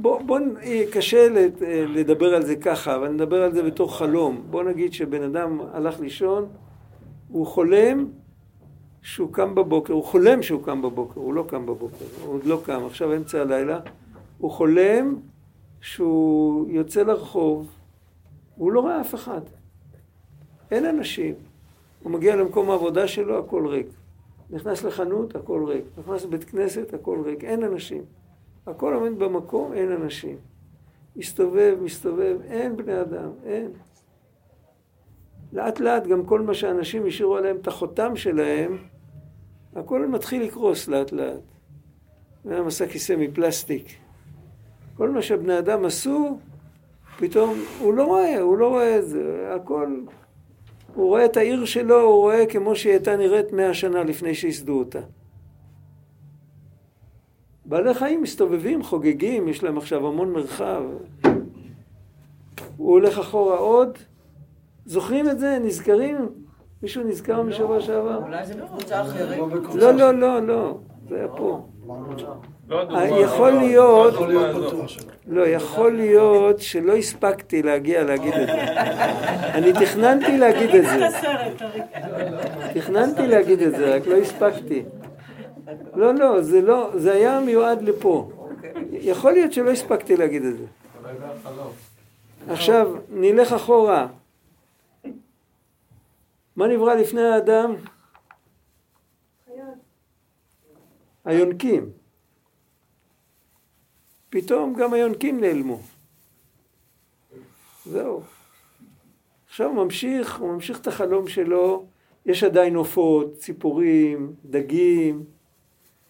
בוא, 0.00 0.22
בוא, 0.22 0.38
אה, 0.62 0.82
קשה 0.92 1.16
אה, 1.18 1.46
לדבר 1.88 2.34
על 2.34 2.42
זה 2.42 2.56
ככה, 2.56 2.96
אבל 2.96 3.08
נדבר 3.08 3.42
על 3.42 3.54
זה 3.54 3.62
בתור 3.62 3.96
חלום. 3.98 4.46
בוא 4.50 4.62
נגיד 4.62 4.92
שבן 4.92 5.22
אדם 5.22 5.60
הלך 5.72 6.00
לישון, 6.00 6.48
הוא 7.28 7.46
חולם 7.46 8.06
שהוא 9.04 9.32
קם 9.32 9.54
בבוקר, 9.54 9.92
הוא 9.92 10.04
חולם 10.04 10.42
שהוא 10.42 10.64
קם 10.64 10.82
בבוקר, 10.82 11.20
הוא 11.20 11.34
לא 11.34 11.44
קם 11.48 11.66
בבוקר, 11.66 12.04
הוא 12.22 12.34
עוד 12.34 12.44
לא 12.44 12.60
קם, 12.64 12.84
עכשיו 12.86 13.16
אמצע 13.16 13.40
הלילה, 13.40 13.80
הוא 14.38 14.50
חולם 14.50 15.16
שהוא 15.80 16.68
יוצא 16.68 17.02
לרחוב, 17.02 17.70
והוא 18.58 18.72
לא 18.72 18.80
רואה 18.80 19.00
אף 19.00 19.14
אחד. 19.14 19.40
אין 20.70 20.86
אנשים. 20.86 21.34
הוא 22.02 22.12
מגיע 22.12 22.36
למקום 22.36 22.70
העבודה 22.70 23.08
שלו, 23.08 23.38
הכל 23.38 23.66
ריק. 23.66 23.86
נכנס 24.50 24.84
לחנות, 24.84 25.36
הכל 25.36 25.64
ריק. 25.66 25.84
נכנס 25.98 26.24
לבית 26.24 26.44
כנסת, 26.44 26.94
הכל 26.94 27.22
ריק. 27.24 27.44
אין 27.44 27.64
אנשים. 27.64 28.02
הכל 28.66 28.94
עומד 28.94 29.18
במקום, 29.18 29.72
אין 29.72 29.92
אנשים. 29.92 30.36
מסתובב, 31.16 31.76
מסתובב, 31.82 32.36
אין 32.44 32.76
בני 32.76 33.00
אדם, 33.00 33.30
אין. 33.44 33.70
לאט 35.52 35.80
לאט 35.80 36.06
גם 36.06 36.26
כל 36.26 36.40
מה 36.40 36.54
שאנשים 36.54 37.06
השאירו 37.06 37.36
עליהם 37.36 37.56
את 37.56 37.68
החותם 37.68 38.16
שלהם, 38.16 38.78
הכל 39.74 40.06
מתחיל 40.06 40.42
לקרוס 40.42 40.88
לאט 40.88 41.12
לאט. 41.12 41.40
היה 42.44 42.62
מסע 42.62 42.86
כיסא 42.86 43.12
מפלסטיק. 43.18 43.88
כל 44.96 45.10
מה 45.10 45.22
שבני 45.22 45.58
אדם 45.58 45.84
עשו, 45.84 46.38
פתאום 47.18 47.58
הוא 47.80 47.94
לא 47.94 48.04
רואה, 48.04 48.40
הוא 48.40 48.56
לא 48.56 48.68
רואה 48.68 48.98
את 48.98 49.08
זה, 49.08 49.50
הכל... 49.56 50.00
הוא 50.94 51.06
רואה 51.06 51.24
את 51.24 51.36
העיר 51.36 51.64
שלו, 51.64 52.00
הוא 52.00 52.20
רואה 52.20 52.46
כמו 52.46 52.76
שהיא 52.76 52.92
הייתה 52.92 53.16
נראית 53.16 53.52
מאה 53.52 53.74
שנה 53.74 54.04
לפני 54.04 54.34
שייסדו 54.34 54.78
אותה. 54.78 55.00
בעלי 57.64 57.94
חיים 57.94 58.22
מסתובבים, 58.22 58.82
חוגגים, 58.82 59.48
יש 59.48 59.62
להם 59.62 59.78
עכשיו 59.78 60.06
המון 60.06 60.32
מרחב. 60.32 60.82
הוא 62.76 62.90
הולך 62.90 63.18
אחורה 63.18 63.56
עוד. 63.56 63.98
זוכרים 64.86 65.30
את 65.30 65.38
זה? 65.38 65.58
נזכרים? 65.58 66.43
מישהו 66.84 67.04
נזכר 67.04 67.42
משבוע 67.42 67.80
שעבר? 67.80 68.16
אולי 68.26 68.46
זה 68.46 68.54
בקבוצה 68.54 69.02
אחרת. 69.02 69.38
לא, 69.74 69.92
לא, 69.92 70.14
לא, 70.14 70.42
לא. 70.42 70.78
זה 71.08 71.16
היה 71.16 71.28
פה. 71.28 71.66
לא 72.68 72.96
אה. 72.96 73.20
יכול 73.20 73.50
להיות, 73.50 74.14
לא. 74.14 74.86
לא, 75.26 75.46
יכול 75.46 75.92
להיות 75.92 76.60
שלא 76.60 76.96
הספקתי 76.96 77.62
להגיע 77.62 78.04
להגיד 78.04 78.34
את 78.34 78.46
זה. 78.46 78.62
אני 79.56 79.72
תכננתי 79.72 80.38
להגיד 80.38 80.74
את 80.74 80.84
זה. 80.84 81.08
תכננתי 82.74 83.26
להגיד 83.26 83.62
את 83.62 83.76
זה, 83.76 83.96
רק 83.96 84.06
לא 84.06 84.16
הספקתי. 84.16 84.82
לא, 85.94 86.14
לא, 86.14 86.42
זה 86.42 86.60
לא, 86.60 86.90
זה 86.94 87.12
היה 87.12 87.40
מיועד 87.40 87.82
לפה. 87.82 88.30
יכול 88.92 89.32
להיות 89.32 89.52
שלא 89.52 89.70
הספקתי 89.70 90.16
להגיד 90.16 90.44
את 90.44 90.56
זה. 90.56 90.64
עכשיו, 92.48 92.90
נלך 93.12 93.52
אחורה. 93.52 94.06
מה 96.56 96.66
נברא 96.66 96.94
לפני 96.94 97.22
האדם? 97.22 97.74
היונקים. 101.24 101.90
פתאום 104.30 104.74
גם 104.74 104.92
היונקים 104.92 105.40
נעלמו. 105.40 105.80
זהו. 107.86 108.22
עכשיו 109.46 109.68
הוא 109.68 109.84
ממשיך, 109.84 110.40
הוא 110.40 110.52
ממשיך 110.52 110.80
את 110.80 110.86
החלום 110.86 111.28
שלו, 111.28 111.86
יש 112.26 112.44
עדיין 112.44 112.76
עופות, 112.76 113.34
ציפורים, 113.38 114.32
דגים. 114.44 115.24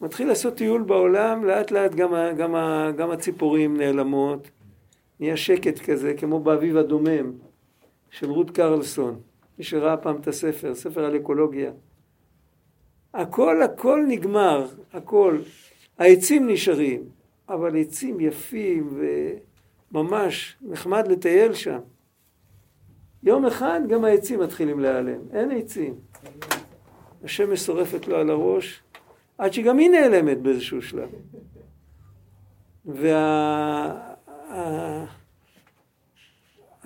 מתחיל 0.01 0.29
לעשות 0.29 0.55
טיול 0.55 0.83
בעולם, 0.83 1.45
לאט 1.45 1.71
לאט 1.71 1.95
גם, 1.95 2.13
גם, 2.39 2.55
גם 2.97 3.11
הציפורים 3.11 3.77
נעלמות. 3.77 4.51
נהיה 5.21 5.37
שקט 5.37 5.79
כזה, 5.79 6.15
כמו 6.17 6.41
באביב 6.41 6.77
הדומם, 6.77 7.33
של 8.11 8.31
רות 8.31 8.51
קרלסון. 8.51 9.21
מי 9.59 9.65
שראה 9.65 9.97
פעם 9.97 10.17
את 10.17 10.29
הספר, 10.29 10.75
ספר 10.75 11.05
על 11.05 11.17
אקולוגיה. 11.17 11.73
הכל 13.15 13.63
הכל 13.63 14.05
נגמר, 14.09 14.67
הכל. 14.93 15.39
העצים 15.99 16.51
נשארים, 16.51 17.05
אבל 17.49 17.81
עצים 17.81 18.21
יפים 18.21 18.99
וממש 19.93 20.57
נחמד 20.63 21.09
לטייל 21.09 21.53
שם. 21.55 21.79
יום 23.23 23.47
אחד 23.47 23.81
גם 23.89 24.05
העצים 24.05 24.41
מתחילים 24.41 24.81
להיעלם, 24.81 25.21
אין 25.33 25.51
עצים. 25.51 25.95
השמש 27.25 27.61
שורפת 27.61 28.09
לו 28.09 28.17
על 28.17 28.31
הראש, 28.31 28.83
עד 29.39 29.53
שגם 29.53 29.79
היא 29.79 29.91
נעלמת 29.91 30.39
באיזשהו 30.39 30.83
שלב. 30.83 31.09
וה... 32.87 34.15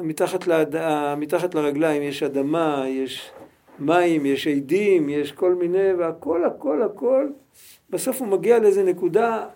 מתחת, 0.01 0.47
ליד... 0.47 0.75
מתחת 1.17 1.55
לרגליים 1.55 2.03
יש 2.03 2.23
אדמה, 2.23 2.85
יש 2.89 3.31
מים, 3.79 4.27
יש 4.27 4.47
עדים, 4.47 5.09
יש 5.09 5.33
כל 5.33 5.55
מיני, 5.55 5.93
והכל, 5.99 6.45
הכל, 6.45 6.83
הכל, 6.83 7.29
בסוף 7.91 8.21
הוא 8.21 8.29
מגיע 8.29 8.59
לאיזה 8.59 8.85
נקודה, 8.85 9.47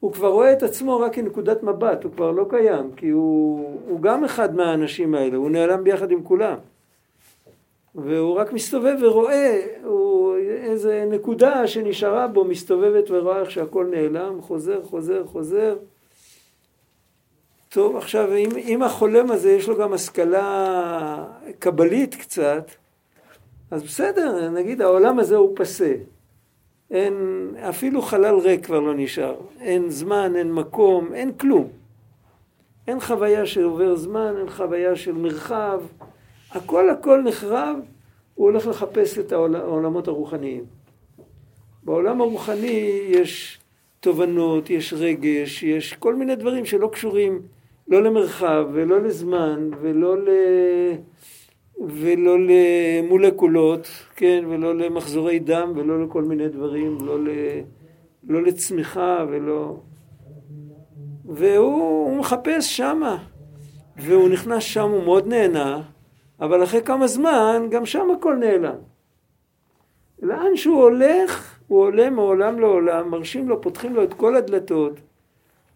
הוא 0.00 0.12
כבר 0.12 0.28
רואה 0.28 0.52
את 0.52 0.62
עצמו 0.62 1.00
רק 1.00 1.14
כנקודת 1.14 1.62
מבט, 1.62 2.04
הוא 2.04 2.12
כבר 2.12 2.30
לא 2.30 2.46
קיים, 2.50 2.90
כי 2.96 3.08
הוא, 3.08 3.80
הוא 3.88 4.00
גם 4.00 4.24
אחד 4.24 4.54
מהאנשים 4.54 5.14
האלה, 5.14 5.36
הוא 5.36 5.50
נעלם 5.50 5.84
ביחד 5.84 6.10
עם 6.10 6.22
כולם. 6.22 6.56
והוא 7.94 8.34
רק 8.34 8.52
מסתובב 8.52 8.96
ורואה, 9.00 9.66
הוא 9.84 10.36
איזה 10.36 11.04
נקודה 11.10 11.66
שנשארה 11.66 12.26
בו, 12.26 12.44
מסתובבת 12.44 13.10
ורואה 13.10 13.40
איך 13.40 13.50
שהכל 13.50 13.86
נעלם, 13.90 14.40
חוזר, 14.40 14.82
חוזר, 14.82 15.26
חוזר. 15.26 15.76
טוב, 17.74 17.96
עכשיו, 17.96 18.36
אם, 18.36 18.48
אם 18.56 18.82
החולם 18.82 19.30
הזה 19.30 19.52
יש 19.52 19.68
לו 19.68 19.76
גם 19.76 19.92
השכלה 19.92 21.24
קבלית 21.58 22.14
קצת, 22.14 22.70
אז 23.70 23.82
בסדר, 23.82 24.50
נגיד 24.50 24.82
העולם 24.82 25.18
הזה 25.18 25.36
הוא 25.36 25.52
פסה. 25.56 25.94
אין, 26.90 27.14
אפילו 27.68 28.02
חלל 28.02 28.38
ריק 28.38 28.66
כבר 28.66 28.80
לא 28.80 28.94
נשאר. 28.94 29.36
אין 29.60 29.90
זמן, 29.90 30.36
אין 30.36 30.52
מקום, 30.52 31.14
אין 31.14 31.32
כלום. 31.32 31.68
אין 32.88 33.00
חוויה 33.00 33.46
של 33.46 33.64
עובר 33.64 33.96
זמן, 33.96 34.34
אין 34.38 34.50
חוויה 34.50 34.96
של 34.96 35.12
מרחב. 35.12 35.80
הכל 36.50 36.90
הכל 36.90 37.22
נחרב, 37.22 37.76
הוא 38.34 38.46
הולך 38.46 38.66
לחפש 38.66 39.18
את 39.18 39.32
העול- 39.32 39.56
העולמות 39.56 40.08
הרוחניים. 40.08 40.64
בעולם 41.82 42.20
הרוחני 42.20 43.00
יש 43.08 43.58
תובנות, 44.00 44.70
יש 44.70 44.92
רגש, 44.92 45.62
יש 45.62 45.92
כל 45.92 46.14
מיני 46.14 46.36
דברים 46.36 46.64
שלא 46.64 46.88
קשורים 46.92 47.42
לא 47.88 48.02
למרחב 48.02 48.66
ולא 48.72 49.00
לזמן 49.00 49.70
ולא, 49.80 50.18
ל... 50.18 50.28
ולא 51.80 52.36
למולקולות, 52.38 53.88
כן, 54.16 54.44
ולא 54.48 54.74
למחזורי 54.74 55.38
דם 55.38 55.72
ולא 55.76 56.04
לכל 56.04 56.22
מיני 56.22 56.48
דברים, 56.48 56.98
לא, 57.00 57.24
ל... 57.24 57.28
לא 58.28 58.42
לצמיחה 58.42 59.24
ולא... 59.28 59.76
והוא 61.24 62.08
הוא 62.08 62.16
מחפש 62.16 62.76
שמה, 62.76 63.18
והוא 63.96 64.28
נכנס 64.28 64.62
שם, 64.62 64.90
הוא 64.90 65.04
מאוד 65.04 65.26
נהנה, 65.26 65.82
אבל 66.40 66.64
אחרי 66.64 66.82
כמה 66.82 67.06
זמן 67.06 67.66
גם 67.70 67.86
שם 67.86 68.10
הכל 68.18 68.34
נעלם. 68.34 68.76
לאן 70.22 70.56
שהוא 70.56 70.82
הולך, 70.82 71.58
הוא 71.68 71.80
עולה 71.80 72.10
מעולם 72.10 72.60
לעולם, 72.60 73.10
מרשים 73.10 73.48
לו, 73.48 73.60
פותחים 73.60 73.94
לו 73.94 74.02
את 74.02 74.14
כל 74.14 74.36
הדלתות. 74.36 75.00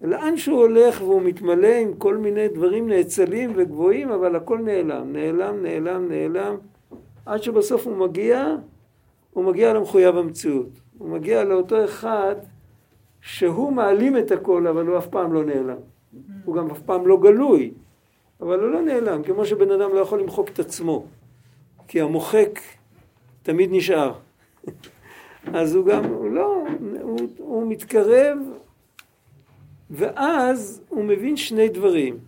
לאן 0.02 0.36
שהוא 0.36 0.58
הולך 0.58 1.02
והוא 1.02 1.22
מתמלא 1.22 1.74
עם 1.74 1.94
כל 1.94 2.16
מיני 2.16 2.48
דברים 2.48 2.88
נאצלים 2.88 3.52
וגבוהים, 3.56 4.10
אבל 4.10 4.36
הכל 4.36 4.58
נעלם, 4.58 5.12
נעלם, 5.12 5.62
נעלם, 5.62 6.08
נעלם, 6.08 6.56
עד 7.26 7.42
שבסוף 7.42 7.86
הוא 7.86 7.96
מגיע, 7.96 8.56
הוא 9.32 9.44
מגיע 9.44 9.72
למחויב 9.72 10.16
המציאות. 10.16 10.68
הוא 10.98 11.08
מגיע 11.08 11.44
לאותו 11.44 11.84
אחד 11.84 12.34
שהוא 13.20 13.72
מעלים 13.72 14.16
את 14.18 14.30
הכל, 14.30 14.66
אבל 14.66 14.86
הוא 14.86 14.98
אף 14.98 15.06
פעם 15.06 15.32
לא 15.32 15.44
נעלם. 15.44 15.76
הוא 16.44 16.54
גם 16.54 16.70
אף 16.70 16.80
פעם 16.80 17.06
לא 17.06 17.16
גלוי, 17.20 17.72
אבל 18.40 18.60
הוא 18.60 18.70
לא 18.70 18.82
נעלם, 18.82 19.22
כמו 19.22 19.44
שבן 19.44 19.70
אדם 19.70 19.94
לא 19.94 20.00
יכול 20.00 20.20
למחוק 20.20 20.48
את 20.48 20.58
עצמו, 20.58 21.04
כי 21.88 22.00
המוחק 22.00 22.60
תמיד 23.42 23.70
נשאר. 23.72 24.12
אז 25.54 25.74
הוא 25.74 25.86
גם, 25.86 26.04
הוא 26.04 26.30
לא, 26.30 26.64
הוא, 27.02 27.18
הוא 27.38 27.66
מתקרב, 27.68 28.38
ואז 29.90 30.82
הוא 30.88 31.04
מבין 31.04 31.36
שני 31.36 31.68
דברים. 31.68 32.18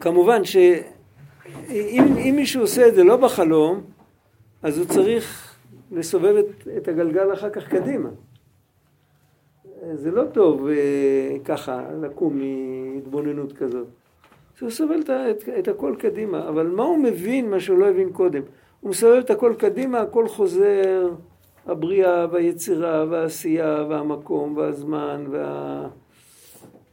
כמובן 0.00 0.44
שאם 0.44 2.04
אם 2.16 2.32
מישהו 2.36 2.60
עושה 2.60 2.88
את 2.88 2.94
זה 2.94 3.04
לא 3.04 3.16
בחלום, 3.16 3.80
אז 4.62 4.78
הוא 4.78 4.86
צריך 4.86 5.54
לסובב 5.92 6.36
את, 6.36 6.68
את 6.76 6.88
הגלגל 6.88 7.32
אחר 7.32 7.50
כך 7.50 7.68
קדימה. 7.68 8.08
זה 9.94 10.10
לא 10.10 10.24
טוב 10.24 10.66
אה, 10.68 11.36
ככה 11.44 11.82
לקום 12.02 12.38
מהתבוננות 12.38 13.52
כזאת. 13.52 13.86
הוא 14.60 14.70
סובל 14.70 15.00
את, 15.00 15.10
את, 15.10 15.48
את 15.58 15.68
הכל 15.68 15.94
קדימה, 15.98 16.48
אבל 16.48 16.66
מה 16.66 16.82
הוא 16.82 16.98
מבין 16.98 17.50
מה 17.50 17.60
שהוא 17.60 17.78
לא 17.78 17.88
הבין 17.88 18.12
קודם? 18.12 18.42
הוא 18.80 18.90
מסובב 18.90 19.16
את 19.16 19.30
הכל 19.30 19.54
קדימה, 19.58 20.00
הכל 20.00 20.28
חוזר, 20.28 21.10
הבריאה 21.66 22.26
והיצירה 22.30 23.04
והעשייה 23.10 23.84
והמקום 23.88 24.56
והזמן 24.56 25.24
וה... 25.30 25.88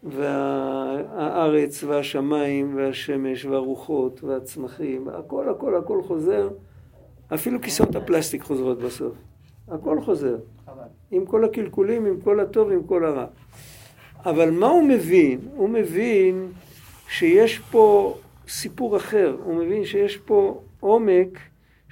והארץ 0.04 1.84
והשמיים 1.84 2.76
והשמש 2.76 3.46
והרוחות 3.46 4.24
והצמחים, 4.24 5.08
הכל 5.08 5.50
הכל 5.50 5.76
הכל 5.76 6.02
חוזר, 6.04 6.50
אפילו 7.34 7.62
כיסאות 7.62 7.96
הפלסטיק 7.96 8.42
חוזרות 8.44 8.80
בסוף, 8.80 9.14
הכל 9.68 10.02
חוזר, 10.02 10.38
עם 11.12 11.26
כל 11.26 11.46
הקלקולים, 11.46 12.06
עם 12.06 12.22
כל 12.22 12.40
הטוב, 12.40 12.72
עם 12.72 12.84
כל 12.84 13.06
הרע. 13.06 13.26
אבל 14.26 14.52
מה 14.52 14.68
הוא 14.68 14.84
מבין? 14.84 15.40
הוא 15.56 15.70
מבין 15.70 16.52
שיש 17.10 17.60
פה 17.60 18.16
סיפור 18.48 18.98
אחר, 18.98 19.38
הוא 19.44 19.56
מבין 19.56 19.86
שיש 19.86 20.18
פה 20.18 20.62
עומק 20.80 21.40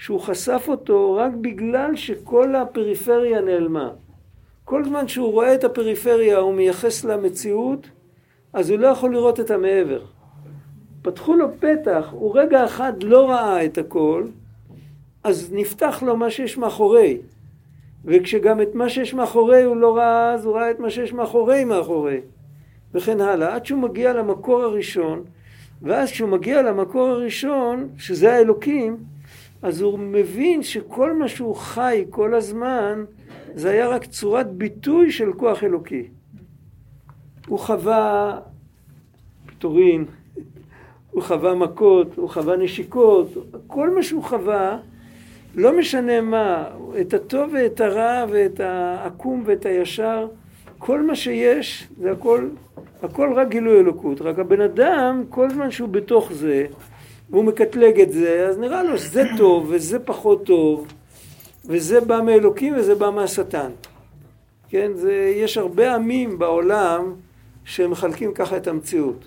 שהוא 0.01 0.19
חשף 0.19 0.65
אותו 0.67 1.15
רק 1.15 1.31
בגלל 1.41 1.95
שכל 1.95 2.55
הפריפריה 2.55 3.41
נעלמה. 3.41 3.89
כל 4.65 4.85
זמן 4.85 5.07
שהוא 5.07 5.31
רואה 5.31 5.55
את 5.55 5.63
הפריפריה 5.63 6.37
הוא 6.37 6.53
מייחס 6.53 7.05
למציאות, 7.05 7.89
אז 8.53 8.69
הוא 8.69 8.79
לא 8.79 8.87
יכול 8.87 9.13
לראות 9.13 9.39
את 9.39 9.51
המעבר. 9.51 10.01
פתחו 11.01 11.35
לו 11.35 11.47
פתח, 11.59 12.07
הוא 12.11 12.39
רגע 12.39 12.65
אחד 12.65 13.03
לא 13.03 13.29
ראה 13.29 13.65
את 13.65 13.77
הכל, 13.77 14.23
אז 15.23 15.49
נפתח 15.53 16.03
לו 16.05 16.17
מה 16.17 16.31
שיש 16.31 16.57
מאחורי. 16.57 17.17
וכשגם 18.05 18.61
את 18.61 18.75
מה 18.75 18.89
שיש 18.89 19.13
מאחורי 19.13 19.63
הוא 19.63 19.77
לא 19.77 19.97
ראה, 19.97 20.33
אז 20.33 20.45
הוא 20.45 20.55
ראה 20.55 20.71
את 20.71 20.79
מה 20.79 20.89
שיש 20.89 21.13
מאחורי 21.13 21.63
מאחורי. 21.63 22.21
וכן 22.93 23.21
הלאה, 23.21 23.55
עד 23.55 23.65
שהוא 23.65 23.81
מגיע 23.81 24.13
למקור 24.13 24.63
הראשון, 24.63 25.23
ואז 25.81 26.11
כשהוא 26.11 26.29
מגיע 26.29 26.61
למקור 26.61 27.07
הראשון, 27.07 27.89
שזה 27.97 28.33
האלוקים, 28.33 29.10
אז 29.61 29.81
הוא 29.81 29.99
מבין 29.99 30.63
שכל 30.63 31.13
מה 31.13 31.27
שהוא 31.27 31.55
חי 31.55 32.05
כל 32.09 32.33
הזמן, 32.35 33.03
זה 33.53 33.69
היה 33.69 33.87
רק 33.87 34.05
צורת 34.05 34.51
ביטוי 34.51 35.11
של 35.11 35.33
כוח 35.33 35.63
אלוקי. 35.63 36.07
הוא 37.47 37.59
חווה 37.59 38.39
פיטורין, 39.45 40.05
הוא 41.11 41.21
חווה 41.23 41.55
מכות, 41.55 42.07
הוא 42.15 42.29
חווה 42.29 42.57
נשיקות, 42.57 43.27
כל 43.67 43.89
מה 43.89 44.03
שהוא 44.03 44.23
חווה, 44.23 44.77
לא 45.55 45.77
משנה 45.77 46.21
מה, 46.21 46.67
את 47.01 47.13
הטוב 47.13 47.49
ואת 47.53 47.81
הרע 47.81 48.25
ואת 48.29 48.59
העקום 48.59 49.43
ואת 49.45 49.65
הישר, 49.65 50.27
כל 50.77 51.01
מה 51.01 51.15
שיש 51.15 51.87
זה 51.97 52.11
הכל, 52.11 52.49
הכל 53.03 53.33
רק 53.35 53.49
גילוי 53.49 53.79
אלוקות. 53.79 54.21
רק 54.21 54.39
הבן 54.39 54.61
אדם, 54.61 55.23
כל 55.29 55.49
זמן 55.49 55.71
שהוא 55.71 55.89
בתוך 55.89 56.33
זה, 56.33 56.65
והוא 57.31 57.43
מקטלג 57.43 58.01
את 58.01 58.11
זה, 58.11 58.47
אז 58.49 58.57
נראה 58.57 58.83
לו 58.83 58.97
שזה 58.97 59.23
טוב 59.37 59.67
וזה 59.69 59.99
פחות 59.99 60.45
טוב, 60.45 60.87
וזה 61.65 62.01
בא 62.01 62.21
מאלוקים 62.25 62.73
וזה 62.77 62.95
בא 62.95 63.09
מהשטן. 63.09 63.71
כן, 64.69 64.91
זה, 64.95 65.33
יש 65.35 65.57
הרבה 65.57 65.95
עמים 65.95 66.39
בעולם 66.39 67.13
שמחלקים 67.65 68.33
ככה 68.33 68.57
את 68.57 68.67
המציאות. 68.67 69.25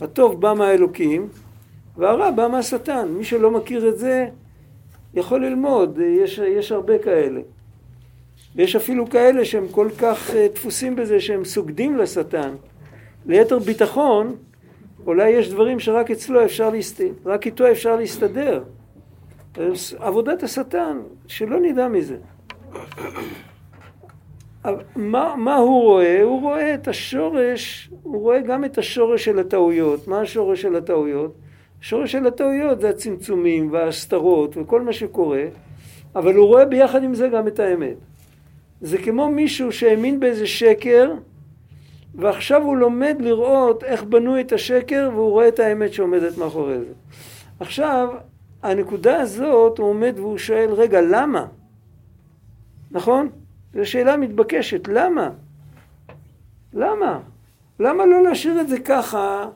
הטוב 0.00 0.40
בא 0.40 0.54
מהאלוקים 0.54 1.28
והרע 1.96 2.30
בא 2.30 2.48
מהשטן. 2.48 3.08
מי 3.08 3.24
שלא 3.24 3.50
מכיר 3.50 3.88
את 3.88 3.98
זה 3.98 4.28
יכול 5.14 5.46
ללמוד, 5.46 5.98
יש, 5.98 6.38
יש 6.38 6.72
הרבה 6.72 6.98
כאלה. 6.98 7.40
ויש 8.56 8.76
אפילו 8.76 9.10
כאלה 9.10 9.44
שהם 9.44 9.68
כל 9.68 9.88
כך 9.98 10.30
דפוסים 10.54 10.96
בזה 10.96 11.20
שהם 11.20 11.44
סוגדים 11.44 11.96
לשטן. 11.96 12.54
ליתר 13.26 13.58
ביטחון, 13.58 14.36
אולי 15.06 15.30
יש 15.30 15.50
דברים 15.50 15.80
שרק 15.80 16.10
אצלו 16.10 16.44
אפשר 16.44 16.70
להסתדר, 16.70 17.12
רק 17.26 17.46
איתו 17.46 17.70
אפשר 17.70 17.96
להסתדר. 17.96 18.64
עבודת 19.98 20.42
השטן, 20.42 20.98
שלא 21.26 21.60
נדע 21.60 21.88
מזה. 21.88 22.16
מה, 24.96 25.34
מה 25.36 25.56
הוא 25.56 25.82
רואה? 25.82 26.22
הוא 26.22 26.40
רואה 26.40 26.74
את 26.74 26.88
השורש, 26.88 27.90
הוא 28.02 28.22
רואה 28.22 28.40
גם 28.40 28.64
את 28.64 28.78
השורש 28.78 29.24
של 29.24 29.38
הטעויות. 29.38 30.08
מה 30.08 30.20
השורש 30.20 30.62
של 30.62 30.76
הטעויות? 30.76 31.34
השורש 31.80 32.12
של 32.12 32.26
הטעויות 32.26 32.80
זה 32.80 32.88
הצמצומים 32.88 33.72
וההסתרות 33.72 34.56
וכל 34.56 34.80
מה 34.80 34.92
שקורה, 34.92 35.44
אבל 36.14 36.34
הוא 36.34 36.46
רואה 36.46 36.64
ביחד 36.64 37.04
עם 37.04 37.14
זה 37.14 37.28
גם 37.28 37.48
את 37.48 37.60
האמת. 37.60 37.96
זה 38.80 38.98
כמו 38.98 39.28
מישהו 39.28 39.72
שהאמין 39.72 40.20
באיזה 40.20 40.46
שקר, 40.46 41.12
ועכשיו 42.14 42.62
הוא 42.62 42.76
לומד 42.76 43.16
לראות 43.20 43.84
איך 43.84 44.04
בנו 44.04 44.40
את 44.40 44.52
השקר, 44.52 45.10
והוא 45.12 45.30
רואה 45.30 45.48
את 45.48 45.58
האמת 45.58 45.92
שעומדת 45.92 46.38
מאחורי 46.38 46.78
זה. 46.78 46.92
עכשיו, 47.60 48.08
הנקודה 48.62 49.20
הזאת, 49.20 49.78
הוא 49.78 49.88
עומד 49.88 50.14
והוא 50.16 50.38
שואל, 50.38 50.70
רגע, 50.72 51.00
למה? 51.00 51.46
נכון? 52.90 53.28
זו 53.74 53.90
שאלה 53.90 54.16
מתבקשת, 54.16 54.88
למה? 54.88 55.30
למה? 56.72 57.20
למה 57.80 58.06
לא 58.06 58.22
להשאיר 58.22 58.60
את 58.60 58.68
זה 58.68 58.80
ככה? 58.80 59.48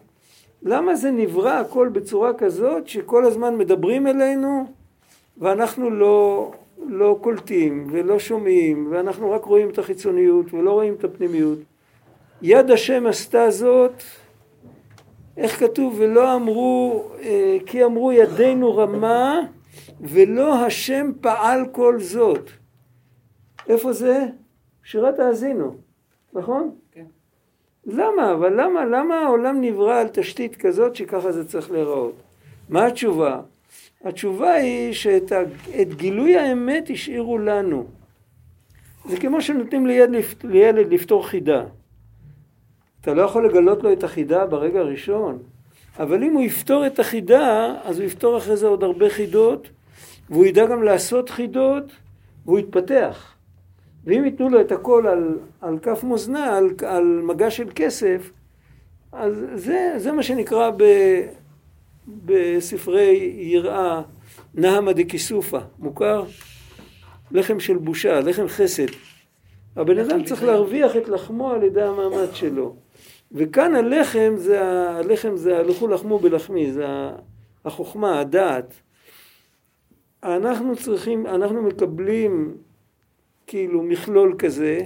למה 0.62 0.94
זה 0.94 1.11
נברא 1.11 1.53
הכל 1.53 1.88
בצורה 1.92 2.35
כזאת 2.35 2.88
שכל 2.88 3.25
הזמן 3.25 3.57
מדברים 3.57 4.07
אלינו 4.07 4.66
ואנחנו 5.38 5.90
לא, 5.90 6.51
לא 6.87 7.18
קולטים 7.21 7.87
ולא 7.90 8.18
שומעים 8.18 8.88
ואנחנו 8.90 9.31
רק 9.31 9.44
רואים 9.44 9.71
את 9.71 9.79
החיצוניות 9.79 10.55
ולא 10.55 10.73
רואים 10.73 10.94
את 10.94 11.05
הפנימיות? 11.05 11.59
יד 12.42 12.70
השם 12.70 13.07
עשתה 13.07 13.51
זאת, 13.51 14.03
איך 15.37 15.61
כתוב? 15.61 15.96
ולא 15.98 16.35
אמרו, 16.35 17.05
כי 17.66 17.85
אמרו 17.85 18.12
ידינו 18.12 18.77
רמה 18.77 19.40
ולא 20.01 20.55
השם 20.55 21.11
פעל 21.20 21.66
כל 21.72 22.01
זאת. 22.01 22.51
איפה 23.68 23.92
זה? 23.92 24.27
שירת 24.85 25.18
האזינו, 25.18 25.77
נכון? 26.33 26.74
כן. 26.92 27.05
למה? 27.87 28.33
אבל 28.33 28.61
למה? 28.61 28.85
למה 28.85 29.14
העולם 29.14 29.61
נברא 29.61 30.01
על 30.01 30.09
תשתית 30.09 30.57
כזאת 30.57 30.96
שככה 30.96 31.33
זה 31.33 31.48
צריך 31.48 31.70
להיראות? 31.70 32.14
מה 32.68 32.87
התשובה? 32.87 33.40
התשובה 34.05 34.53
היא 34.53 34.92
שאת 34.92 35.33
את 35.81 35.94
גילוי 35.94 36.37
האמת 36.37 36.90
השאירו 36.90 37.38
לנו. 37.38 37.87
זה 39.09 39.16
כמו 39.16 39.40
שנותנים 39.40 39.87
לילד, 39.87 40.24
לילד 40.44 40.92
לפתור 40.92 41.27
חידה. 41.29 41.64
אתה 43.01 43.15
לא 43.15 43.23
יכול 43.23 43.47
לגלות 43.47 43.83
לו 43.83 43.93
את 43.93 44.05
החידה 44.05 44.47
ברגע 44.47 44.81
הראשון, 44.81 45.39
אבל 45.99 46.23
אם 46.25 46.33
הוא 46.33 46.43
יפתור 46.43 46.87
את 46.87 46.99
החידה, 46.99 47.75
אז 47.85 47.99
הוא 47.99 48.07
יפתור 48.07 48.39
אחרי 48.39 48.57
זה 48.57 48.67
עוד 48.67 48.85
הרבה 48.85 49.11
חידות, 49.11 49.69
והוא 50.31 50.47
ידע 50.47 50.67
גם 50.67 50.83
לעשות 50.83 51.31
חידות, 51.31 51.85
והוא 52.45 52.59
יתפתח. 52.59 53.35
ואם 54.05 54.25
ייתנו 54.25 54.49
לו 54.49 54.61
את 54.61 54.73
הכל 54.73 55.07
על, 55.07 55.39
על 55.61 55.79
כף 55.79 56.05
מאזנה, 56.05 56.57
על, 56.57 56.71
על 56.87 57.21
מגע 57.23 57.51
של 57.51 57.69
כסף, 57.75 58.31
אז 59.13 59.47
זה, 59.55 59.95
זה 59.97 60.13
מה 60.13 60.23
שנקרא 60.23 60.71
ב, 60.77 60.85
בספרי 62.25 63.33
יראה 63.39 64.03
נהמה 64.55 64.93
דקיסופה, 64.93 65.59
מוכר? 65.79 66.25
לחם 67.31 67.61
של 67.61 67.77
בושה, 67.77 68.21
לחם 68.21 68.49
חסד. 68.49 68.87
הבן 69.77 69.99
אדם 69.99 70.25
צריך 70.25 70.43
להרוויח 70.43 70.97
את 70.97 71.09
לחמו 71.09 71.51
על 71.51 71.63
ידי 71.63 71.83
המאמץ 71.83 72.35
שלו. 72.35 72.75
וכאן 73.33 73.75
הלחם 73.75 74.33
זה, 74.37 74.62
הלחם 74.91 75.37
זה 75.37 75.59
הלכו 75.59 75.88
לחמו 75.88 76.19
בלחמי, 76.19 76.73
זה 76.73 76.87
החוכמה, 77.64 78.21
הדעת. 78.21 78.75
אנחנו 80.23 80.77
צריכים, 80.77 81.27
אנחנו 81.27 81.62
מקבלים 81.62 82.57
כאילו 83.47 83.83
מכלול 83.83 84.35
כזה, 84.38 84.81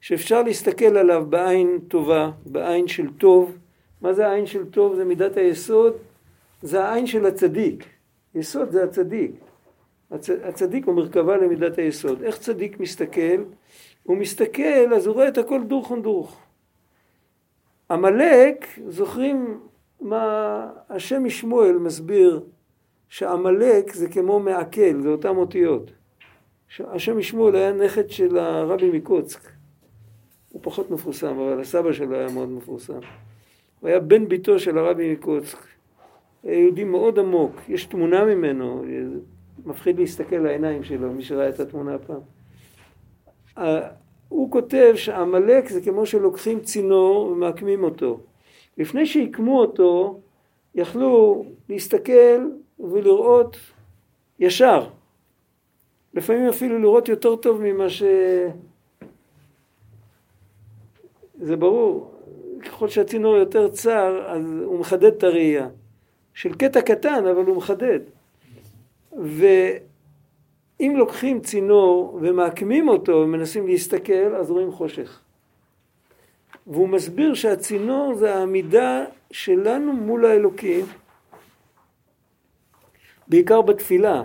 שאפשר 0.00 0.42
להסתכל 0.42 0.96
עליו 0.96 1.26
בעין 1.28 1.78
טובה, 1.88 2.30
בעין 2.46 2.88
של 2.88 3.12
טוב. 3.18 3.58
מה 4.00 4.12
זה 4.12 4.26
העין 4.28 4.46
של 4.46 4.64
טוב? 4.70 4.94
זה 4.94 5.04
מידת 5.04 5.36
היסוד, 5.36 5.92
זה 6.62 6.84
העין 6.84 7.06
של 7.06 7.26
הצדיק. 7.26 7.84
יסוד 8.34 8.70
זה 8.70 8.84
הצדיק. 8.84 9.30
הצ... 10.10 10.30
הצדיק 10.30 10.86
הוא 10.86 10.94
מרכבה 10.94 11.36
למידת 11.36 11.78
היסוד. 11.78 12.22
איך 12.22 12.38
צדיק 12.38 12.80
מסתכל? 12.80 13.44
הוא 14.02 14.16
מסתכל, 14.16 14.94
אז 14.96 15.06
הוא 15.06 15.14
רואה 15.14 15.28
את 15.28 15.38
הכל 15.38 15.62
דורכון 15.62 16.02
דורך. 16.02 16.36
עמלק, 17.90 18.66
זוכרים 18.88 19.60
מה 20.00 20.70
השם 20.88 21.24
משמואל 21.24 21.78
מסביר 21.78 22.40
שעמלק 23.08 23.92
זה 23.92 24.08
כמו 24.08 24.40
מעכל, 24.40 25.00
זה 25.02 25.08
אותם 25.08 25.36
אותיות. 25.36 25.90
השם 26.80 27.18
משמואל 27.18 27.56
היה 27.56 27.72
נכד 27.72 28.10
של 28.10 28.38
הרבי 28.38 28.90
מקוצק. 28.90 29.50
הוא 30.48 30.60
פחות 30.62 30.90
מפורסם, 30.90 31.38
אבל 31.38 31.60
הסבא 31.60 31.92
שלו 31.92 32.16
היה 32.16 32.28
מאוד 32.34 32.48
מפורסם. 32.48 32.98
הוא 33.80 33.88
היה 33.88 34.00
בן 34.00 34.28
ביתו 34.28 34.58
של 34.58 34.78
הרבי 34.78 35.12
מקוצק. 35.12 35.58
היה 36.42 36.58
יהודי 36.58 36.84
מאוד 36.84 37.18
עמוק, 37.18 37.56
יש 37.68 37.84
תמונה 37.84 38.24
ממנו, 38.24 38.84
מפחיד 39.66 39.98
להסתכל 39.98 40.36
לעיניים 40.36 40.84
שלו, 40.84 41.12
מי 41.12 41.22
שראה 41.22 41.48
את 41.48 41.60
התמונה 41.60 41.96
פעם. 41.98 42.20
הוא 44.34 44.50
כותב 44.50 44.92
שעמלק 44.96 45.68
זה 45.68 45.80
כמו 45.80 46.06
שלוקחים 46.06 46.60
צינור 46.60 47.26
ומעקמים 47.26 47.84
אותו. 47.84 48.20
לפני 48.78 49.06
שעיקמו 49.06 49.60
אותו, 49.60 50.20
יכלו 50.74 51.44
להסתכל 51.68 52.48
ולראות 52.80 53.56
ישר. 54.38 54.86
לפעמים 56.14 56.48
אפילו 56.48 56.78
לראות 56.78 57.08
יותר 57.08 57.36
טוב 57.36 57.60
ממה 57.62 57.90
ש... 57.90 58.02
זה 61.40 61.56
ברור, 61.56 62.10
ככל 62.64 62.88
שהצינור 62.88 63.36
יותר 63.36 63.68
צר, 63.68 64.24
אז 64.26 64.42
הוא 64.64 64.78
מחדד 64.78 65.04
את 65.04 65.22
הראייה. 65.22 65.68
של 66.34 66.54
קטע 66.54 66.80
קטן, 66.80 67.26
אבל 67.26 67.44
הוא 67.44 67.56
מחדד. 67.56 68.00
ואם 70.84 70.96
לוקחים 70.96 71.40
צינור 71.40 72.18
ומעקמים 72.22 72.88
אותו 72.88 73.12
ומנסים 73.12 73.66
להסתכל, 73.66 74.34
אז 74.34 74.50
רואים 74.50 74.72
חושך. 74.72 75.20
והוא 76.66 76.88
מסביר 76.88 77.34
שהצינור 77.34 78.14
זה 78.14 78.34
העמידה 78.34 79.04
שלנו 79.30 79.92
מול 79.92 80.26
האלוקים, 80.26 80.86
בעיקר 83.28 83.62
בתפילה, 83.62 84.22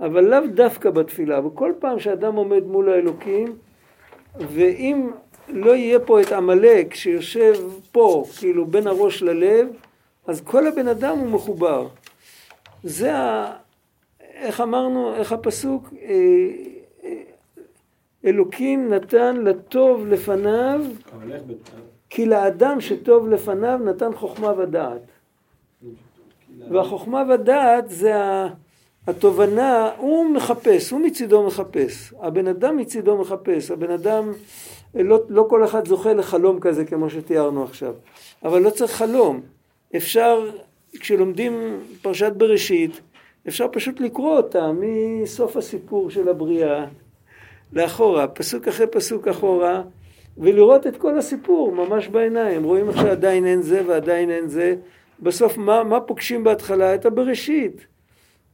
אבל 0.00 0.24
לאו 0.24 0.46
דווקא 0.54 0.90
בתפילה. 0.90 1.46
וכל 1.46 1.72
פעם 1.78 1.98
שאדם 1.98 2.34
עומד 2.34 2.64
מול 2.64 2.88
האלוקים, 2.88 3.56
ואם 4.36 5.10
לא 5.48 5.76
יהיה 5.76 6.00
פה 6.00 6.20
את 6.20 6.32
עמלק 6.32 6.94
שיושב 6.94 7.54
פה, 7.92 8.24
כאילו 8.38 8.66
בין 8.66 8.86
הראש 8.86 9.22
ללב, 9.22 9.68
אז 10.26 10.40
כל 10.40 10.66
הבן 10.66 10.88
אדם 10.88 11.18
הוא 11.18 11.28
מחובר. 11.28 11.88
זה 12.82 13.16
ה... 13.16 13.52
איך 14.38 14.60
אמרנו, 14.60 15.14
איך 15.14 15.32
הפסוק? 15.32 15.94
אה, 16.02 16.08
אה, 17.04 17.22
אלוקים 18.24 18.92
נתן 18.92 19.36
לטוב 19.36 20.06
לפניו, 20.06 20.80
כי 22.10 22.26
לאדם 22.26 22.80
שטוב 22.80 23.28
לפניו 23.28 23.80
נתן 23.84 24.14
חוכמה 24.14 24.52
ודעת. 24.58 25.02
והחוכמה 26.70 27.24
ודעת 27.34 27.90
זה 27.90 28.14
התובנה, 29.06 29.90
הוא 29.96 30.30
מחפש, 30.30 30.90
הוא 30.90 31.00
מצידו 31.00 31.46
מחפש. 31.46 32.14
הבן 32.20 32.46
אדם 32.46 32.76
מצידו 32.76 33.18
מחפש. 33.18 33.70
הבן 33.70 33.90
אדם, 33.90 34.32
לא, 34.94 35.20
לא 35.28 35.46
כל 35.50 35.64
אחד 35.64 35.88
זוכה 35.88 36.12
לחלום 36.12 36.60
כזה 36.60 36.84
כמו 36.84 37.10
שתיארנו 37.10 37.64
עכשיו. 37.64 37.94
אבל 38.44 38.62
לא 38.62 38.70
צריך 38.70 38.92
חלום. 38.92 39.40
אפשר, 39.96 40.50
כשלומדים 40.92 41.80
פרשת 42.02 42.32
בראשית, 42.36 43.00
אפשר 43.48 43.66
פשוט 43.72 44.00
לקרוא 44.00 44.36
אותה 44.36 44.70
מסוף 44.72 45.56
הסיפור 45.56 46.10
של 46.10 46.28
הבריאה 46.28 46.84
לאחורה, 47.72 48.28
פסוק 48.28 48.68
אחרי 48.68 48.86
פסוק 48.86 49.28
אחורה, 49.28 49.82
ולראות 50.38 50.86
את 50.86 50.96
כל 50.96 51.18
הסיפור 51.18 51.72
ממש 51.72 52.08
בעיניים. 52.08 52.64
רואים 52.64 52.88
איך 52.88 52.96
שעדיין 52.96 53.46
אין 53.46 53.62
זה 53.62 53.82
ועדיין 53.86 54.30
אין 54.30 54.48
זה. 54.48 54.74
בסוף 55.20 55.56
מה, 55.56 55.84
מה 55.84 56.00
פוגשים 56.00 56.44
בהתחלה? 56.44 56.94
את 56.94 57.06
הבראשית. 57.06 57.86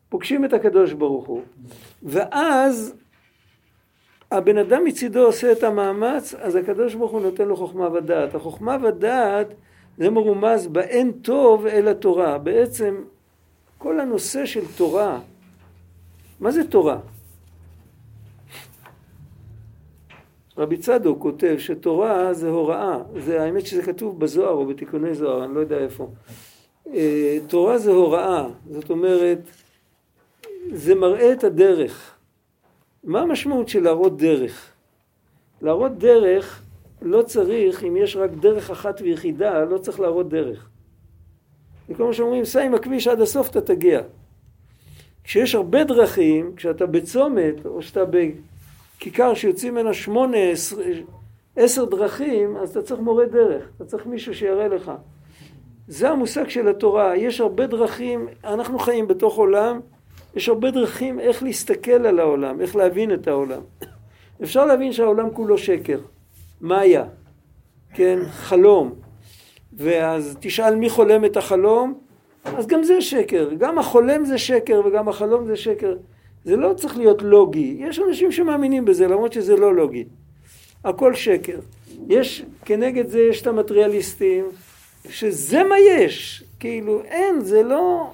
פוגשים 0.09 0.45
את 0.45 0.53
הקדוש 0.53 0.93
ברוך 0.93 1.27
הוא. 1.27 1.43
ואז 2.03 2.95
הבן 4.31 4.59
אדם 4.59 4.85
מצידו 4.85 5.27
עושה 5.27 5.53
את 5.53 5.63
המאמץ, 5.63 6.35
אז 6.35 6.57
הקדוש 6.57 6.95
ברוך 6.95 7.13
הוא 7.13 7.21
נותן 7.21 7.49
לו 7.49 7.57
חוכמה 7.57 7.89
ודעת. 7.93 8.35
החוכמה 8.35 8.77
ודעת 8.83 9.55
זה 9.99 10.11
מרומז 10.11 10.67
באין 10.67 11.13
טוב 11.13 11.67
אל 11.67 11.89
התורה. 11.89 12.39
בעצם 12.39 12.95
כל 13.85 14.01
הנושא 14.01 14.47
של 14.47 14.65
תורה, 14.77 15.21
מה 16.41 16.51
זה 16.51 16.65
תורה? 16.65 16.99
רבי 20.59 20.77
צדוק 20.77 21.23
כותב 21.23 21.55
שתורה 21.59 22.35
זה 22.35 22.49
הוראה, 22.49 22.99
זה 23.19 23.43
האמת 23.43 23.67
שזה 23.67 23.83
כתוב 23.83 24.21
בזוהר 24.21 24.53
או 24.53 24.67
בתיקוני 24.67 25.15
זוהר, 25.15 25.45
אני 25.45 25.55
לא 25.55 25.61
יודע 25.61 25.79
איפה. 25.79 26.09
אה, 26.87 27.39
תורה 27.49 27.79
זה 27.79 27.91
הוראה, 27.91 28.49
זאת 28.71 28.91
אומרת, 28.91 29.39
זה 30.73 30.95
מראה 30.95 31.33
את 31.33 31.45
הדרך. 31.45 32.15
מה 33.05 33.21
המשמעות 33.21 33.69
של 33.69 33.83
להראות 33.83 34.17
דרך? 34.17 34.73
להראות 35.63 35.99
דרך 35.99 36.63
לא 37.03 37.23
צריך, 37.23 37.85
אם 37.85 37.97
יש 37.97 38.17
רק 38.17 38.31
דרך 38.31 38.71
אחת 38.71 39.01
ויחידה, 39.01 39.65
לא 39.65 39.79
צריך 39.79 40.01
להראות 40.01 40.29
דרך. 40.29 40.74
זה 41.89 41.95
כמו 41.95 42.15
שאומרים, 42.15 42.45
סע 42.45 42.63
עם 42.63 42.75
הכביש 42.75 43.09
עד 43.09 43.21
הסוף 43.21 43.51
אתה 43.51 43.61
תגיע. 43.61 44.01
כשיש 45.25 45.55
הרבה 45.55 45.85
דרכים, 45.85 46.53
כשאתה 46.57 46.87
בצומת, 46.87 47.67
או 47.67 47.83
שאתה 47.83 48.01
בכיכר 48.05 49.35
שיוצאים 49.35 49.75
ממנה 49.75 49.95
שמונה, 49.95 50.37
עשר, 51.57 51.85
דרכים, 51.85 52.57
אז 52.57 52.71
אתה 52.71 52.83
צריך 52.83 53.01
מורה 53.01 53.27
דרך, 53.27 53.65
אתה 53.77 53.85
צריך 53.85 54.07
מישהו 54.07 54.35
שיראה 54.35 54.69
לך. 54.69 54.93
זה 55.89 56.11
המושג 56.11 56.49
של 56.49 56.69
התורה, 56.69 57.17
יש 57.17 57.41
הרבה 57.41 57.67
דרכים, 57.67 58.29
אנחנו 58.45 58.79
חיים 58.79 59.09
בתוך 59.09 59.37
עולם, 59.37 59.81
יש 60.35 60.49
הרבה 60.49 60.71
דרכים 60.71 61.21
איך 61.21 61.43
להסתכל 61.43 62.07
על 62.07 62.21
העולם, 62.21 62.61
איך 62.61 62.77
להבין 62.77 63.15
את 63.15 63.29
העולם. 63.29 63.61
אפשר 64.43 64.67
להבין 64.67 64.93
שהעולם 64.93 65.31
כולו 65.31 65.59
שקר. 65.59 66.01
מאיה, 66.61 67.05
כן, 67.95 68.19
חלום. 68.31 69.04
ואז 69.77 70.37
תשאל 70.41 70.75
מי 70.75 70.91
חולם 70.91 71.25
את 71.25 71.37
החלום, 71.37 71.95
אז 72.45 72.67
גם 72.67 72.83
זה 72.83 73.01
שקר. 73.01 73.49
גם 73.59 73.79
החולם 73.79 74.25
זה 74.25 74.39
שקר 74.39 74.81
וגם 74.85 75.09
החלום 75.09 75.47
זה 75.47 75.57
שקר. 75.57 75.97
זה 76.45 76.57
לא 76.57 76.75
צריך 76.75 76.97
להיות 76.97 77.23
לוגי. 77.23 77.77
יש 77.79 77.99
אנשים 77.99 78.33
שמאמינים 78.33 78.85
בזה, 78.85 79.09
למרות 79.09 79.33
שזה 79.33 79.57
לא 79.57 79.75
לוגי. 79.75 80.05
הכל 80.85 81.15
שקר. 81.15 81.59
יש, 82.09 82.45
כנגד 82.65 83.09
זה 83.09 83.21
יש 83.21 83.43
את 83.43 83.47
המטריאליסטים, 83.47 84.45
שזה 85.09 85.63
מה 85.65 85.79
יש. 85.79 86.45
כאילו, 86.61 87.03
אין, 87.05 87.41
זה 87.41 87.63
לא... 87.63 88.11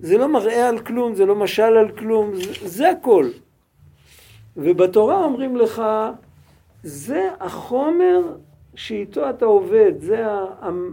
זה 0.00 0.18
לא 0.18 0.28
מראה 0.28 0.68
על 0.68 0.78
כלום, 0.78 1.14
זה 1.14 1.26
לא 1.26 1.34
משל 1.34 1.62
על 1.62 1.90
כלום, 1.90 2.34
זה, 2.34 2.52
זה 2.64 2.90
הכל. 2.90 3.28
ובתורה 4.56 5.24
אומרים 5.24 5.56
לך, 5.56 5.82
זה 6.82 7.28
החומר 7.40 8.20
שאיתו 8.74 9.30
אתה 9.30 9.44
עובד, 9.44 9.92
זה 9.98 10.24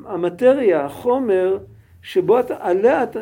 המטריה, 0.06 0.86
החומר 0.86 1.58
שבו 2.02 2.40
אתה, 2.40 2.56
עליה, 2.60 3.04
אתה, 3.04 3.20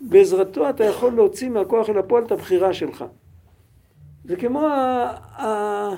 בעזרתו 0.00 0.70
אתה 0.70 0.84
יכול 0.84 1.12
להוציא 1.12 1.48
מהכוח 1.48 1.90
אל 1.90 1.98
הפועל 1.98 2.24
את 2.24 2.32
הבחירה 2.32 2.72
שלך. 2.72 3.04
זה 4.24 4.36
כמו, 4.36 4.60
ה, 4.60 5.14
ה, 5.42 5.90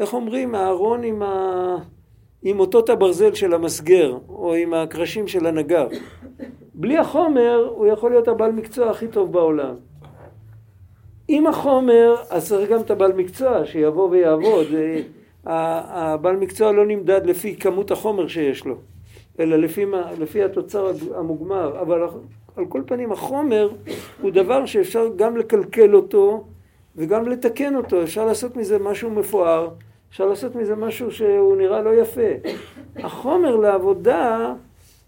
איך 0.00 0.14
אומרים, 0.14 0.54
הארון 0.54 1.04
עם, 1.04 1.22
עם 2.42 2.60
אותות 2.60 2.88
הברזל 2.88 3.34
של 3.34 3.54
המסגר, 3.54 4.18
או 4.28 4.54
עם 4.54 4.74
הקרשים 4.74 5.28
של 5.28 5.46
הנגר. 5.46 5.88
בלי 6.74 6.98
החומר 6.98 7.72
הוא 7.74 7.86
יכול 7.86 8.10
להיות 8.10 8.28
הבעל 8.28 8.52
מקצוע 8.52 8.90
הכי 8.90 9.08
טוב 9.08 9.32
בעולם. 9.32 9.74
עם 11.28 11.46
החומר, 11.46 12.14
אז 12.30 12.48
צריך 12.48 12.70
גם 12.70 12.80
את 12.80 12.90
הבעל 12.90 13.12
מקצוע 13.12 13.66
שיבוא 13.66 14.08
ויעבוד. 14.10 14.66
הבעל 15.44 16.36
מקצוע 16.36 16.72
לא 16.72 16.86
נמדד 16.86 17.26
לפי 17.26 17.56
כמות 17.56 17.90
החומר 17.90 18.28
שיש 18.28 18.64
לו, 18.64 18.76
אלא 19.40 19.56
לפי, 19.56 19.84
מה, 19.84 20.10
לפי 20.18 20.42
התוצר 20.44 20.92
המוגמר. 21.14 21.80
אבל 21.80 22.02
על 22.56 22.66
כל 22.66 22.82
פנים 22.86 23.12
החומר 23.12 23.70
הוא 24.20 24.30
דבר 24.30 24.66
שאפשר 24.66 25.08
גם 25.16 25.36
לקלקל 25.36 25.94
אותו 25.94 26.44
וגם 26.96 27.28
לתקן 27.28 27.76
אותו. 27.76 28.02
אפשר 28.02 28.24
לעשות 28.24 28.56
מזה 28.56 28.78
משהו 28.78 29.10
מפואר, 29.10 29.68
אפשר 30.10 30.26
לעשות 30.26 30.54
מזה 30.56 30.76
משהו 30.76 31.10
שהוא 31.10 31.56
נראה 31.56 31.82
לא 31.82 31.90
יפה. 31.94 32.50
החומר 32.96 33.56
לעבודה 33.56 34.54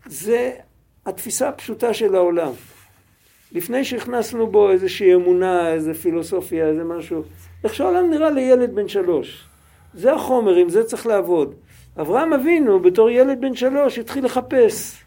זה 0.06 0.50
התפיסה 1.06 1.48
הפשוטה 1.48 1.94
של 1.94 2.14
העולם. 2.14 2.52
לפני 3.52 3.84
שהכנסנו 3.84 4.46
בו 4.46 4.70
איזושהי 4.70 5.14
אמונה, 5.14 5.72
איזה 5.72 5.94
פילוסופיה, 5.94 6.66
איזה 6.66 6.84
משהו, 6.84 7.22
איך 7.64 7.74
שהעולם 7.74 8.10
נראה 8.10 8.30
לילד 8.30 8.74
בן 8.74 8.88
שלוש. 8.88 9.48
זה 9.94 10.12
החומר, 10.12 10.54
עם 10.54 10.68
זה 10.68 10.84
צריך 10.84 11.06
לעבוד. 11.06 11.54
אברהם 12.00 12.32
אבינו, 12.32 12.80
בתור 12.80 13.10
ילד 13.10 13.40
בן 13.40 13.54
שלוש, 13.54 13.98
התחיל 13.98 14.24
לחפש. 14.24 15.04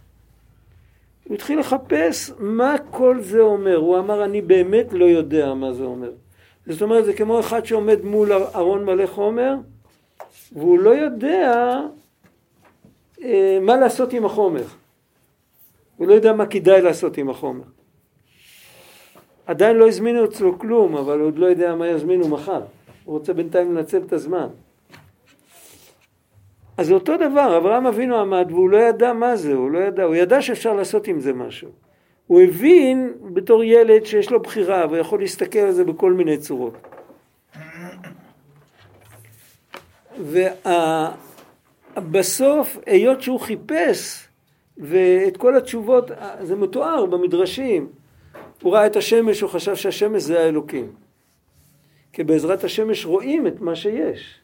הוא 1.28 1.36
התחיל 1.36 1.60
לחפש 1.60 2.32
מה 2.40 2.76
כל 2.92 3.22
זה 3.22 3.40
אומר. 3.42 3.76
הוא 3.76 4.00
אמר, 4.00 4.24
אני 4.24 4.42
באמת 4.42 4.94
לא 4.94 5.06
יודע 5.06 5.54
מה 5.54 5.74
זה 5.74 5.84
אומר. 5.84 6.12
זאת 6.68 6.82
אומרת, 6.82 7.06
זה 7.06 7.14
כמו 7.14 7.40
אחד 7.40 7.66
שעומד 7.66 8.02
מול 8.04 8.34
ארון 8.34 8.86
מלא 8.86 9.08
חומר, 9.08 9.56
והוא 10.52 10.80
לא 10.80 10.90
יודע 10.90 11.76
אה, 13.24 13.60
מה 13.62 13.76
לעשות 13.76 14.14
עם 14.14 14.26
החומר. 14.26 14.64
הוא 15.98 16.08
לא 16.08 16.14
יודע 16.14 16.34
מה 16.34 16.46
כדאי 16.46 16.82
לעשות 16.82 17.18
עם 17.18 17.30
החומר. 17.30 17.64
עדיין 19.46 19.76
לא 19.76 19.88
הזמינו 19.88 20.26
אצלו 20.26 20.60
כלום, 20.60 20.98
אבל 20.98 21.20
הוא 21.20 21.28
עוד 21.28 21.38
לא 21.38 21.46
יודע 21.46 21.76
מה 21.76 21.88
יזמינו 21.88 22.28
מחר. 22.28 22.62
הוא 23.06 23.18
רוצה 23.18 23.34
בינתיים 23.34 23.76
לנצל 23.76 23.98
את 23.98 24.14
הזמן. 24.14 24.48
אז 26.78 26.92
אותו 26.92 27.18
דבר, 27.18 27.58
אברהם 27.58 27.86
אבינו 27.86 28.20
עמד 28.20 28.48
והוא 28.50 28.70
לא 28.70 28.78
ידע 28.78 29.14
מה 29.14 29.36
זה, 29.36 29.54
הוא 29.54 29.72
לא 29.72 29.80
ידע, 29.80 30.04
הוא 30.04 30.16
ידע 30.16 30.42
שאפשר 30.42 30.74
לעשות 30.74 31.08
עם 31.08 31.20
זה 31.20 31.34
משהו. 31.34 31.70
הוא 32.28 32.42
הבין 32.42 33.14
בתור 33.34 33.64
ילד 33.64 34.06
שיש 34.06 34.32
לו 34.32 34.40
בחירה 34.40 34.86
ויכול 34.92 35.20
להסתכל 35.20 35.60
על 35.60 35.72
זה 35.72 35.84
בכל 35.84 36.14
מיני 36.14 36.38
צורות. 36.38 36.74
ובסוף, 41.98 42.78
היות 42.86 43.22
שהוא 43.22 43.40
חיפש 43.40 44.28
ואת 44.78 45.38
כל 45.38 45.58
התשובות, 45.58 46.12
זה 46.42 46.56
מתואר 46.56 47.06
במדרשים, 47.06 47.90
הוא 48.62 48.74
ראה 48.74 48.86
את 48.86 48.96
השמש, 48.96 49.42
הוא 49.42 49.50
חשב 49.50 49.76
שהשמש 49.76 50.24
זה 50.24 50.40
האלוקים. 50.40 50.92
כי 52.14 52.24
בעזרת 52.24 52.64
השמש 52.64 53.06
רואים 53.06 53.48
את 53.48 53.62
מה 53.62 53.76
שיש. 53.76 54.40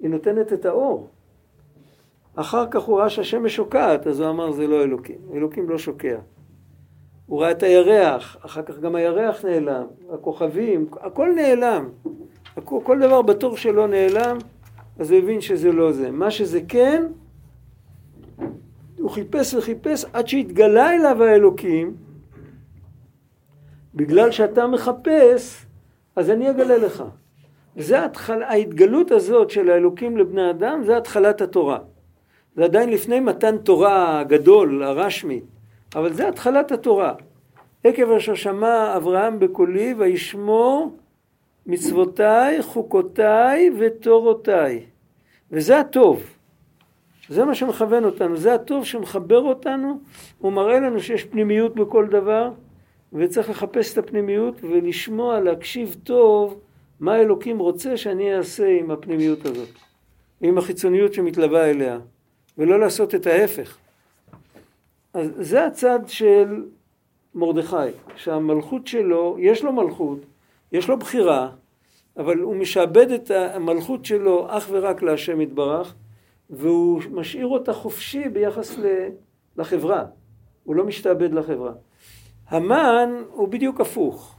היא 0.00 0.10
נותנת 0.10 0.52
את 0.52 0.64
האור. 0.64 1.10
אחר 2.36 2.66
כך 2.70 2.82
הוא 2.82 2.98
ראה 2.98 3.10
שהשמש 3.10 3.56
שוקעת, 3.56 4.06
אז 4.06 4.20
הוא 4.20 4.30
אמר 4.30 4.52
זה 4.52 4.66
לא 4.66 4.82
אלוקים. 4.82 5.18
אלוקים 5.34 5.70
לא 5.70 5.78
שוקע. 5.78 6.18
הוא 7.26 7.40
ראה 7.40 7.50
את 7.50 7.62
הירח, 7.62 8.36
אחר 8.44 8.62
כך 8.62 8.78
גם 8.78 8.94
הירח 8.94 9.44
נעלם, 9.44 9.86
הכוכבים, 10.12 10.86
הכל 11.00 11.28
נעלם. 11.34 11.88
הכל, 12.56 12.80
כל 12.82 12.98
דבר 13.00 13.22
בתור 13.22 13.56
שלו 13.56 13.86
נעלם, 13.86 14.38
אז 14.98 15.10
הוא 15.10 15.18
הבין 15.18 15.40
שזה 15.40 15.72
לא 15.72 15.92
זה. 15.92 16.10
מה 16.10 16.30
שזה 16.30 16.60
כן, 16.68 17.06
הוא 18.98 19.10
חיפש 19.10 19.54
וחיפש 19.54 20.04
עד 20.12 20.28
שהתגלה 20.28 20.94
אליו 20.94 21.22
האלוקים, 21.22 21.96
בגלל 23.94 24.30
שאתה 24.30 24.66
מחפש, 24.66 25.66
אז 26.16 26.30
אני 26.30 26.50
אגלה 26.50 26.76
לך. 26.76 27.04
וזה 27.76 27.98
ההתגלות 28.26 29.10
הזאת 29.10 29.50
של 29.50 29.70
האלוקים 29.70 30.16
לבני 30.16 30.50
אדם, 30.50 30.82
זה 30.84 30.96
התחלת 30.96 31.40
התורה. 31.40 31.78
זה 32.56 32.64
עדיין 32.64 32.90
לפני 32.90 33.20
מתן 33.20 33.58
תורה 33.58 34.20
הגדול, 34.20 34.82
הרשמי, 34.82 35.40
אבל 35.94 36.12
זה 36.12 36.28
התחלת 36.28 36.72
התורה. 36.72 37.14
עקב 37.84 38.10
אשר 38.10 38.34
שמע 38.34 38.96
אברהם 38.96 39.38
בקולי 39.38 39.94
וישמור 39.98 40.96
מצוותיי, 41.66 42.62
חוקותיי 42.62 43.70
ותורותיי. 43.78 44.80
וזה 45.50 45.80
הטוב. 45.80 46.22
זה 47.28 47.44
מה 47.44 47.54
שמכוון 47.54 48.04
אותנו, 48.04 48.36
זה 48.36 48.54
הטוב 48.54 48.84
שמחבר 48.84 49.40
אותנו, 49.40 50.00
הוא 50.38 50.52
מראה 50.52 50.80
לנו 50.80 51.00
שיש 51.00 51.24
פנימיות 51.24 51.74
בכל 51.74 52.06
דבר, 52.06 52.50
וצריך 53.12 53.50
לחפש 53.50 53.92
את 53.92 53.98
הפנימיות 53.98 54.54
ולשמוע, 54.62 55.40
להקשיב 55.40 55.96
טוב 56.04 56.60
מה 57.00 57.16
אלוקים 57.16 57.58
רוצה 57.58 57.96
שאני 57.96 58.36
אעשה 58.36 58.78
עם 58.80 58.90
הפנימיות 58.90 59.46
הזאת, 59.46 59.68
עם 60.40 60.58
החיצוניות 60.58 61.14
שמתלווה 61.14 61.70
אליה, 61.70 61.98
ולא 62.58 62.80
לעשות 62.80 63.14
את 63.14 63.26
ההפך. 63.26 63.78
אז 65.14 65.30
זה 65.38 65.66
הצד 65.66 66.00
של 66.06 66.64
מרדכי, 67.34 67.76
שהמלכות 68.16 68.86
שלו, 68.86 69.36
יש 69.38 69.62
לו 69.62 69.72
מלכות, 69.72 70.18
יש 70.72 70.88
לו 70.88 70.98
בחירה, 70.98 71.50
אבל 72.16 72.38
הוא 72.38 72.56
משעבד 72.56 73.10
את 73.10 73.30
המלכות 73.30 74.04
שלו 74.04 74.46
אך 74.50 74.66
ורק 74.70 75.02
להשם 75.02 75.40
יתברך, 75.40 75.94
והוא 76.50 77.02
משאיר 77.10 77.46
אותה 77.46 77.72
חופשי 77.72 78.28
ביחס 78.28 78.76
לחברה, 79.56 80.04
הוא 80.64 80.74
לא 80.74 80.84
משתעבד 80.84 81.32
לחברה. 81.32 81.72
המן 82.48 83.22
הוא 83.30 83.48
בדיוק 83.48 83.80
הפוך. 83.80 84.36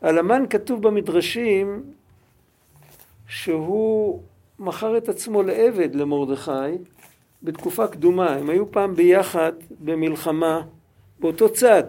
על 0.00 0.18
המן 0.18 0.44
כתוב 0.50 0.82
במדרשים 0.82 1.82
שהוא 3.28 4.22
מכר 4.58 4.96
את 4.96 5.08
עצמו 5.08 5.42
לעבד 5.42 5.94
למרדכי 5.94 6.50
בתקופה 7.42 7.86
קדומה. 7.86 8.30
הם 8.30 8.50
היו 8.50 8.70
פעם 8.70 8.94
ביחד 8.94 9.52
במלחמה 9.80 10.62
באותו 11.20 11.48
צד. 11.48 11.84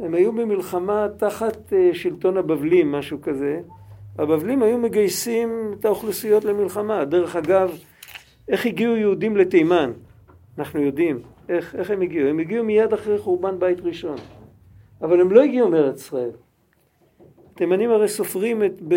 הם 0.00 0.14
היו 0.14 0.32
במלחמה 0.32 1.06
תחת 1.16 1.72
אה, 1.72 1.90
שלטון 1.92 2.36
הבבלים, 2.36 2.92
משהו 2.92 3.20
כזה. 3.22 3.60
הבבלים 4.18 4.62
היו 4.62 4.78
מגייסים 4.78 5.74
את 5.80 5.84
האוכלוסיות 5.84 6.44
למלחמה. 6.44 7.04
דרך 7.04 7.36
אגב, 7.36 7.78
איך 8.48 8.66
הגיעו 8.66 8.96
יהודים 8.96 9.36
לתימן? 9.36 9.92
אנחנו 10.58 10.80
יודעים. 10.80 11.22
איך, 11.48 11.74
איך 11.74 11.90
הם 11.90 12.00
הגיעו? 12.00 12.28
הם 12.28 12.38
הגיעו 12.38 12.64
מיד 12.64 12.92
אחרי 12.92 13.18
חורבן 13.18 13.58
בית 13.58 13.80
ראשון. 13.80 14.16
אבל 15.02 15.20
הם 15.20 15.32
לא 15.32 15.42
הגיעו 15.42 15.68
מארץ 15.68 16.00
ישראל. 16.00 16.30
תימנים 17.54 17.90
הרי 17.90 18.08
סופרים 18.08 18.64
את, 18.64 18.82
ב, 18.88 18.94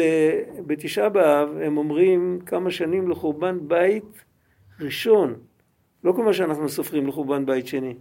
בתשעה 0.68 1.10
באב, 1.10 1.50
הם 1.62 1.78
אומרים 1.78 2.40
כמה 2.46 2.72
שנים 2.72 3.10
לחורבן 3.10 3.58
בית 3.68 4.24
ראשון. 4.82 5.34
לא 6.04 6.12
כמו 6.12 6.34
שאנחנו 6.34 6.70
סופרים 6.70 7.08
לחורבן 7.08 7.46
בית 7.46 7.68
שני. 7.68 7.94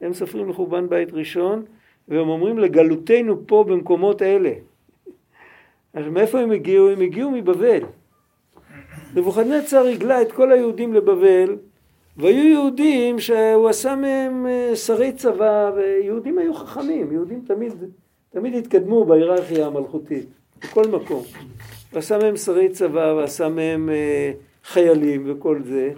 הם 0.00 0.12
סופרים 0.12 0.48
לחורבן 0.48 0.88
בית 0.88 1.12
ראשון, 1.12 1.64
והם 2.08 2.28
אומרים 2.28 2.58
לגלותנו 2.58 3.46
פה 3.46 3.64
במקומות 3.68 4.22
אלה. 4.22 4.52
אז 5.94 6.08
מאיפה 6.08 6.40
הם 6.40 6.50
הגיעו? 6.50 6.90
הם 6.90 7.00
הגיעו 7.00 7.30
מבבל. 7.30 7.80
נבוכדנצר 9.14 9.86
הגלה 9.86 10.22
את 10.22 10.32
כל 10.32 10.52
היהודים 10.52 10.94
לבבל, 10.94 11.56
והיו 12.16 12.48
יהודים 12.48 13.18
שהוא 13.18 13.68
עשה 13.68 13.96
מהם 13.96 14.46
אה, 14.46 14.76
שרי 14.76 15.12
צבא, 15.12 15.70
ויהודים 15.76 16.38
היו 16.38 16.54
חכמים, 16.54 17.12
יהודים 17.12 17.42
תמיד, 17.46 17.72
תמיד 18.32 18.54
התקדמו 18.54 19.04
בהיררכיה 19.04 19.66
המלכותית, 19.66 20.26
בכל 20.62 20.84
מקום. 20.84 21.22
הוא 21.90 21.98
עשה 21.98 22.18
מהם 22.18 22.36
שרי 22.36 22.68
צבא, 22.68 23.14
ועשה 23.16 23.48
מהם 23.48 23.90
אה, 23.90 24.32
חיילים 24.64 25.24
וכל 25.26 25.62
זה, 25.62 25.90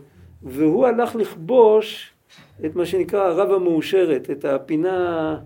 והוא 0.43 0.87
הלך 0.87 1.17
לכבוש 1.17 2.13
את 2.65 2.77
מה 2.77 2.87
שנקרא 2.87 3.25
ערב 3.25 3.53
המאושרת, 3.53 4.31
את 4.31 4.45
הפינה 4.45 5.39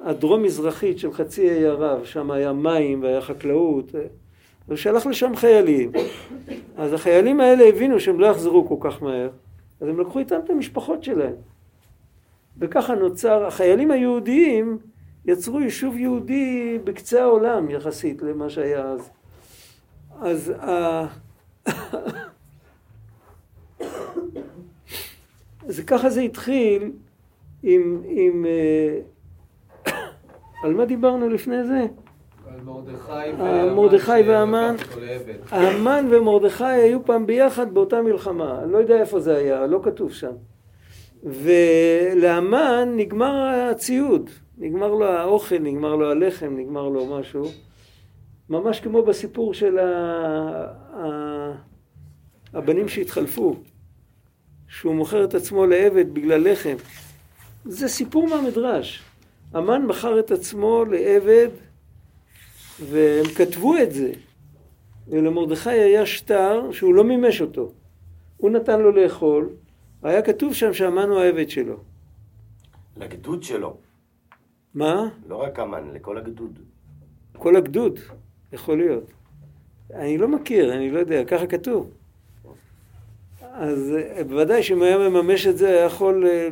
הדרום-מזרחית 0.00 0.98
של 0.98 1.12
חצי 1.12 1.50
האי 1.50 1.66
ערב, 1.66 2.04
שם 2.04 2.30
היה 2.30 2.52
מים 2.52 3.02
והיה 3.02 3.20
חקלאות, 3.20 3.94
הוא 4.66 4.76
שלח 4.76 5.06
לשם 5.06 5.36
חיילים. 5.36 5.92
אז 6.76 6.92
החיילים 6.92 7.40
האלה 7.40 7.64
הבינו 7.64 8.00
שהם 8.00 8.20
לא 8.20 8.26
יחזרו 8.26 8.68
כל 8.68 8.90
כך 8.90 9.02
מהר, 9.02 9.28
אז 9.80 9.88
הם 9.88 10.00
לקחו 10.00 10.18
איתם 10.18 10.40
את 10.44 10.50
המשפחות 10.50 11.04
שלהם. 11.04 11.34
וככה 12.58 12.94
נוצר, 12.94 13.44
החיילים 13.44 13.90
היהודיים 13.90 14.78
יצרו 15.28 15.60
יישוב 15.60 15.96
יהודי 15.96 16.78
בקצה 16.84 17.22
העולם 17.22 17.70
יחסית 17.70 18.22
למה 18.22 18.50
שהיה 18.50 18.84
אז. 18.84 19.10
אז 20.20 20.52
ה... 20.60 21.06
אז 25.68 25.80
ככה 25.86 26.10
זה 26.10 26.20
התחיל 26.20 26.92
עם, 27.62 28.02
עם 28.04 28.46
אה, 28.46 29.00
על 30.64 30.74
מה 30.74 30.84
דיברנו 30.84 31.28
לפני 31.28 31.64
זה? 31.64 31.86
מרדכי 33.74 34.22
והמן. 34.28 34.76
המן 35.50 36.06
ומרדכי 36.10 36.64
היו 36.64 37.04
פעם 37.04 37.26
ביחד 37.26 37.74
באותה 37.74 38.02
מלחמה. 38.02 38.60
אני 38.62 38.72
לא 38.72 38.78
יודע 38.78 39.00
איפה 39.00 39.20
זה 39.20 39.36
היה, 39.36 39.66
לא 39.66 39.80
כתוב 39.82 40.12
שם. 40.12 40.32
ולהמן 41.24 42.88
נגמר 42.96 43.68
הציוד. 43.70 44.30
נגמר 44.58 44.94
לו 44.94 45.06
האוכל, 45.06 45.58
נגמר 45.58 45.96
לו 45.96 46.10
הלחם, 46.10 46.56
נגמר 46.56 46.88
לו 46.88 47.18
משהו. 47.18 47.44
ממש 48.50 48.80
כמו 48.80 49.02
בסיפור 49.02 49.54
של 49.54 49.78
ה... 49.78 49.84
ה... 50.94 51.52
הבנים 52.54 52.88
שהתחלפו, 52.88 53.56
שהוא 54.68 54.94
מוכר 54.94 55.24
את 55.24 55.34
עצמו 55.34 55.66
לעבד 55.66 56.14
בגלל 56.14 56.52
לחם. 56.52 56.76
זה 57.64 57.88
סיפור 57.88 58.28
מהמדרש. 58.28 59.02
המן 59.52 59.86
מכר 59.86 60.20
את 60.20 60.30
עצמו 60.30 60.84
לעבד, 60.84 61.48
והם 62.80 63.24
כתבו 63.36 63.76
את 63.76 63.92
זה. 63.92 64.12
ולמרדכי 65.08 65.70
היה 65.70 66.06
שטר 66.06 66.72
שהוא 66.72 66.94
לא 66.94 67.04
מימש 67.04 67.40
אותו. 67.40 67.72
הוא 68.36 68.50
נתן 68.50 68.80
לו 68.80 68.92
לאכול, 68.92 69.48
היה 70.02 70.22
כתוב 70.22 70.54
שם 70.54 70.72
שהמן 70.72 71.08
הוא 71.08 71.18
העבד 71.18 71.50
שלו. 71.50 71.76
לגדוד 72.96 73.42
שלו. 73.42 73.76
מה? 74.78 75.08
לא 75.28 75.36
רק 75.36 75.58
המן, 75.58 75.82
לכל 75.94 76.18
הגדוד. 76.18 76.58
כל 77.32 77.56
הגדוד, 77.56 77.98
יכול 78.52 78.78
להיות. 78.78 79.12
אני 79.94 80.18
לא 80.18 80.28
מכיר, 80.28 80.74
אני 80.74 80.90
לא 80.90 80.98
יודע, 80.98 81.24
ככה 81.24 81.46
כתוב. 81.46 81.90
אז 83.52 83.94
אה, 83.96 84.24
בוודאי 84.24 84.62
שאם 84.62 84.82
היה 84.82 84.98
מממש 84.98 85.46
את 85.46 85.58
זה, 85.58 85.68
היה 85.68 85.84
יכול, 85.84 86.26
אה, 86.26 86.48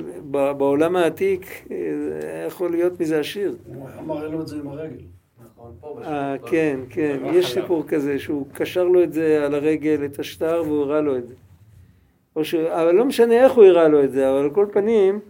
בעולם 0.52 0.96
העתיק, 0.96 1.66
אה, 1.70 1.76
היה 2.22 2.44
יכול 2.46 2.70
להיות 2.70 3.00
מזה 3.00 3.20
עשיר. 3.20 3.56
הוא 3.66 3.88
היה 3.88 4.02
מראה 4.02 4.28
לו 4.28 4.40
את 4.40 4.48
זה 4.48 4.56
עם 4.56 4.68
הרגל. 4.68 5.04
נכון, 5.58 6.02
אה, 6.02 6.36
כן, 6.46 6.80
כן, 6.90 7.16
דבר 7.20 7.34
יש. 7.34 7.54
סיפור 7.54 7.84
כזה, 7.88 8.18
שהוא 8.18 8.46
קשר 8.52 8.84
לו 8.84 9.02
את 9.02 9.12
זה 9.12 9.46
על 9.46 9.54
הרגל, 9.54 10.04
את 10.04 10.18
השטר, 10.18 10.62
והוא 10.66 10.82
הראה 10.82 11.00
לו 11.00 11.16
את 11.18 11.28
זה. 11.28 11.34
או 12.36 12.44
ש... 12.44 12.54
אבל 12.54 12.94
לא 12.94 13.04
משנה 13.04 13.44
איך 13.44 13.52
הוא 13.52 13.64
הראה 13.64 13.88
לו 13.88 14.04
את 14.04 14.12
זה, 14.12 14.30
אבל 14.30 14.38
על 14.38 14.50
כל 14.50 14.66
פנים, 14.72 15.20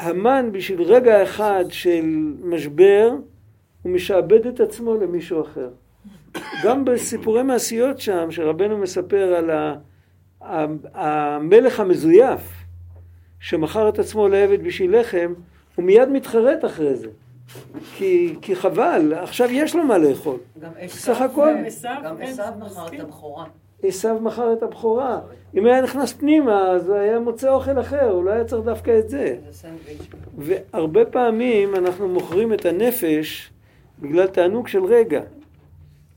המן 0.00 0.48
בשביל 0.52 0.82
רגע 0.82 1.22
אחד 1.22 1.64
של 1.68 2.04
משבר, 2.44 3.10
הוא 3.82 3.92
משעבד 3.92 4.46
את 4.46 4.60
עצמו 4.60 4.94
למישהו 4.94 5.42
אחר. 5.42 5.68
גם 6.64 6.84
בסיפורי 6.84 7.42
מעשיות 7.42 8.00
שם, 8.00 8.30
שרבנו 8.30 8.78
מספר 8.78 9.34
על 9.34 9.50
ה... 9.50 9.74
ה- 10.42 10.66
המלך 10.94 11.80
המזויף, 11.80 12.40
שמכר 13.40 13.88
את 13.88 13.98
עצמו 13.98 14.28
לעבד 14.28 14.62
בשביל 14.64 15.00
לחם, 15.00 15.32
הוא 15.74 15.84
מיד 15.84 16.08
מתחרט 16.08 16.64
אחרי 16.64 16.96
זה. 16.96 17.08
כי, 17.96 18.34
כי 18.42 18.56
חבל, 18.56 19.14
עכשיו 19.16 19.48
יש 19.50 19.76
לו 19.76 19.84
מה 19.84 19.98
לאכול. 19.98 20.38
גם 20.62 20.70
עשיו- 20.76 21.14
כן, 22.50 22.64
מכר 22.64 22.88
את. 22.96 23.00
הבכורה. 23.00 23.44
עשיו 23.82 24.18
מכר 24.20 24.52
את 24.52 24.62
הבכורה. 24.62 25.20
אם 25.54 25.66
היה 25.66 25.82
נכנס 25.82 26.12
פנימה, 26.12 26.70
אז 26.70 26.90
היה 26.90 27.20
מוצא 27.20 27.52
אוכל 27.52 27.80
אחר, 27.80 28.10
הוא 28.10 28.24
לא 28.24 28.30
היה 28.30 28.44
צריך 28.44 28.64
דווקא 28.64 28.98
את 28.98 29.08
זה. 29.08 29.36
והרבה 30.38 31.04
פעמים 31.04 31.74
אנחנו 31.74 32.08
מוכרים 32.08 32.52
את 32.52 32.66
הנפש 32.66 33.50
בגלל 33.98 34.26
תענוג 34.26 34.68
של 34.68 34.84
רגע. 34.84 35.22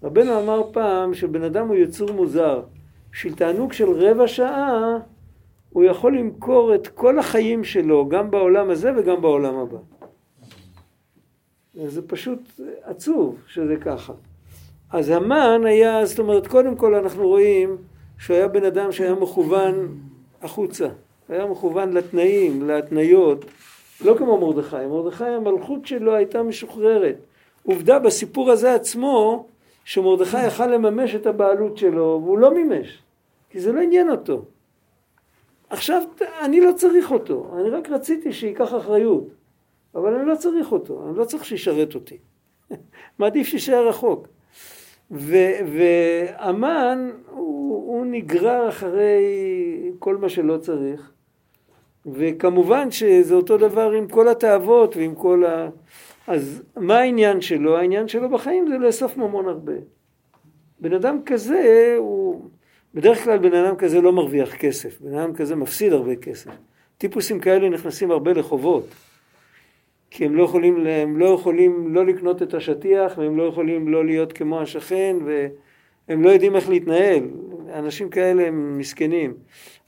רבנו 0.04 0.40
אמר 0.40 0.62
פעם 0.72 1.14
שבן 1.14 1.44
אדם 1.44 1.68
הוא 1.68 1.76
יצור 1.76 2.12
מוזר. 2.12 2.62
בשביל 3.12 3.34
תענוג 3.34 3.74
של 3.74 3.90
רבע 3.90 4.28
שעה, 4.28 4.98
הוא 5.70 5.84
יכול 5.84 6.18
למכור 6.18 6.76
את 6.76 6.88
כל 6.88 7.20
החיים 7.20 7.64
שלו, 7.64 8.10
גם 8.10 8.32
בעולם 8.32 8.70
הזה 8.70 8.92
וגם 8.98 9.22
בעולם 9.22 9.56
הבא. 9.56 9.78
זה 11.86 12.08
פשוט 12.08 12.40
עצוב 12.84 13.38
שזה 13.48 13.76
ככה. 13.82 14.14
אז 14.94 15.10
המן 15.10 15.66
היה, 15.66 16.06
זאת 16.06 16.20
אומרת, 16.20 16.48
קודם 16.48 16.76
כל 16.76 16.96
אנחנו 16.96 17.28
רואים 17.28 17.78
שהוא 18.18 18.36
היה 18.36 18.48
בן 18.48 18.64
אדם 18.64 18.92
שהיה 18.92 19.16
מכוון 19.16 19.98
החוצה. 20.42 20.88
היה 21.30 21.46
מכוון 21.46 21.94
לתנאים, 21.94 22.68
להתניות, 22.68 23.46
לא 24.02 24.16
כמו 24.18 24.38
מרדכי. 24.38 24.86
מרדכי 24.90 25.26
המלכות 25.26 25.86
שלו 25.86 26.16
הייתה 26.16 26.44
משוחררת. 26.44 27.16
עובדה 27.64 28.00
בסיפור 28.00 28.52
הזה 28.52 28.74
עצמו, 28.74 29.48
שמרדכי 29.86 30.48
יכל 30.48 30.68
לממש 30.68 31.16
את 31.16 31.26
הבעלות 31.26 31.78
שלו, 31.78 32.22
והוא 32.24 32.38
לא 32.38 32.54
מימש, 32.54 33.04
כי 33.50 33.60
זה 33.60 33.72
לא 33.72 33.82
עניין 33.82 34.10
אותו. 34.10 34.46
עכשיו, 35.70 36.04
אני 36.42 36.62
לא 36.62 36.72
צריך 36.72 37.12
אותו, 37.12 37.52
אני 37.60 37.70
רק 37.70 37.90
רציתי 37.90 38.34
שייקח 38.34 38.76
אחריות, 38.76 39.28
אבל 39.96 40.14
אני 40.14 40.28
לא 40.28 40.36
צריך 40.36 40.72
אותו, 40.72 41.08
אני 41.08 41.18
לא 41.18 41.26
צריך 41.26 41.46
שישרת 41.46 41.96
אותי. 41.96 42.18
מעדיף 43.20 43.48
שיישאר 43.48 43.88
רחוק. 43.88 44.28
והמן 45.12 47.10
הוא, 47.30 47.76
הוא 47.76 48.06
נגרר 48.06 48.70
אחרי 48.70 49.24
כל 50.00 50.18
מה 50.18 50.30
שלא 50.30 50.58
צריך, 50.58 51.12
וכמובן 52.06 52.92
שזה 52.92 53.36
אותו 53.36 53.58
דבר 53.58 53.92
עם 53.92 54.08
כל 54.08 54.28
התאוות 54.28 54.98
ועם 54.98 55.16
כל 55.16 55.46
ה... 55.46 55.70
אז 56.28 56.64
מה 56.78 56.98
העניין 56.98 57.42
שלו? 57.42 57.78
העניין 57.78 58.08
שלו 58.08 58.30
בחיים 58.30 58.68
זה 58.68 58.78
לאסוף 58.78 59.18
ממון 59.18 59.48
הרבה. 59.48 59.74
בן 60.80 60.94
אדם 60.94 61.20
כזה 61.26 61.96
הוא... 61.98 62.50
בדרך 62.94 63.24
כלל 63.24 63.38
בן 63.38 63.54
אדם 63.54 63.76
כזה 63.76 64.02
לא 64.02 64.14
מרוויח 64.14 64.56
כסף, 64.56 65.02
בן 65.02 65.18
אדם 65.18 65.34
כזה 65.34 65.56
מפסיד 65.56 65.94
הרבה 65.94 66.16
כסף. 66.16 66.52
טיפוסים 66.98 67.40
כאלה 67.40 67.70
נכנסים 67.70 68.12
הרבה 68.12 68.34
לחובות. 68.34 68.88
כי 70.16 70.26
הם 70.26 70.36
לא 70.36 70.44
יכולים, 70.44 70.88
הם 70.88 71.18
לא 71.18 71.26
יכולים 71.26 71.96
לא 71.96 72.06
לקנות 72.06 72.42
את 72.42 72.54
השטיח 72.54 73.18
והם 73.18 73.38
לא 73.38 73.44
יכולים 73.44 73.88
לא 73.88 74.06
להיות 74.06 74.34
כמו 74.34 74.62
השכן 74.62 75.16
והם 75.26 76.24
לא 76.24 76.30
יודעים 76.30 76.56
איך 76.56 76.70
להתנהל. 76.70 77.24
אנשים 77.74 78.10
כאלה 78.10 78.48
הם 78.48 78.78
מסכנים. 78.78 79.34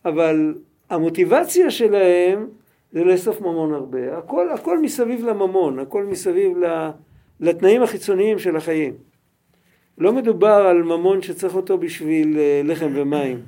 אבל 0.06 0.56
המוטיבציה 0.90 1.72
שלהם 1.72 2.48
זה 2.92 3.04
לאסוף 3.04 3.42
ממון 3.42 3.74
הרבה. 3.74 4.18
הכל, 4.18 4.50
הכל 4.50 4.82
מסביב 4.82 5.26
לממון, 5.26 5.80
הכל 5.80 6.04
מסביב 6.04 6.58
לתנאים 7.40 7.84
החיצוניים 7.84 8.40
של 8.40 8.56
החיים. 8.56 8.94
לא 9.98 10.14
מדובר 10.14 10.66
על 10.70 10.84
ממון 10.84 11.22
שצריך 11.22 11.56
אותו 11.56 11.78
בשביל 11.78 12.38
אה, 12.38 12.62
לחם 12.64 12.92
ומים. 12.96 13.42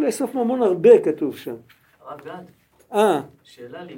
לאסוף 0.00 0.34
ממון 0.34 0.62
הרבה 0.62 0.98
כתוב 0.98 1.36
שם. 1.36 1.54
הרב 2.00 2.20
גד, 2.24 2.44
אה, 2.92 3.20
שאלה 3.42 3.84
לי, 3.84 3.96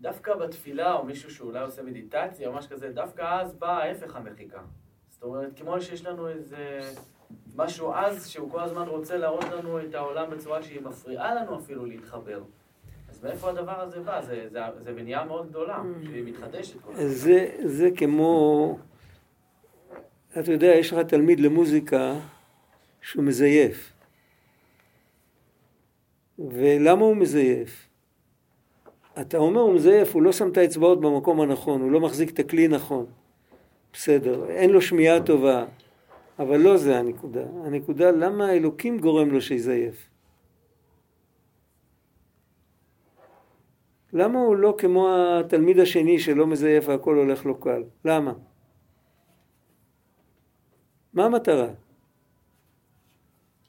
דווקא 0.00 0.34
בתפילה, 0.34 0.94
או 0.94 1.04
מישהו 1.04 1.30
שאולי 1.30 1.60
עושה 1.60 1.82
מדיטציה 1.82 2.48
או 2.48 2.52
משהו 2.52 2.70
כזה, 2.70 2.92
דווקא 2.92 3.40
אז 3.40 3.54
בא 3.54 3.78
ההפך 3.78 4.16
המחיקה. 4.16 4.60
זאת 5.08 5.22
אומרת, 5.22 5.58
כמו 5.58 5.80
שיש 5.80 6.04
לנו 6.04 6.28
איזה 6.28 6.80
משהו 7.54 7.92
אז, 7.94 8.28
שהוא 8.28 8.50
כל 8.50 8.60
הזמן 8.60 8.88
רוצה 8.88 9.16
להראות 9.16 9.44
לנו 9.44 9.80
את 9.80 9.94
העולם 9.94 10.30
בצורה 10.30 10.62
שהיא 10.62 10.80
מפריעה 10.80 11.34
לנו 11.34 11.58
אפילו 11.58 11.86
להתחבר. 11.86 12.42
אז 13.08 13.24
מאיפה 13.24 13.50
הדבר 13.50 13.80
הזה 13.80 14.00
בא? 14.00 14.22
זה, 14.22 14.48
זה, 14.50 14.60
זה 14.80 14.92
מניעה 14.92 15.24
מאוד 15.24 15.48
גדולה, 15.48 15.82
שהיא 16.04 16.24
מתחדשת 16.24 16.80
כל 16.80 16.92
הזמן. 16.92 17.06
זה, 17.08 17.48
זה 17.64 17.88
כמו, 17.96 18.78
אתה 20.38 20.52
יודע, 20.52 20.66
יש 20.66 20.92
לך 20.92 20.98
תלמיד 20.98 21.40
למוזיקה 21.40 22.14
שהוא 23.00 23.24
מזייף. 23.24 23.92
ולמה 26.38 27.04
הוא 27.04 27.16
מזייף? 27.16 27.88
אתה 29.20 29.38
אומר 29.38 29.60
הוא 29.60 29.74
מזייף, 29.74 30.14
הוא 30.14 30.22
לא 30.22 30.32
שם 30.32 30.48
את 30.48 30.56
האצבעות 30.56 31.00
במקום 31.00 31.40
הנכון, 31.40 31.80
הוא 31.80 31.90
לא 31.90 32.00
מחזיק 32.00 32.30
את 32.30 32.38
הכלי 32.38 32.68
נכון. 32.68 33.06
בסדר, 33.92 34.50
אין 34.50 34.70
לו 34.70 34.80
שמיעה 34.80 35.22
טובה, 35.22 35.64
אבל 36.38 36.56
לא 36.56 36.76
זה 36.76 36.98
הנקודה. 36.98 37.44
הנקודה 37.64 38.10
למה 38.10 38.46
האלוקים 38.46 38.98
גורם 38.98 39.30
לו 39.30 39.40
שיזייף. 39.40 40.08
למה 44.12 44.38
הוא 44.38 44.56
לא 44.56 44.74
כמו 44.78 45.08
התלמיד 45.10 45.78
השני 45.78 46.18
שלא 46.18 46.46
מזייף 46.46 46.88
והכל 46.88 47.16
הולך 47.16 47.46
לו 47.46 47.60
קל? 47.60 47.82
למה? 48.04 48.32
מה 51.14 51.24
המטרה? 51.24 51.68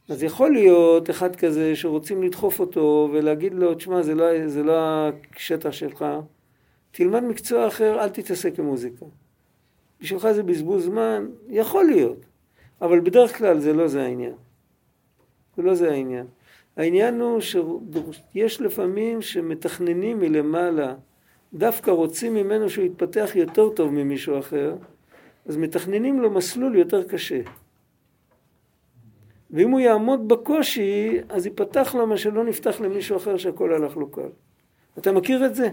אז 0.09 0.23
יכול 0.23 0.51
להיות 0.51 1.09
אחד 1.09 1.35
כזה 1.35 1.75
שרוצים 1.75 2.23
לדחוף 2.23 2.59
אותו 2.59 3.09
ולהגיד 3.13 3.53
לו, 3.53 3.75
תשמע, 3.75 4.01
זה 4.01 4.15
לא, 4.15 4.47
זה 4.47 4.63
לא 4.63 5.09
השטח 5.35 5.71
שלך, 5.71 6.05
תלמד 6.91 7.23
מקצוע 7.23 7.67
אחר, 7.67 8.03
אל 8.03 8.09
תתעסק 8.09 8.59
במוזיקה. 8.59 9.05
בשבילך 10.01 10.31
זה 10.31 10.43
בזבוז 10.43 10.83
זמן, 10.83 11.27
יכול 11.49 11.85
להיות, 11.85 12.25
אבל 12.81 12.99
בדרך 12.99 13.37
כלל 13.37 13.59
זה 13.59 13.73
לא 13.73 13.87
זה 13.87 14.03
העניין. 14.03 14.33
זה 15.57 15.63
לא 15.63 15.75
זה 15.75 15.91
העניין. 15.91 16.25
העניין 16.77 17.21
הוא 17.21 17.39
שיש 17.41 18.61
לפעמים 18.61 19.21
שמתכננים 19.21 20.19
מלמעלה, 20.19 20.95
דווקא 21.53 21.91
רוצים 21.91 22.33
ממנו 22.33 22.69
שהוא 22.69 22.85
יתפתח 22.85 23.31
יותר 23.35 23.69
טוב 23.69 23.91
ממישהו 23.91 24.39
אחר, 24.39 24.75
אז 25.45 25.57
מתכננים 25.57 26.21
לו 26.21 26.31
מסלול 26.31 26.75
יותר 26.75 27.03
קשה. 27.03 27.41
ואם 29.51 29.71
הוא 29.71 29.79
יעמוד 29.79 30.27
בקושי, 30.27 31.17
אז 31.29 31.45
ייפתח 31.45 31.95
לו 31.95 32.07
מה 32.07 32.17
שלא 32.17 32.43
נפתח 32.43 32.81
למישהו 32.81 33.17
אחר 33.17 33.37
שהכל 33.37 33.73
הלך 33.73 33.97
לו 33.97 34.11
קל. 34.11 34.29
אתה 34.97 35.11
מכיר 35.11 35.45
את 35.45 35.55
זה? 35.55 35.69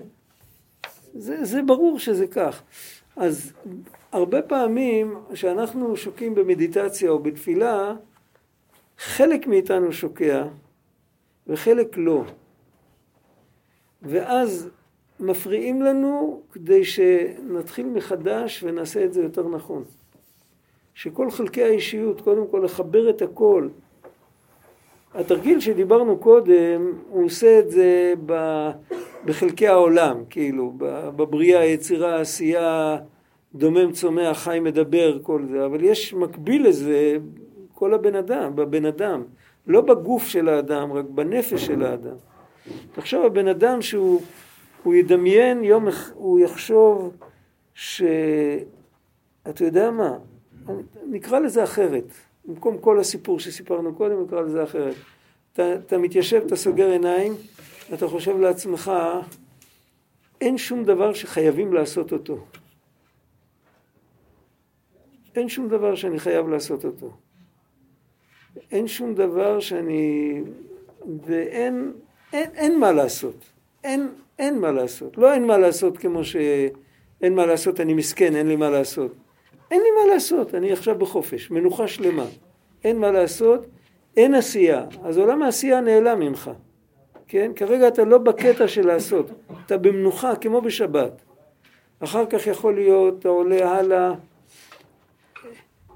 זה, 1.15 1.45
זה 1.45 1.63
ברור 1.63 1.99
שזה 1.99 2.27
כך. 2.27 2.63
אז 3.17 3.53
הרבה 4.13 4.43
פעמים 4.43 5.17
כשאנחנו 5.33 5.97
שוקעים 5.97 6.35
במדיטציה 6.35 7.11
או 7.11 7.19
בתפילה, 7.19 7.95
חלק 8.99 9.47
מאיתנו 9.47 9.93
שוקע 9.93 10.47
וחלק 11.47 11.97
לא. 11.97 12.25
ואז 14.03 14.69
מפריעים 15.21 15.83
לנו 15.83 16.43
כדי 16.53 16.85
שנתחיל 16.85 17.87
מחדש 17.87 18.63
ונעשה 18.63 19.05
את 19.05 19.13
זה 19.13 19.23
יותר 19.23 19.49
נכון. 19.49 19.85
שכל 20.95 21.31
חלקי 21.31 21.63
האישיות, 21.63 22.21
קודם 22.21 22.47
כל 22.51 22.61
לחבר 22.65 23.11
את 23.11 23.23
הכל. 23.23 23.69
התרגיל 25.15 25.61
שדיברנו 25.61 26.19
קודם, 26.19 26.93
הוא 27.09 27.25
עושה 27.25 27.59
את 27.59 27.71
זה 27.71 28.15
ב, 28.27 28.35
בחלקי 29.25 29.69
העולם, 29.69 30.25
כאילו, 30.31 30.73
בבריאה, 31.17 31.65
יצירה, 31.65 32.21
עשייה, 32.21 32.97
דומם, 33.55 33.93
צומח, 33.93 34.39
חי, 34.39 34.61
מדבר, 34.61 35.19
כל 35.23 35.43
זה, 35.51 35.67
אבל 35.67 35.85
יש 35.85 36.15
מקביל 36.15 36.69
לזה 36.69 37.17
כל 37.75 37.95
הבן 37.95 38.15
אדם, 38.15 38.57
בבן 38.57 38.85
אדם, 38.85 39.23
לא 39.67 39.81
בגוף 39.81 40.27
של 40.27 40.49
האדם, 40.49 40.93
רק 40.93 41.05
בנפש 41.05 41.67
של 41.67 41.83
האדם. 41.83 42.17
עכשיו 42.97 43.27
הבן 43.27 43.49
אדם 43.49 43.83
שהוא 43.83 44.21
הוא 44.83 44.95
ידמיין 44.95 45.65
יום, 45.65 45.87
הוא 46.15 46.41
יחשוב 46.41 47.17
ש... 47.75 48.03
אתה 49.49 49.65
יודע 49.65 49.91
מה, 49.91 50.17
נקרא 51.11 51.39
לזה 51.39 51.65
אחרת. 51.65 52.05
במקום 52.45 52.79
כל 52.79 53.01
הסיפור 53.01 53.41
שסיפרנו 53.41 53.95
קודם, 53.95 54.23
נקרא 54.23 54.41
לזה 54.41 54.63
אחרת. 54.63 54.95
אתה, 55.53 55.75
אתה 55.75 55.99
מתיישב, 55.99 56.43
אתה 56.47 56.57
סוגר 56.57 56.91
עיניים, 56.91 57.33
אתה 57.95 58.09
חושב 58.09 58.39
לעצמך, 58.39 58.93
אין 60.41 60.59
שום 60.59 60.85
דבר 60.85 61.15
שחייבים 61.15 61.73
לעשות 61.73 62.13
אותו. 62.13 62.45
אין 65.35 65.49
שום 65.49 65.69
דבר 65.69 65.95
שאני 65.95 66.19
חייב 66.19 66.49
לעשות 66.49 66.85
אותו. 66.85 67.11
אין 68.71 68.89
שום 68.89 69.15
דבר 69.15 69.61
שאני... 69.61 70.43
ואין 71.27 71.93
אין, 72.35 72.51
אין 72.55 72.81
מה 72.81 72.93
לעשות. 72.93 73.37
אין, 73.85 74.09
אין 74.39 74.59
מה 74.59 74.73
לעשות. 74.73 75.19
לא 75.19 75.33
אין 75.33 75.47
מה 75.47 75.59
לעשות 75.59 75.99
כמו 75.99 76.25
שאין 76.25 77.35
מה 77.35 77.47
לעשות, 77.47 77.81
אני 77.81 77.95
מסכן, 77.95 78.37
אין 78.37 78.49
לי 78.49 78.57
מה 78.57 78.71
לעשות. 78.71 79.13
אין 79.75 79.83
לי 79.83 79.89
מה 79.91 80.15
לעשות, 80.15 80.55
אני 80.55 80.73
עכשיו 80.73 80.99
בחופש, 80.99 81.51
מנוחה 81.51 81.89
שלמה. 81.89 82.27
אין 82.85 82.99
מה 82.99 83.11
לעשות, 83.11 83.67
אין 84.17 84.35
עשייה. 84.35 84.85
אז 85.05 85.19
עולם 85.19 85.43
העשייה 85.43 85.81
נעלם 85.81 86.21
ממך. 86.21 86.51
כן? 87.29 87.51
כרגע 87.57 87.89
אתה 87.89 88.05
לא 88.05 88.19
בקטע 88.19 88.69
של 88.69 88.87
לעשות, 88.87 89.31
אתה 89.67 89.77
במנוחה 89.77 90.37
כמו 90.37 90.61
בשבת. 90.61 91.11
אחר 92.01 92.27
כך 92.27 92.47
יכול 92.47 92.75
להיות, 92.75 93.19
אתה 93.19 93.29
עולה 93.29 93.71
הלאה, 93.71 94.13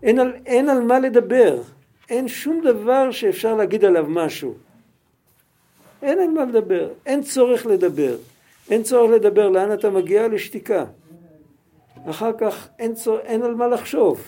אין 0.03 0.18
על, 0.18 0.33
אין 0.47 0.68
על 0.68 0.83
מה 0.83 0.99
לדבר, 0.99 1.62
אין 2.11 2.29
שום 2.29 2.61
דבר 2.64 3.11
שאפשר 3.11 3.55
להגיד 3.55 3.85
עליו 3.85 4.07
משהו. 4.09 4.55
אין 6.03 6.18
על 6.18 6.31
מה 6.31 6.45
לדבר, 6.45 6.89
אין 7.07 7.22
צורך 7.22 7.66
לדבר. 7.66 8.16
אין 8.70 8.83
צורך 8.83 9.11
לדבר, 9.11 9.49
לאן 9.49 9.72
אתה 9.72 9.91
מגיע? 9.91 10.29
לשתיקה. 10.29 10.85
אחר 12.07 12.33
כך 12.39 12.69
אין, 12.79 12.95
צור... 12.95 13.19
אין 13.19 13.43
על 13.43 13.55
מה 13.55 13.69
לחשוב. 13.69 14.23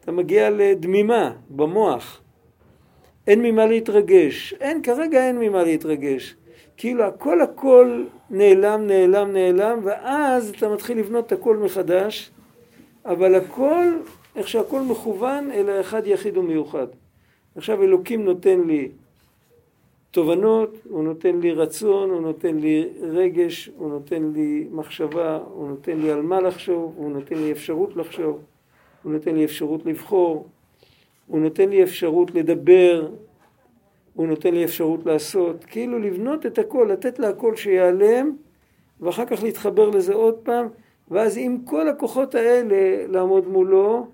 אתה 0.00 0.12
מגיע 0.12 0.50
לדמימה 0.50 1.32
במוח. 1.50 2.20
אין 3.26 3.42
ממה 3.42 3.66
להתרגש. 3.66 4.54
אין, 4.60 4.82
כרגע 4.82 5.26
אין 5.26 5.38
ממה 5.38 5.62
להתרגש. 5.64 6.36
כאילו 6.76 7.04
הכל 7.04 7.40
הכל 7.40 8.04
נעלם, 8.30 8.86
נעלם, 8.86 9.32
נעלם, 9.32 9.80
ואז 9.84 10.50
אתה 10.50 10.68
מתחיל 10.68 10.98
לבנות 10.98 11.26
את 11.26 11.32
הכל 11.32 11.56
מחדש, 11.56 12.30
אבל 13.04 13.34
הכל, 13.34 13.84
איך 14.36 14.48
שהכל 14.48 14.80
מכוון 14.80 15.50
אל 15.50 15.70
האחד 15.70 16.06
יחיד 16.06 16.36
ומיוחד. 16.36 16.86
עכשיו 17.56 17.82
אלוקים 17.82 18.24
נותן 18.24 18.60
לי 18.60 18.88
תובנות, 20.12 20.76
הוא 20.90 21.04
נותן 21.04 21.40
לי 21.40 21.52
רצון, 21.52 22.10
הוא 22.10 22.20
נותן 22.20 22.58
לי 22.58 22.88
רגש, 23.00 23.70
הוא 23.76 23.90
נותן 23.90 24.32
לי 24.34 24.66
מחשבה, 24.70 25.38
הוא 25.54 25.68
נותן 25.68 25.98
לי 25.98 26.10
על 26.10 26.22
מה 26.22 26.40
לחשוב, 26.40 26.94
הוא 26.96 27.12
נותן 27.12 27.34
לי 27.34 27.52
אפשרות 27.52 27.96
לחשוב, 27.96 28.40
הוא 29.02 29.12
נותן 29.12 29.34
לי 29.34 29.44
אפשרות 29.44 29.86
לבחור, 29.86 30.46
הוא 31.26 31.40
נותן 31.40 31.68
לי 31.68 31.82
אפשרות 31.82 32.34
לדבר, 32.34 33.08
הוא 34.14 34.26
נותן 34.26 34.54
לי 34.54 34.64
אפשרות 34.64 35.06
לעשות, 35.06 35.64
כאילו 35.64 35.98
לבנות 35.98 36.46
את 36.46 36.58
הכל, 36.58 36.88
לתת 36.92 37.18
להכל 37.18 37.56
שיעלם, 37.56 38.32
ואחר 39.00 39.24
כך 39.24 39.42
להתחבר 39.42 39.90
לזה 39.90 40.14
עוד 40.14 40.34
פעם, 40.34 40.68
ואז 41.10 41.38
עם 41.40 41.58
כל 41.64 41.88
הכוחות 41.88 42.34
האלה 42.34 43.06
לעמוד 43.08 43.48
מולו, 43.48 44.06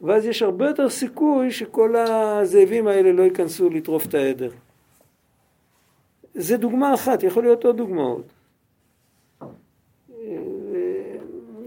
ואז 0.00 0.26
יש 0.26 0.42
הרבה 0.42 0.66
יותר 0.66 0.88
סיכוי 0.88 1.50
שכל 1.50 1.96
הזאבים 1.96 2.86
האלה 2.86 3.12
לא 3.12 3.22
ייכנסו 3.22 3.70
לטרוף 3.70 4.06
את 4.06 4.14
העדר. 4.14 4.50
זה 6.34 6.56
דוגמה 6.56 6.94
אחת, 6.94 7.22
יכול 7.22 7.42
להיות 7.42 7.64
עוד 7.64 7.76
דוגמאות. 7.76 8.26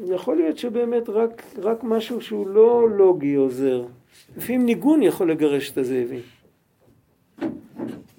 יכול 0.09 0.35
להיות 0.35 0.57
שבאמת 0.57 1.09
רק, 1.09 1.43
רק 1.57 1.83
משהו 1.83 2.21
שהוא 2.21 2.47
לא 2.47 2.89
לוגי 2.89 3.35
עוזר. 3.35 3.85
לפעמים 4.37 4.65
ניגון 4.65 5.03
יכול 5.03 5.31
לגרש 5.31 5.71
את 5.71 5.77
הזאבים. 5.77 6.21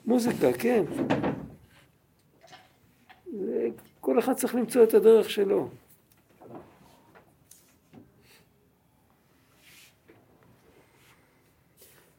מוזיקה, 0.07 0.53
כן. 0.53 0.85
כל 4.01 4.19
אחד 4.19 4.33
צריך 4.33 4.55
למצוא 4.55 4.83
את 4.83 4.95
הדרך 4.95 5.31
שלו. 5.31 5.69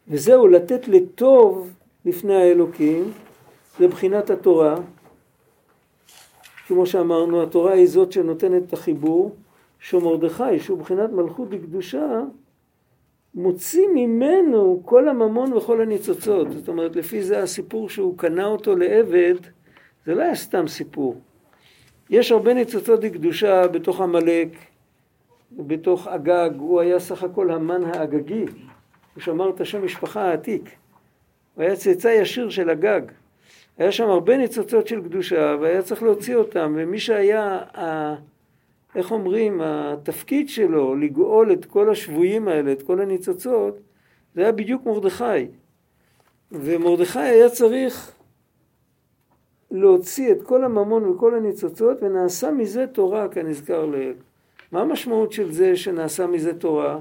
וזהו, 0.07 0.47
לתת 0.47 0.87
לטוב 0.87 1.73
לפני 2.05 2.35
האלוקים, 2.35 3.11
זה 3.79 3.87
בחינת 3.87 4.29
התורה. 4.29 4.75
כמו 6.67 6.85
שאמרנו, 6.85 7.43
התורה 7.43 7.73
היא 7.73 7.87
זאת 7.87 8.11
שנותנת 8.11 8.63
את 8.67 8.73
החיבור, 8.73 9.35
שמרדכי, 9.79 10.59
שהוא 10.59 10.77
בחינת 10.77 11.09
מלכות 11.11 11.47
וקדושה, 11.51 12.21
מוציא 13.35 13.87
ממנו 13.95 14.81
כל 14.85 15.09
הממון 15.09 15.53
וכל 15.53 15.81
הניצוצות. 15.81 16.51
זאת 16.51 16.67
אומרת, 16.67 16.95
לפי 16.95 17.23
זה 17.23 17.43
הסיפור 17.43 17.89
שהוא 17.89 18.17
קנה 18.17 18.45
אותו 18.45 18.75
לעבד, 18.75 19.35
זה 20.05 20.15
לא 20.15 20.21
היה 20.21 20.35
סתם 20.35 20.67
סיפור. 20.67 21.15
יש 22.09 22.31
הרבה 22.31 22.53
ניצוצות 22.53 23.03
לקדושה 23.03 23.67
בתוך 23.67 24.01
עמלק, 24.01 24.49
בתוך 25.51 26.07
אגג, 26.07 26.49
הוא 26.57 26.79
היה 26.79 26.99
סך 26.99 27.23
הכל 27.23 27.51
המן 27.51 27.83
האגגי, 27.83 28.45
הוא 29.13 29.21
שמר 29.21 29.49
את 29.49 29.61
השם 29.61 29.85
משפחה 29.85 30.21
העתיק. 30.21 30.69
הוא 31.55 31.63
היה 31.63 31.75
צאצא 31.75 32.07
ישיר 32.07 32.49
של 32.49 32.69
אגג. 32.69 33.01
היה 33.79 33.91
שם 33.91 34.09
הרבה 34.09 34.37
ניצוצות 34.37 34.87
של 34.87 35.03
קדושה 35.03 35.55
והיה 35.61 35.81
צריך 35.81 36.03
להוציא 36.03 36.35
אותם, 36.35 36.75
ומי 36.77 36.99
שהיה, 36.99 37.43
ה, 37.77 38.15
איך 38.95 39.11
אומרים, 39.11 39.61
התפקיד 39.63 40.49
שלו 40.49 40.95
לגאול 40.95 41.51
את 41.53 41.65
כל 41.65 41.89
השבויים 41.89 42.47
האלה, 42.47 42.71
את 42.71 42.81
כל 42.81 43.01
הניצוצות, 43.01 43.79
זה 44.35 44.41
היה 44.41 44.51
בדיוק 44.51 44.85
מרדכי. 44.85 45.47
ומרדכי 46.51 47.19
היה 47.19 47.49
צריך 47.49 48.11
להוציא 49.71 50.31
את 50.31 50.43
כל 50.43 50.63
הממון 50.63 51.05
וכל 51.05 51.35
הניצוצות, 51.35 52.03
ונעשה 52.03 52.51
מזה 52.51 52.87
תורה 52.87 53.27
כנזכר 53.27 53.85
לעיל. 53.85 54.13
מה 54.71 54.81
המשמעות 54.81 55.31
של 55.31 55.51
זה 55.51 55.75
שנעשה 55.75 56.27
מזה 56.27 56.59
תורה? 56.59 56.99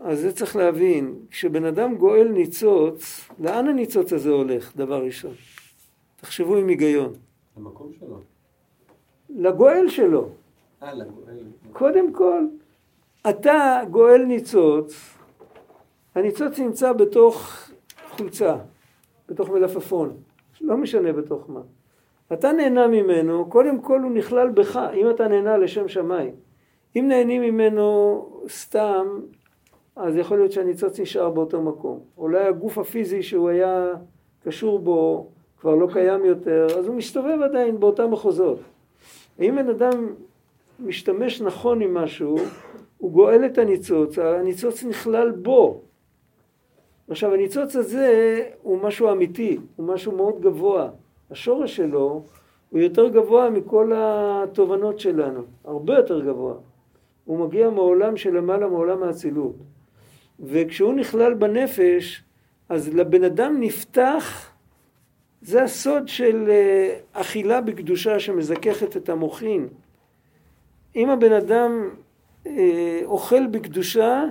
אז 0.00 0.20
זה 0.20 0.32
צריך 0.32 0.56
להבין, 0.56 1.14
כשבן 1.30 1.64
אדם 1.64 1.96
גואל 1.96 2.28
ניצוץ, 2.28 3.28
לאן 3.38 3.68
הניצוץ 3.68 4.12
הזה 4.12 4.30
הולך, 4.30 4.76
דבר 4.76 5.04
ראשון? 5.04 5.34
תחשבו 6.20 6.56
עם 6.56 6.68
היגיון. 6.68 7.12
למקום 7.56 7.92
שלו. 8.00 8.20
לגואל 9.30 9.88
שלו. 9.88 10.28
אה, 10.82 10.94
לגואל. 10.94 11.38
קודם 11.72 12.12
כל, 12.12 12.44
אתה 13.30 13.80
גואל 13.90 14.24
ניצוץ, 14.24 15.14
הניצוץ 16.14 16.58
נמצא 16.58 16.92
בתוך 16.92 17.68
חולצה, 18.08 18.56
בתוך 19.28 19.50
מלפפון, 19.50 20.16
לא 20.60 20.76
משנה 20.76 21.12
בתוך 21.12 21.50
מה. 21.50 21.60
אתה 22.32 22.52
נהנה 22.52 22.86
ממנו, 22.86 23.46
קודם 23.50 23.80
כל 23.80 24.00
הוא 24.00 24.10
נכלל 24.10 24.48
בך, 24.48 24.80
אם 24.94 25.10
אתה 25.10 25.28
נהנה 25.28 25.56
לשם 25.56 25.88
שמיים. 25.88 26.34
אם 26.96 27.04
נהנים 27.08 27.42
ממנו 27.42 28.26
סתם, 28.48 29.06
אז 29.98 30.16
יכול 30.16 30.38
להיות 30.38 30.52
שהניצוץ 30.52 31.00
נשאר 31.00 31.30
באותו 31.30 31.62
מקום. 31.62 32.00
אולי 32.18 32.44
הגוף 32.44 32.78
הפיזי 32.78 33.22
שהוא 33.22 33.48
היה 33.48 33.92
קשור 34.44 34.78
בו 34.78 35.26
כבר 35.60 35.74
לא 35.74 35.88
קיים 35.92 36.24
יותר, 36.24 36.66
אז 36.78 36.86
הוא 36.86 36.94
מסתובב 36.94 37.38
עדיין 37.44 37.80
באותם 37.80 38.10
מחוזות. 38.10 38.58
אם 39.40 39.56
בן 39.56 39.68
אדם 39.68 40.14
משתמש 40.80 41.40
נכון 41.40 41.80
עם 41.80 41.94
משהו, 41.94 42.36
הוא 42.98 43.10
גואל 43.10 43.46
את 43.46 43.58
הניצוץ, 43.58 44.18
הניצוץ 44.18 44.84
נכלל 44.84 45.30
בו. 45.30 45.80
עכשיו 47.10 47.34
הניצוץ 47.34 47.76
הזה 47.76 48.42
הוא 48.62 48.78
משהו 48.82 49.12
אמיתי, 49.12 49.58
הוא 49.76 49.86
משהו 49.86 50.16
מאוד 50.16 50.40
גבוה. 50.40 50.88
השורש 51.30 51.76
שלו 51.76 52.22
הוא 52.70 52.80
יותר 52.80 53.08
גבוה 53.08 53.50
מכל 53.50 53.92
התובנות 53.94 54.98
שלנו, 54.98 55.40
הרבה 55.64 55.94
יותר 55.94 56.20
גבוה. 56.20 56.54
הוא 57.24 57.38
מגיע 57.38 57.70
מעולם 57.70 58.16
שלמעלה 58.16 58.68
מעולם 58.68 59.02
האצילות. 59.02 59.54
וכשהוא 60.40 60.94
נכלל 60.94 61.34
בנפש, 61.34 62.22
אז 62.68 62.94
לבן 62.94 63.24
אדם 63.24 63.60
נפתח 63.60 64.50
זה 65.42 65.62
הסוד 65.62 66.08
של 66.08 66.46
אה, 66.50 66.98
אכילה 67.12 67.60
בקדושה 67.60 68.20
שמזככת 68.20 68.96
את 68.96 69.08
המוחין. 69.08 69.68
אם 70.96 71.10
הבן 71.10 71.32
אדם 71.32 71.90
אה, 72.46 73.00
אוכל 73.04 73.46
בקדושה, 73.46 74.24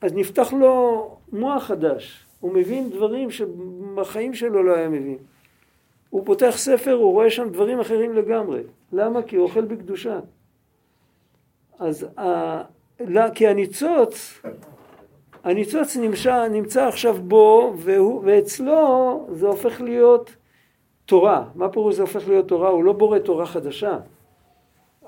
אז 0.00 0.12
נפתח 0.12 0.52
לו 0.52 1.16
מוח 1.32 1.64
חדש. 1.64 2.26
הוא 2.40 2.52
מבין 2.52 2.90
דברים 2.90 3.30
שבחיים 3.30 4.34
שלו 4.34 4.62
לא 4.62 4.74
היה 4.74 4.88
מבין. 4.88 5.18
הוא 6.10 6.26
פותח 6.26 6.54
ספר, 6.56 6.92
הוא 6.92 7.12
רואה 7.12 7.30
שם 7.30 7.48
דברים 7.48 7.80
אחרים 7.80 8.14
לגמרי. 8.14 8.60
למה? 8.92 9.22
כי 9.22 9.36
הוא 9.36 9.44
אוכל 9.44 9.64
בקדושה. 9.64 10.20
אז 11.78 12.06
ה... 12.18 12.62
לא, 13.00 13.30
כי 13.34 13.46
הניצוץ, 13.46 14.40
הניצוץ 15.44 15.96
נמצא, 15.96 16.48
נמצא 16.48 16.86
עכשיו 16.88 17.16
בו, 17.22 17.74
והוא, 17.76 18.22
ואצלו 18.24 19.26
זה 19.32 19.46
הופך 19.46 19.80
להיות 19.80 20.36
תורה. 21.06 21.44
מה 21.54 21.68
פירוש 21.68 21.94
זה 21.94 22.02
הופך 22.02 22.28
להיות 22.28 22.48
תורה? 22.48 22.68
הוא 22.68 22.84
לא 22.84 22.92
בורא 22.92 23.18
תורה 23.18 23.46
חדשה, 23.46 23.98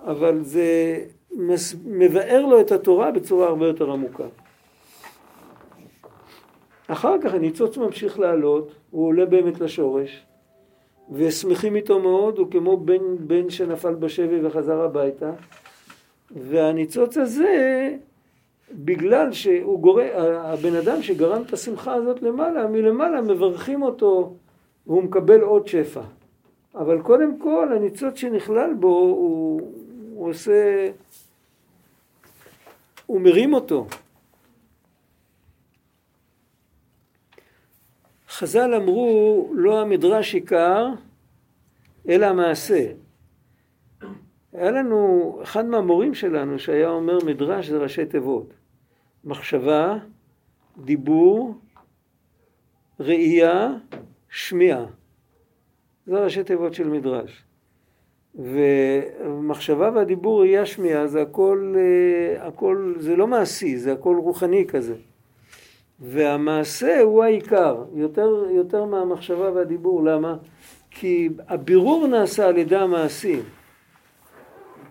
אבל 0.06 0.42
זה 0.42 0.98
מבאר 1.84 2.46
לו 2.46 2.60
את 2.60 2.72
התורה 2.72 3.10
בצורה 3.10 3.46
הרבה 3.46 3.66
יותר 3.66 3.90
עמוקה. 3.90 4.24
אחר 6.88 7.14
כך 7.22 7.34
הניצוץ 7.34 7.76
ממשיך 7.76 8.18
לעלות, 8.18 8.74
הוא 8.90 9.06
עולה 9.06 9.26
באמת 9.26 9.60
לשורש, 9.60 10.26
ושמחים 11.12 11.76
איתו 11.76 12.00
מאוד, 12.00 12.38
הוא 12.38 12.50
כמו 12.50 12.76
בן, 12.76 13.16
בן 13.18 13.50
שנפל 13.50 13.94
בשבי 13.94 14.46
וחזר 14.46 14.80
הביתה, 14.80 15.32
והניצוץ 16.30 17.16
הזה, 17.16 17.96
בגלל 18.72 19.32
שהוא 19.32 19.80
גורם, 19.80 20.06
הבן 20.34 20.74
אדם 20.74 21.02
שגרם 21.02 21.42
את 21.42 21.52
השמחה 21.52 21.94
הזאת 21.94 22.22
למעלה, 22.22 22.66
מלמעלה 22.66 23.20
מברכים 23.20 23.82
אותו 23.82 24.34
והוא 24.86 25.02
מקבל 25.02 25.40
עוד 25.40 25.68
שפע. 25.68 26.02
אבל 26.74 27.02
קודם 27.02 27.38
כל 27.38 27.72
הניצוץ 27.76 28.16
שנכלל 28.16 28.74
בו 28.74 28.88
הוא, 28.88 29.72
הוא 30.14 30.30
עושה, 30.30 30.90
הוא 33.06 33.20
מרים 33.20 33.54
אותו. 33.54 33.86
חז"ל 38.28 38.74
אמרו 38.74 39.50
לא 39.54 39.80
המדרש 39.80 40.34
עיקר 40.34 40.86
אלא 42.08 42.26
המעשה. 42.26 42.86
היה 44.52 44.70
לנו, 44.70 45.38
אחד 45.42 45.66
מהמורים 45.66 46.14
שלנו 46.14 46.58
שהיה 46.58 46.88
אומר 46.88 47.18
מדרש 47.26 47.68
זה 47.68 47.78
ראשי 47.78 48.06
תיבות. 48.06 48.52
מחשבה, 49.26 49.98
דיבור, 50.84 51.54
ראייה, 53.00 53.72
שמיעה. 54.30 54.84
זה 56.06 56.18
ראשי 56.24 56.44
תיבות 56.44 56.74
של 56.74 56.88
מדרש. 56.88 57.44
ומחשבה 58.34 59.90
והדיבור, 59.94 60.40
ראייה, 60.40 60.66
שמיעה, 60.66 61.06
זה 61.06 61.22
הכל, 61.22 61.74
אה, 61.76 62.46
הכל, 62.46 62.94
זה 62.98 63.16
לא 63.16 63.26
מעשי, 63.26 63.76
זה 63.76 63.92
הכל 63.92 64.16
רוחני 64.16 64.66
כזה. 64.66 64.94
והמעשה 66.00 67.00
הוא 67.00 67.24
העיקר, 67.24 67.84
יותר, 67.94 68.44
יותר 68.50 68.84
מהמחשבה 68.84 69.52
והדיבור. 69.52 70.04
למה? 70.04 70.36
כי 70.90 71.28
הבירור 71.48 72.06
נעשה 72.06 72.48
על 72.48 72.58
ידי 72.58 72.76
המעשים. 72.76 73.42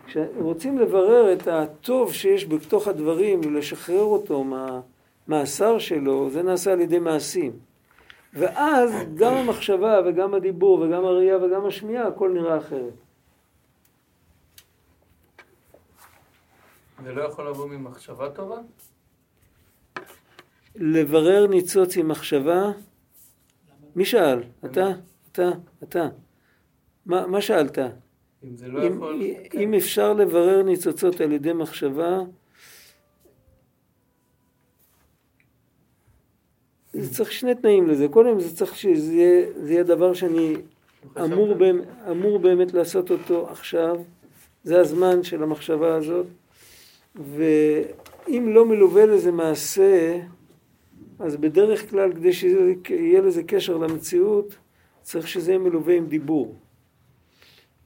כשרוצים 0.08 0.80
לברר 0.80 1.34
את 1.34 1.48
הטוב 1.48 2.14
שיש 2.14 2.46
בתוך 2.46 2.88
הדברים 2.88 3.40
ולשחרר 3.44 4.04
אותו 4.04 4.44
מהמאסר 4.44 5.80
שלו, 5.80 6.30
זה 6.30 6.44
נעשה 6.44 6.72
על 6.72 6.80
ידי 6.80 7.00
מעשים. 7.00 7.52
ואז 8.34 8.92
גם 9.16 9.34
המחשבה 9.34 10.00
וגם 10.06 10.34
הדיבור 10.34 10.80
וגם 10.80 11.06
הראייה 11.06 11.38
וגם 11.38 11.66
השמיעה, 11.66 12.08
הכל 12.08 12.32
נראה 12.34 12.58
אחרת. 12.58 12.94
זה 17.04 17.14
לא 17.14 17.22
יכול 17.22 17.50
לבוא 17.50 17.68
ממחשבה 17.68 18.30
טובה? 18.30 18.58
לברר 20.76 21.48
ניצוץ 21.48 21.98
עם 21.98 22.08
מחשבה? 22.08 22.72
מי 23.96 24.06
שאל? 24.06 24.44
אתה? 24.66 24.88
אתה? 25.32 25.50
אתה? 25.84 26.08
מה, 27.06 27.28
מה 27.28 27.42
שאלת? 27.42 27.78
אם 28.48 28.56
זה 28.56 28.68
לא 28.68 28.88
אם, 28.88 28.94
יכול... 28.94 29.22
אם 29.54 29.74
אפשר 29.74 30.14
לברר 30.14 30.64
ניצוצות 30.64 31.22
על 31.22 31.32
ידי 31.32 31.54
מחשבה, 31.54 32.20
זה 36.94 37.14
צריך 37.14 37.32
שני 37.32 37.56
תנאים 37.56 37.88
לזה. 37.88 38.08
קודם 38.08 38.40
זה 38.40 38.56
צריך 38.56 38.76
שזה 38.76 39.14
יהיה, 39.14 39.46
זה 39.56 39.74
יהיה 39.74 39.84
דבר 39.84 40.14
שאני 40.14 40.56
אמור, 41.24 41.54
באמת, 41.54 41.88
אמור 42.12 42.40
באמת 42.40 42.74
לעשות 42.74 43.12
אותו 43.12 43.50
עכשיו. 43.50 44.02
זה 44.64 44.80
הזמן 44.80 45.24
של 45.24 45.44
המחשבה 45.44 45.96
הזאת. 45.96 46.26
ואם 47.16 48.50
לא 48.54 48.66
מלווה 48.66 49.06
לזה 49.06 49.32
מעשה, 49.32 50.20
אז 51.20 51.36
בדרך 51.36 51.90
כלל 51.90 52.14
כדי 52.14 52.34
שיהיה 52.34 53.22
לזה 53.22 53.44
קשר 53.44 53.78
למציאות, 53.78 54.56
צריך 55.02 55.28
שזה 55.28 55.52
יהיה 55.52 55.60
מלווה 55.60 55.96
עם 55.96 56.08
דיבור. 56.08 56.56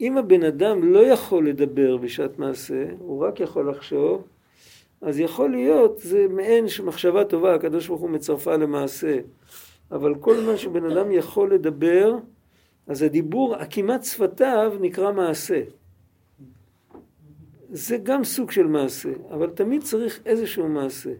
אם 0.02 0.18
הבן 0.18 0.44
אדם 0.44 0.94
לא 0.94 1.00
יכול 1.00 1.50
לדבר 1.50 1.98
בשעת 1.98 2.40
מעשה, 2.40 2.86
הוא 3.00 3.26
רק 3.26 3.40
יכול 3.40 3.70
לחשוב, 3.70 4.24
אז 5.02 5.20
יכול 5.20 5.52
להיות, 5.52 6.00
זה 6.00 6.28
מעין 6.30 6.68
שמחשבה 6.68 7.26
טובה, 7.26 7.56
הקדוש 7.56 7.88
ברוך 7.88 8.02
הוא 8.02 8.10
מצרפה 8.10 8.56
למעשה. 8.56 9.20
אבל 9.92 10.16
כל 10.16 10.36
מה 10.46 10.58
שבן 10.58 10.92
אדם 10.92 11.12
יכול 11.12 11.54
לדבר, 11.54 12.18
אז 12.88 13.02
הדיבור, 13.02 13.56
עקימת 13.56 14.04
שפתיו 14.04 14.74
נקרא 14.82 15.12
מעשה. 15.12 15.62
זה 17.70 17.98
גם 17.98 18.24
סוג 18.24 18.52
של 18.52 18.68
מעשה, 18.68 19.10
אבל 19.32 19.50
תמיד 19.50 19.84
צריך 19.84 20.20
איזשהו 20.26 20.68
מעשה. 20.68 21.12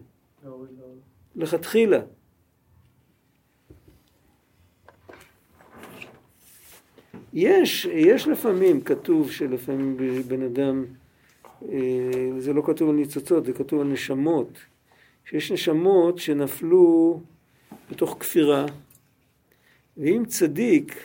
לכתחילה. 1.36 2.00
יש, 7.32 7.84
יש 7.84 8.28
לפעמים, 8.28 8.80
כתוב 8.80 9.30
שלפעמים 9.30 9.96
בן 10.28 10.42
אדם, 10.42 10.84
אה, 11.68 11.78
זה 12.38 12.52
לא 12.52 12.62
כתוב 12.66 12.90
על 12.90 12.96
ניצוצות, 12.96 13.44
זה 13.44 13.52
כתוב 13.52 13.80
על 13.80 13.86
נשמות, 13.86 14.58
שיש 15.24 15.52
נשמות 15.52 16.18
שנפלו 16.18 17.20
בתוך 17.90 18.16
כפירה, 18.20 18.66
ואם 19.96 20.22
צדיק 20.26 20.96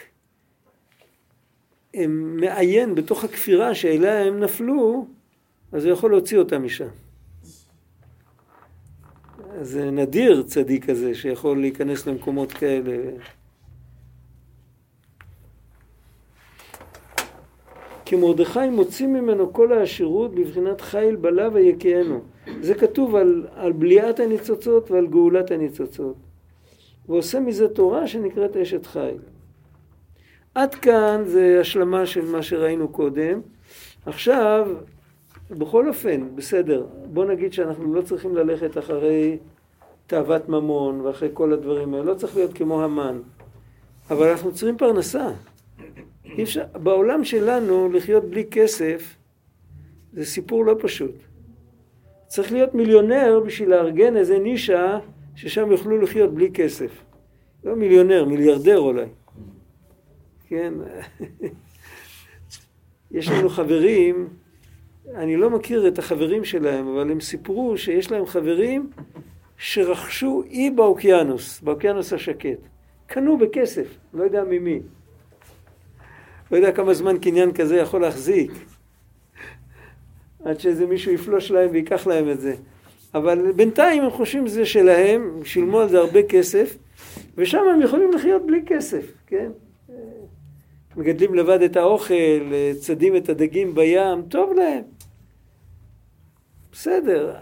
מעיין 2.09 2.95
בתוך 2.95 3.23
הכפירה 3.23 3.75
שאליה 3.75 4.25
הם 4.25 4.39
נפלו, 4.39 5.07
אז 5.71 5.85
הוא 5.85 5.93
יכול 5.93 6.11
להוציא 6.11 6.37
אותם 6.37 6.65
משם. 6.65 6.87
אז 9.59 9.69
זה 9.69 9.91
נדיר 9.91 10.43
צדיק 10.43 10.89
כזה 10.89 11.15
שיכול 11.15 11.59
להיכנס 11.59 12.07
למקומות 12.07 12.51
כאלה. 12.51 12.97
כי 18.05 18.15
מרדכי 18.15 18.69
מוציא 18.71 19.07
ממנו 19.07 19.53
כל 19.53 19.73
העשירות 19.73 20.35
בבחינת 20.35 20.81
חיל 20.81 21.15
בלה 21.15 21.49
ויקיינו. 21.53 22.21
זה 22.61 22.75
כתוב 22.75 23.15
על, 23.15 23.47
על 23.55 23.71
בליעת 23.71 24.19
הניצוצות 24.19 24.91
ועל 24.91 25.07
גאולת 25.07 25.51
הניצוצות. 25.51 26.15
ועושה 27.09 27.39
מזה 27.39 27.67
תורה 27.67 28.07
שנקראת 28.07 28.57
אשת 28.57 28.85
חיל. 28.85 29.17
עד 30.55 30.75
כאן 30.75 31.21
זה 31.25 31.57
השלמה 31.61 32.05
של 32.05 32.25
מה 32.25 32.43
שראינו 32.43 32.87
קודם. 32.87 33.41
עכשיו, 34.05 34.67
בכל 35.51 35.87
אופן, 35.87 36.35
בסדר, 36.35 36.85
בוא 37.05 37.25
נגיד 37.25 37.53
שאנחנו 37.53 37.93
לא 37.93 38.01
צריכים 38.01 38.35
ללכת 38.35 38.77
אחרי 38.77 39.37
תאוות 40.07 40.49
ממון 40.49 41.01
ואחרי 41.01 41.29
כל 41.33 41.53
הדברים 41.53 41.93
האלה, 41.93 42.05
לא 42.05 42.13
צריך 42.13 42.35
להיות 42.35 42.53
כמו 42.53 42.83
המן, 42.83 43.19
אבל 44.09 44.29
אנחנו 44.29 44.53
צריכים 44.53 44.77
פרנסה. 44.77 45.27
אי 46.25 46.43
אפשר, 46.43 46.63
בעולם 46.73 47.23
שלנו 47.23 47.89
לחיות 47.89 48.25
בלי 48.25 48.45
כסף 48.51 49.15
זה 50.13 50.25
סיפור 50.25 50.65
לא 50.65 50.75
פשוט. 50.79 51.15
צריך 52.27 52.51
להיות 52.51 52.73
מיליונר 52.73 53.39
בשביל 53.45 53.69
לארגן 53.69 54.17
איזה 54.17 54.39
נישה 54.39 54.99
ששם 55.35 55.71
יוכלו 55.71 56.01
לחיות 56.01 56.33
בלי 56.33 56.51
כסף. 56.53 57.03
לא 57.63 57.75
מיליונר, 57.75 58.25
מיליארדר 58.25 58.79
אולי. 58.79 59.05
כן? 60.47 60.73
יש 63.11 63.29
לנו 63.29 63.49
חברים, 63.49 64.27
אני 65.15 65.37
לא 65.37 65.49
מכיר 65.49 65.87
את 65.87 65.99
החברים 65.99 66.43
שלהם, 66.43 66.87
אבל 66.87 67.11
הם 67.11 67.19
סיפרו 67.19 67.77
שיש 67.77 68.11
להם 68.11 68.25
חברים 68.25 68.89
שרכשו 69.57 70.43
אי 70.49 70.71
באוקיינוס, 70.71 71.61
באוקיינוס 71.61 72.13
השקט. 72.13 72.59
קנו 73.07 73.37
בכסף, 73.37 73.97
לא 74.13 74.23
יודע 74.23 74.43
ממי. 74.43 74.79
לא 76.51 76.57
יודע 76.57 76.71
כמה 76.71 76.93
זמן 76.93 77.17
קניין 77.17 77.53
כזה 77.53 77.75
יכול 77.75 78.01
להחזיק. 78.01 78.51
עד 80.45 80.59
שאיזה 80.59 80.85
מישהו 80.85 81.11
יפלוש 81.11 81.51
להם 81.51 81.69
ויקח 81.71 82.07
להם 82.07 82.29
את 82.29 82.41
זה. 82.41 82.55
אבל 83.13 83.51
בינתיים 83.51 84.03
הם 84.03 84.11
חושבים 84.11 84.47
שזה 84.47 84.65
שלהם, 84.65 85.39
שילמו 85.43 85.79
על 85.79 85.89
זה 85.89 85.99
הרבה 85.99 86.23
כסף, 86.23 86.77
ושם 87.37 87.61
הם 87.73 87.81
יכולים 87.81 88.11
לחיות 88.11 88.45
בלי 88.45 88.61
כסף, 88.65 89.13
כן? 89.27 89.51
מגדלים 90.97 91.33
לבד 91.33 91.61
את 91.61 91.77
האוכל, 91.77 92.53
צדים 92.79 93.15
את 93.15 93.29
הדגים 93.29 93.75
בים, 93.75 94.21
טוב 94.29 94.53
להם. 94.53 94.83
בסדר, 96.71 97.35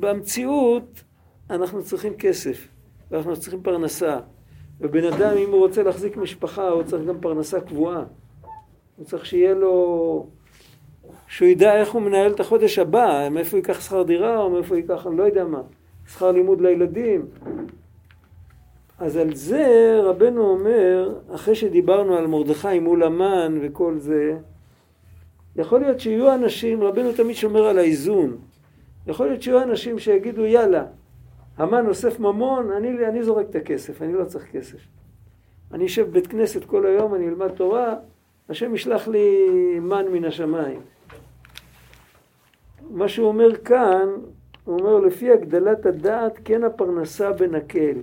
במציאות 0.00 1.02
אנחנו 1.50 1.82
צריכים 1.82 2.14
כסף, 2.14 2.68
ואנחנו 3.10 3.36
צריכים 3.36 3.62
פרנסה. 3.62 4.18
ובן 4.80 5.04
אדם, 5.04 5.36
אם 5.36 5.50
הוא 5.50 5.58
רוצה 5.58 5.82
להחזיק 5.82 6.16
משפחה, 6.16 6.68
הוא 6.68 6.82
צריך 6.82 7.04
גם 7.04 7.20
פרנסה 7.20 7.60
קבועה. 7.60 8.04
הוא 9.00 9.06
צריך 9.06 9.26
שיהיה 9.26 9.54
לו... 9.54 10.26
שהוא 11.28 11.48
ידע 11.48 11.76
איך 11.76 11.90
הוא 11.90 12.02
מנהל 12.02 12.32
את 12.32 12.40
החודש 12.40 12.78
הבא, 12.78 13.28
מאיפה 13.30 13.56
הוא 13.56 13.58
ייקח 13.58 13.80
שכר 13.80 14.02
דירה, 14.02 14.38
או 14.38 14.50
מאיפה 14.50 14.74
הוא 14.74 14.76
ייקח, 14.76 15.06
אני 15.06 15.16
לא 15.16 15.22
יודע 15.22 15.44
מה, 15.44 15.62
שכר 16.06 16.30
לימוד 16.32 16.60
לילדים. 16.60 17.26
אז 18.98 19.16
על 19.16 19.34
זה 19.34 20.00
רבנו 20.02 20.50
אומר, 20.50 21.14
אחרי 21.34 21.54
שדיברנו 21.54 22.16
על 22.16 22.26
מרדכי 22.26 22.78
מול 22.78 23.02
המן 23.02 23.58
וכל 23.62 23.98
זה, 23.98 24.36
יכול 25.56 25.80
להיות 25.80 26.00
שיהיו 26.00 26.34
אנשים, 26.34 26.82
רבנו 26.82 27.12
תמיד 27.12 27.36
שומר 27.36 27.66
על 27.66 27.78
האיזון, 27.78 28.36
יכול 29.06 29.26
להיות 29.26 29.42
שיהיו 29.42 29.62
אנשים 29.62 29.98
שיגידו 29.98 30.46
יאללה, 30.46 30.84
המן 31.56 31.86
אוסף 31.86 32.20
ממון, 32.20 32.70
אני, 32.70 33.06
אני 33.06 33.22
זורק 33.22 33.46
את 33.50 33.54
הכסף, 33.54 34.02
אני 34.02 34.12
לא 34.12 34.24
צריך 34.24 34.44
כסף. 34.52 34.78
אני 35.72 35.86
אשב 35.86 36.10
בבית 36.10 36.26
כנסת 36.26 36.64
כל 36.64 36.86
היום, 36.86 37.14
אני 37.14 37.28
אלמד 37.28 37.48
תורה, 37.48 37.94
השם 38.50 38.74
ישלח 38.74 39.08
לי 39.08 39.48
מן 39.80 40.08
מן 40.12 40.24
השמיים. 40.24 40.80
מה 42.90 43.08
שהוא 43.08 43.28
אומר 43.28 43.56
כאן, 43.56 44.08
הוא 44.64 44.78
אומר 44.80 44.98
לפי 44.98 45.30
הגדלת 45.32 45.86
הדעת 45.86 46.38
כן 46.44 46.64
הפרנסה 46.64 47.32
בנקל. 47.32 47.96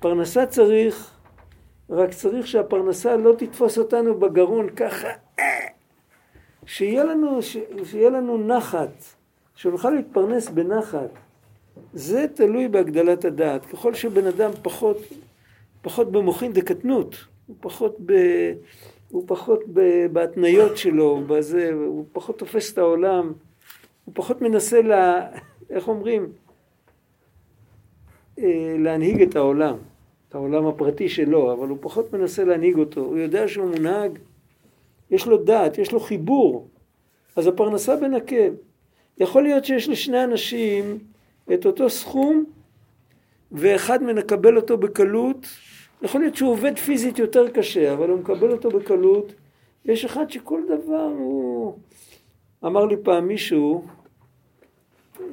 פרנסה 0.00 0.46
צריך, 0.46 1.10
רק 1.90 2.10
צריך 2.10 2.46
שהפרנסה 2.46 3.16
לא 3.16 3.34
תתפוס 3.38 3.78
אותנו 3.78 4.14
בגרון 4.14 4.70
ככה, 4.70 5.08
שיהיה 6.66 7.04
לנו, 7.04 7.38
שיהיה 7.84 8.10
לנו 8.10 8.38
נחת, 8.38 9.04
שנוכל 9.54 9.90
להתפרנס 9.90 10.48
בנחת. 10.48 11.10
זה 11.94 12.26
תלוי 12.34 12.68
בהגדלת 12.68 13.24
הדעת. 13.24 13.66
ככל 13.66 13.94
שבן 13.94 14.26
אדם 14.26 14.50
פחות, 14.62 14.98
פחות 15.82 16.12
במוחין 16.12 16.52
דקטנות, 16.52 17.16
הוא 17.46 17.56
פחות, 17.60 17.96
ב, 18.06 18.12
הוא 19.12 19.24
פחות 19.26 19.60
בהתניות 20.12 20.76
שלו, 20.76 21.20
בזה, 21.26 21.70
הוא 21.74 22.04
פחות 22.12 22.38
תופס 22.38 22.72
את 22.72 22.78
העולם, 22.78 23.32
הוא 24.04 24.14
פחות 24.14 24.42
מנסה, 24.42 24.82
לה, 24.82 25.28
איך 25.70 25.88
אומרים, 25.88 26.32
אה, 28.38 28.76
להנהיג 28.78 29.22
את 29.22 29.36
העולם, 29.36 29.76
את 30.28 30.34
העולם 30.34 30.66
הפרטי 30.66 31.08
שלו, 31.08 31.52
אבל 31.52 31.68
הוא 31.68 31.78
פחות 31.80 32.12
מנסה 32.12 32.44
להנהיג 32.44 32.78
אותו. 32.78 33.00
הוא 33.00 33.18
יודע 33.18 33.48
שהוא 33.48 33.66
מונהג, 33.66 34.18
יש 35.10 35.26
לו 35.26 35.36
דעת, 35.36 35.78
יש 35.78 35.92
לו 35.92 36.00
חיבור, 36.00 36.68
אז 37.36 37.46
הפרנסה 37.46 37.96
בנקל. 37.96 38.54
יכול 39.18 39.42
להיות 39.42 39.64
שיש 39.64 39.88
לשני 39.88 40.24
אנשים 40.24 40.98
את 41.54 41.66
אותו 41.66 41.90
סכום 41.90 42.44
ואחד 43.52 44.02
מקבל 44.02 44.56
אותו 44.56 44.76
בקלות, 44.76 45.46
יכול 46.02 46.20
להיות 46.20 46.36
שהוא 46.36 46.50
עובד 46.50 46.78
פיזית 46.78 47.18
יותר 47.18 47.48
קשה, 47.48 47.92
אבל 47.92 48.08
הוא 48.08 48.18
מקבל 48.18 48.52
אותו 48.52 48.70
בקלות. 48.70 49.32
יש 49.84 50.04
אחד 50.04 50.30
שכל 50.30 50.60
דבר 50.68 51.10
הוא... 51.18 51.78
אמר 52.64 52.86
לי 52.86 52.96
פעם 53.02 53.28
מישהו, 53.28 53.84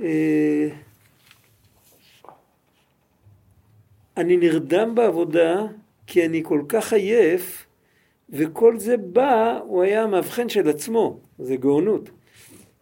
אה, 0.01 0.69
אני 4.17 4.37
נרדם 4.37 4.95
בעבודה 4.95 5.65
כי 6.07 6.25
אני 6.25 6.43
כל 6.43 6.61
כך 6.69 6.93
עייף 6.93 7.65
וכל 8.29 8.77
זה 8.77 8.97
בא, 8.97 9.59
הוא 9.63 9.83
היה 9.83 10.03
המאבחן 10.03 10.49
של 10.49 10.69
עצמו, 10.69 11.19
זה 11.39 11.55
גאונות. 11.55 12.09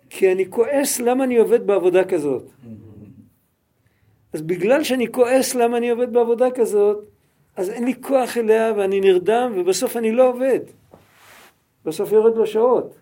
כי 0.10 0.32
אני 0.32 0.50
כועס 0.50 1.00
למה 1.00 1.24
אני 1.24 1.38
עובד 1.38 1.68
בעבודה 1.68 2.04
כזאת. 2.04 2.44
אז 4.34 4.42
בגלל 4.42 4.84
שאני 4.84 5.12
כועס 5.12 5.56
למה 5.56 5.78
אני 5.78 5.90
עובד 5.90 6.14
בעבודה 6.14 6.52
כזאת, 6.52 7.06
אז 7.58 7.70
אין 7.70 7.84
לי 7.86 7.94
כוח 8.02 8.38
אליה 8.38 8.74
ואני 8.78 9.00
נרדם 9.00 9.54
ובסוף 9.56 9.98
אני 9.98 10.12
לא 10.12 10.30
עובד. 10.30 10.60
בסוף 11.86 12.12
יורד 12.12 12.36
לו 12.36 12.48
שעות. 12.48 12.96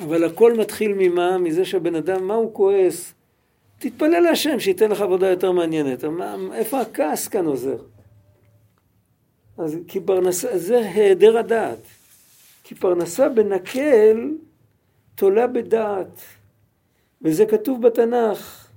אבל 0.00 0.24
הכל 0.24 0.52
מתחיל 0.52 0.94
ממה? 0.96 1.38
מזה 1.38 1.64
שהבן 1.64 1.94
אדם, 1.94 2.28
מה 2.28 2.34
הוא 2.34 2.54
כועס? 2.54 3.14
תתפלל 3.78 4.20
להשם 4.20 4.60
שייתן 4.60 4.90
לך 4.90 5.00
עבודה 5.00 5.30
יותר 5.30 5.52
מעניינת. 5.52 6.04
מה, 6.04 6.36
איפה 6.52 6.80
הכעס 6.80 7.28
כאן 7.28 7.46
עוזר? 7.46 7.76
אז 9.58 9.78
כי 9.88 10.00
פרנסה, 10.00 10.58
זה 10.58 10.78
היעדר 10.78 11.38
הדעת. 11.38 11.78
כי 12.64 12.74
פרנסה 12.74 13.28
בנקל 13.28 14.30
תולה 15.14 15.46
בדעת. 15.46 16.20
וזה 17.22 17.46
כתוב 17.46 17.86
בתנ"ך, 17.86 18.68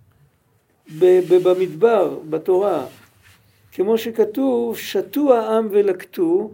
במדבר, 0.99 2.19
בתורה. 2.29 2.85
כמו 3.77 3.97
שכתוב, 3.97 4.77
שתו 4.77 5.33
העם 5.33 5.67
ולקטו, 5.71 6.51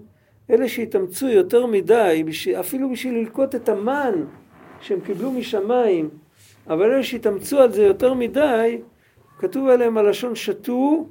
אלה 0.49 0.67
שהתאמצו 0.67 1.27
יותר 1.27 1.65
מדי, 1.65 2.23
אפילו 2.59 2.89
בשביל 2.91 3.13
ללקוט 3.13 3.55
את 3.55 3.69
המן 3.69 4.25
שהם 4.81 4.99
קיבלו 5.01 5.31
משמיים, 5.31 6.09
אבל 6.67 6.91
אלה 6.91 7.03
שהתאמצו 7.03 7.59
על 7.59 7.71
זה 7.71 7.83
יותר 7.83 8.13
מדי, 8.13 8.81
כתוב 9.39 9.67
עליהם 9.67 9.97
הלשון 9.97 10.35
שתו, 10.35 11.07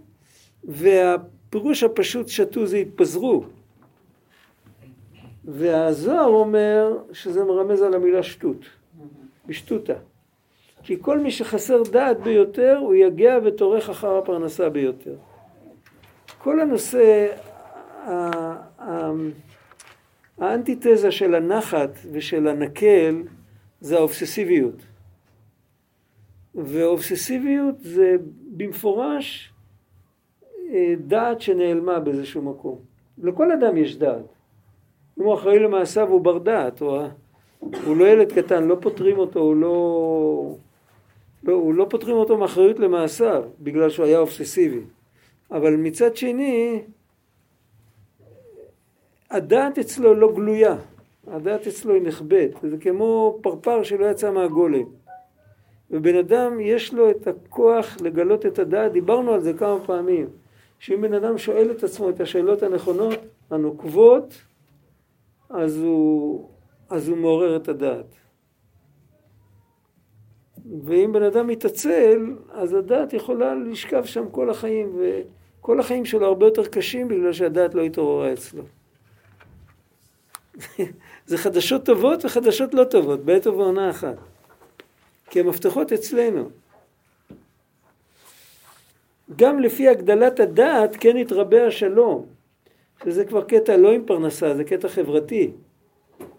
והפירוש 0.65 1.83
הפשוט 1.83 2.29
שתו 2.29 2.67
זה 2.67 2.77
התפזרו. 2.77 3.45
והזוהר 5.45 6.29
אומר 6.29 6.99
שזה 7.13 7.45
מרמז 7.45 7.83
על 7.83 7.95
המילה 7.95 8.23
שטות, 8.23 8.65
בשטותה. 9.47 9.97
כי 10.83 10.97
כל 11.01 11.19
מי 11.19 11.31
שחסר 11.31 11.83
דעת 11.83 12.21
ביותר, 12.21 12.79
הוא 12.81 12.95
יגיע 12.95 13.39
וטורח 13.45 13.91
אחר 13.91 14.17
הפרנסה 14.17 14.69
ביותר. 14.69 15.15
כל 16.43 16.61
הנושא, 16.61 17.27
האנטיתזה 20.39 21.11
של 21.11 21.35
הנחת 21.35 21.91
ושל 22.13 22.49
הנקל 22.49 23.23
זה 23.81 23.97
האובססיביות. 23.97 24.75
ואובססיביות 26.55 27.75
זה 27.81 28.17
במפורש 28.57 29.53
אה, 30.71 30.95
דעת 31.07 31.41
שנעלמה 31.41 32.01
באיזשהו 32.01 32.43
מקום. 32.43 32.79
לכל 33.19 33.53
אדם 33.53 33.77
יש 33.77 33.97
דעת. 33.97 34.25
אם 35.19 35.25
הוא 35.25 35.35
אחראי 35.35 35.59
למעשיו 35.59 36.09
הוא 36.09 36.21
בר 36.21 36.39
דעת, 36.39 36.81
הוא, 36.81 36.99
הוא 37.59 37.97
לא 37.97 38.05
ילד 38.05 38.33
קטן, 38.33 38.65
לא 38.65 38.77
פותרים 38.81 39.19
אותו, 39.19 39.41
הוא 39.41 39.57
לא... 39.57 40.57
לא, 41.45 41.53
הוא 41.53 41.75
לא 41.75 41.87
פותרים 41.91 42.17
אותו 42.17 42.39
מאחריות 42.39 42.79
למעשיו, 42.79 43.45
בגלל 43.61 43.91
שהוא 43.91 44.07
היה 44.07 44.19
אובססיבי. 44.19 44.81
אבל 45.53 45.77
מצד 45.77 46.17
שני, 46.17 46.83
הדעת 49.31 49.79
אצלו 49.79 50.15
לא 50.15 50.33
גלויה, 50.35 50.77
הדעת 51.27 51.67
אצלו 51.67 51.95
היא 51.95 52.03
נחבאת, 52.03 52.51
זה 52.63 52.79
כמו 52.79 53.39
פרפר 53.43 53.83
שלא 53.83 54.07
יצא 54.07 54.31
מהגולם. 54.31 54.85
ובן 55.91 56.17
אדם 56.17 56.61
יש 56.61 56.95
לו 56.95 57.11
את 57.11 57.27
הכוח 57.27 57.97
לגלות 58.01 58.47
את 58.47 58.59
הדעת, 58.59 58.93
דיברנו 58.93 59.33
על 59.33 59.41
זה 59.41 59.53
כמה 59.53 59.81
פעמים, 59.87 60.27
שאם 60.79 61.01
בן 61.01 61.15
אדם 61.15 61.39
שואל 61.39 61.71
את 61.71 61.85
עצמו 61.85 62.11
את 62.11 62.21
השאלות 62.21 62.63
הנכונות, 62.63 63.19
הנוקבות, 63.51 64.43
אז 65.51 65.83
הוא, 65.83 66.49
אז 66.91 67.09
הוא 67.09 67.19
מעורר 67.19 67.57
את 67.57 67.69
הדעת. 67.69 68.15
ואם 70.85 71.13
בן 71.13 71.23
אדם 71.23 71.47
מתעצל, 71.47 72.37
אז 72.51 72.73
הדעת 72.73 73.13
יכולה 73.13 73.55
לשכב 73.55 74.05
שם 74.05 74.25
כל 74.31 74.51
החיים, 74.51 74.93
וכל 75.63 75.81
החיים 75.81 76.05
שלו 76.05 76.27
הרבה 76.27 76.47
יותר 76.47 76.67
קשים 76.67 77.09
בגלל 77.09 77.33
שהדעת 77.33 77.75
לא 77.75 77.83
התעוררה 77.83 78.33
אצלו. 78.33 78.63
זה 81.27 81.39
חדשות 81.39 81.85
טובות 81.85 82.25
וחדשות 82.25 82.75
לא 82.75 82.85
טובות, 82.85 83.25
בעת 83.25 83.47
ובעונה 83.47 83.91
אחת. 83.91 84.17
כי 85.31 85.41
המפתחות 85.41 85.93
אצלנו. 85.93 86.51
גם 89.37 89.61
לפי 89.61 89.89
הגדלת 89.89 90.41
הדעת 90.41 90.97
כן 91.01 91.17
יתרבה 91.17 91.67
השלום, 91.67 92.27
שזה 93.05 93.25
כבר 93.25 93.45
קטע 93.45 93.77
לא 93.77 93.93
עם 93.93 94.07
פרנסה, 94.07 94.55
זה 94.55 94.65
קטע 94.65 94.89
חברתי. 94.89 95.51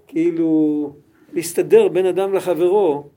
כאילו 0.07 0.95
להסתדר 1.33 1.87
בין 1.87 2.05
אדם 2.05 2.33
לחברו. 2.33 3.09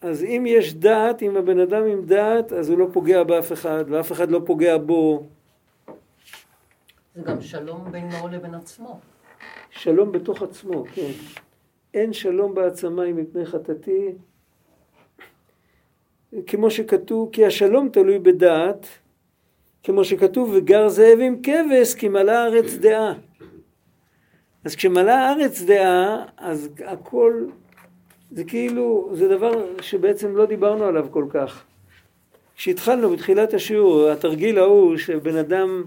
אז 0.00 0.24
אם 0.24 0.44
יש 0.46 0.74
דעת, 0.74 1.22
אם 1.22 1.36
הבן 1.36 1.58
אדם 1.60 1.84
עם 1.84 2.04
דעת, 2.04 2.52
אז 2.52 2.70
הוא 2.70 2.78
לא 2.78 2.86
פוגע 2.92 3.22
באף 3.22 3.52
אחד, 3.52 3.84
ואף 3.88 4.12
אחד 4.12 4.30
לא 4.30 4.40
פוגע 4.46 4.78
בו. 4.78 5.26
זה 7.14 7.22
גם 7.22 7.40
שלום 7.40 7.92
בינו 7.92 8.28
לבין 8.30 8.54
עצמו. 8.54 9.00
שלום 9.70 10.12
בתוך 10.12 10.42
עצמו, 10.42 10.84
כן. 10.94 11.10
אין 11.94 12.12
שלום 12.12 12.54
בעצמי 12.54 13.12
מפני 13.12 13.46
חטאתי. 13.46 14.12
כמו 16.46 16.70
שכתוב, 16.70 17.30
כי 17.32 17.46
השלום 17.46 17.88
תלוי 17.88 18.18
בדעת, 18.18 18.86
כמו 19.82 20.04
שכתוב, 20.04 20.50
וגר 20.54 20.88
זאב 20.88 21.18
עם 21.22 21.42
כבש, 21.42 21.94
כי 21.94 22.08
מלאה 22.08 22.44
הארץ 22.44 22.74
דעה. 22.74 23.14
אז 24.64 24.74
כשמלאה 24.76 25.28
הארץ 25.28 25.62
דעה, 25.62 26.26
אז 26.36 26.68
הכל, 26.86 27.46
זה 28.30 28.44
כאילו, 28.44 29.10
זה 29.12 29.28
דבר 29.28 29.52
שבעצם 29.80 30.36
לא 30.36 30.46
דיברנו 30.46 30.84
עליו 30.84 31.06
כל 31.10 31.24
כך. 31.30 31.62
כשהתחלנו 32.56 33.10
בתחילת 33.10 33.54
השיעור, 33.54 34.08
התרגיל 34.08 34.58
ההוא 34.58 34.96
שבן 34.96 35.36
אדם 35.36 35.84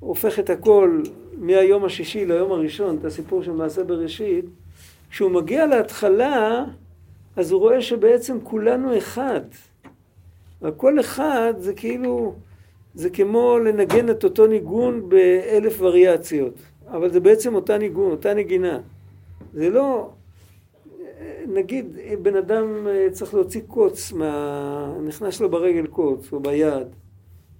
הופך 0.00 0.38
את 0.38 0.50
הכל 0.50 1.02
מהיום 1.38 1.84
השישי 1.84 2.26
ליום 2.26 2.52
הראשון, 2.52 2.96
את 3.00 3.04
הסיפור 3.04 3.42
של 3.42 3.52
מעשה 3.52 3.84
בראשית, 3.84 4.44
כשהוא 5.10 5.30
מגיע 5.30 5.66
להתחלה, 5.66 6.64
אז 7.36 7.52
הוא 7.52 7.60
רואה 7.60 7.82
שבעצם 7.82 8.38
כולנו 8.42 8.98
אחד. 8.98 9.40
וכל 10.62 11.00
אחד 11.00 11.54
זה 11.58 11.74
כאילו, 11.74 12.34
זה 12.94 13.10
כמו 13.10 13.58
לנגן 13.58 14.10
את 14.10 14.24
אותו 14.24 14.46
ניגון 14.46 15.08
באלף 15.08 15.76
וריאציות. 15.80 16.54
אבל 16.88 17.10
זה 17.10 17.20
בעצם 17.20 17.54
אותה 17.54 17.78
ניגון, 17.78 18.10
אותה 18.10 18.34
נגינה. 18.34 18.78
זה 19.54 19.70
לא... 19.70 20.10
נגיד 21.48 21.96
בן 22.22 22.36
אדם 22.36 22.86
צריך 23.10 23.34
להוציא 23.34 23.60
קוץ, 23.66 24.12
מה... 24.12 24.94
נכנס 25.04 25.40
לו 25.40 25.50
ברגל 25.50 25.86
קוץ 25.86 26.32
או 26.32 26.40
ביד. 26.40 26.86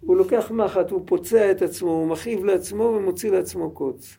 הוא 0.01 0.17
לוקח 0.17 0.51
מחט, 0.51 0.91
הוא 0.91 1.03
פוצע 1.05 1.51
את 1.51 1.63
עצמו, 1.63 1.91
הוא 1.91 2.07
מכאיב 2.07 2.45
לעצמו 2.45 2.83
ומוציא 2.83 3.31
לעצמו 3.31 3.71
קוץ. 3.71 4.17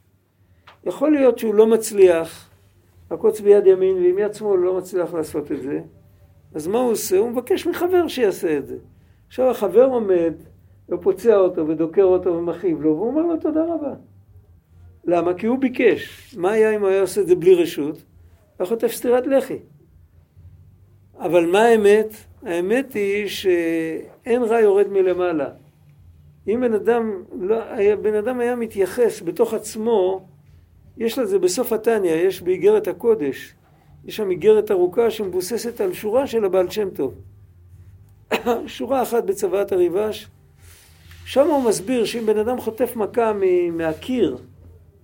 יכול 0.85 1.11
להיות 1.11 1.39
שהוא 1.39 1.55
לא 1.55 1.67
מצליח, 1.67 2.49
הקוץ 3.11 3.39
ביד 3.39 3.67
ימין 3.67 3.95
ועם 3.95 4.17
יד 4.17 4.33
שמאל 4.33 4.59
לא 4.59 4.77
מצליח 4.77 5.13
לעשות 5.13 5.51
את 5.51 5.61
זה, 5.61 5.81
אז 6.53 6.67
מה 6.67 6.79
הוא 6.79 6.91
עושה? 6.91 7.17
הוא 7.17 7.29
מבקש 7.29 7.67
מחבר 7.67 8.07
שיעשה 8.07 8.57
את 8.57 8.67
זה. 8.67 8.77
עכשיו 9.27 9.49
החבר 9.49 9.85
עומד 9.85 10.33
ופוצע 10.89 11.35
אותו 11.35 11.67
ודוקר 11.67 12.03
אותו 12.03 12.29
ומכאיב 12.29 12.81
לו, 12.81 12.95
והוא 12.95 13.07
אומר 13.07 13.21
לו 13.21 13.37
תודה 13.37 13.63
רבה. 13.63 13.93
למה? 15.05 15.33
כי 15.33 15.47
הוא 15.47 15.59
ביקש. 15.59 16.35
מה 16.37 16.51
היה 16.51 16.75
אם 16.75 16.81
הוא 16.81 16.89
היה 16.89 17.01
עושה 17.01 17.21
את 17.21 17.27
זה 17.27 17.35
בלי 17.35 17.55
רשות? 17.55 18.03
היה 18.59 18.67
חוטף 18.67 18.91
סטירת 18.91 19.27
לחי. 19.27 19.59
אבל 21.19 21.45
מה 21.45 21.61
האמת? 21.61 22.13
האמת 22.43 22.93
היא 22.93 23.27
שאין 23.27 24.43
רע 24.43 24.59
יורד 24.59 24.87
מלמעלה. 24.87 25.49
אם 26.47 26.61
בן 26.61 26.73
אדם, 26.73 27.23
לא, 27.39 27.63
היה, 27.69 27.95
בן 27.95 28.15
אדם 28.15 28.39
היה 28.39 28.55
מתייחס 28.55 29.21
בתוך 29.21 29.53
עצמו, 29.53 30.25
יש 30.97 31.19
לזה 31.19 31.39
בסוף 31.39 31.73
התניא, 31.73 32.13
יש 32.13 32.41
באיגרת 32.41 32.87
הקודש, 32.87 33.53
יש 34.05 34.15
שם 34.15 34.29
איגרת 34.31 34.71
ארוכה 34.71 35.11
שמבוססת 35.11 35.81
על 35.81 35.93
שורה 35.93 36.27
של 36.27 36.45
הבעל 36.45 36.69
שם 36.69 36.89
טוב. 36.89 37.13
שורה 38.67 39.01
אחת 39.01 39.23
בצוואת 39.23 39.71
הריבש, 39.71 40.27
שם 41.25 41.47
הוא 41.47 41.63
מסביר 41.63 42.05
שאם 42.05 42.25
בן 42.25 42.37
אדם 42.37 42.61
חוטף 42.61 42.95
מכה 42.95 43.31
מהקיר 43.71 44.37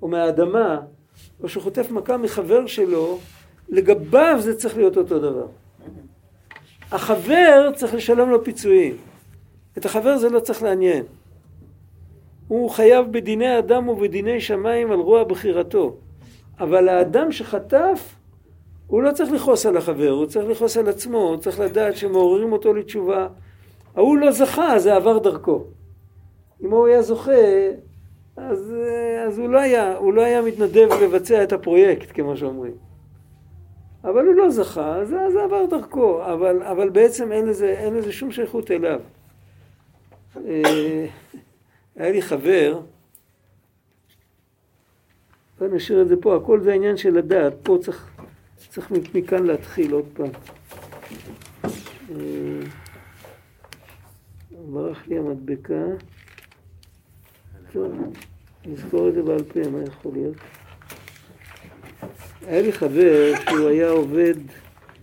או 0.02 0.08
מהאדמה, 0.08 0.80
או 1.44 1.50
שהוא 1.50 1.64
חוטף 1.64 1.92
מכה 1.92 2.18
מחבר 2.18 2.68
שלו, 2.68 3.20
לגביו 3.70 4.36
זה 4.40 4.56
צריך 4.56 4.78
להיות 4.78 4.98
אותו 4.98 5.20
דבר. 5.20 5.48
החבר 6.92 7.72
צריך 7.76 7.94
לשלם 7.94 8.30
לו 8.30 8.44
פיצויים. 8.44 8.98
את 9.78 9.86
החבר 9.86 10.18
זה 10.18 10.30
לא 10.30 10.40
צריך 10.40 10.64
לעניין. 10.64 11.04
הוא 12.48 12.70
חייב 12.70 13.12
בדיני 13.12 13.60
אדם 13.60 13.88
ובדיני 13.88 14.42
שמיים 14.42 14.92
על 14.92 15.00
רוע 15.00 15.24
בחירתו. 15.24 15.96
אבל 16.60 16.90
האדם 16.90 17.32
שחטף, 17.32 18.16
הוא 18.88 19.04
לא 19.04 19.12
צריך 19.12 19.32
לכעוס 19.32 19.66
על 19.66 19.78
החבר, 19.78 20.10
הוא 20.10 20.26
צריך 20.26 20.50
לכעוס 20.50 20.78
על 20.78 20.90
עצמו, 20.90 21.18
הוא 21.18 21.38
צריך 21.38 21.60
לדעת 21.60 21.96
שמעוררים 21.96 22.52
אותו 22.52 22.74
לתשובה. 22.74 23.28
ההוא 23.96 24.18
לא 24.18 24.32
זכה, 24.32 24.80
זה 24.80 24.96
עבר 24.96 25.18
דרכו. 25.18 25.64
אם 26.64 26.72
הוא 26.72 26.88
היה 26.88 27.02
זוכה, 27.02 27.32
אז, 28.38 28.74
אז 29.28 29.40
הוא, 29.40 29.50
לא 29.50 29.60
היה, 29.60 29.98
הוא 29.98 30.14
לא 30.14 30.22
היה 30.22 30.42
מתנדב 30.42 30.88
לבצע 31.04 31.44
את 31.44 31.54
הפרויקט, 31.54 32.12
כמו 32.14 32.38
שאומרים. 32.38 32.89
אבל 34.04 34.26
הוא 34.26 34.36
לא 34.36 34.50
זכה, 34.50 35.06
זה, 35.06 35.18
זה 35.34 35.44
עבר 35.44 35.66
דרכו, 35.66 36.26
אבל, 36.34 36.64
אבל 36.64 36.90
בעצם 36.90 37.32
אין 37.32 37.46
לזה, 37.46 37.70
אין 37.70 37.94
לזה 37.94 38.12
שום 38.12 38.32
שייכות 38.32 38.72
אליו. 38.72 39.00
אה, 40.38 41.06
היה 41.96 42.12
לי 42.12 42.22
חבר, 42.22 42.82
בוא 45.60 45.68
נשאיר 45.68 46.02
את 46.02 46.08
זה 46.08 46.16
פה, 46.22 46.36
הכל 46.36 46.62
זה 46.62 46.72
העניין 46.72 46.98
של 46.98 47.18
הדעת, 47.18 47.54
פה 47.64 47.78
צריך, 47.82 48.12
צריך 48.70 48.92
מכאן 48.92 49.46
להתחיל 49.46 49.92
עוד 49.92 50.06
פעם. 50.14 50.32
אה, 52.12 52.60
ברח 54.72 55.08
לי 55.08 55.18
המדבקה. 55.18 55.84
טוב, 57.74 57.94
נזכור 58.66 59.10
את 59.10 59.14
זה 59.14 59.24
בעל 59.24 59.44
פה, 59.44 59.70
מה 59.70 59.84
יכול 59.84 60.14
להיות? 60.14 60.36
היה 62.48 62.62
לי 62.62 62.72
חבר 62.72 63.34
שהוא 63.50 63.68
היה 63.68 63.90
עובד 63.90 64.36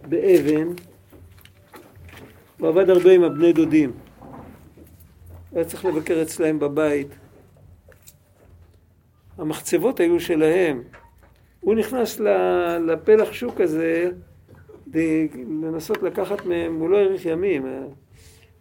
באבן, 0.09 0.69
הוא 2.59 2.69
עבד 2.69 2.91
הרבה 2.91 3.13
עם 3.13 3.25
הבני 3.25 3.53
דודים. 3.53 3.93
היה 5.53 5.65
צריך 5.65 5.85
לבקר 5.85 6.23
אצלהם 6.23 6.59
בבית. 6.59 7.09
המחצבות 9.39 10.01
היו 10.01 10.21
שלהם. 10.21 10.83
הוא 11.61 11.75
נכנס 11.75 12.21
לפלח 12.87 13.33
שוק 13.33 13.61
הזה 13.61 14.11
לנסות 15.63 16.03
לקחת 16.03 16.47
מהם, 16.47 16.81
הוא 16.81 16.91
לא 16.91 16.97
האריך 16.97 17.27
ימים. 17.27 17.67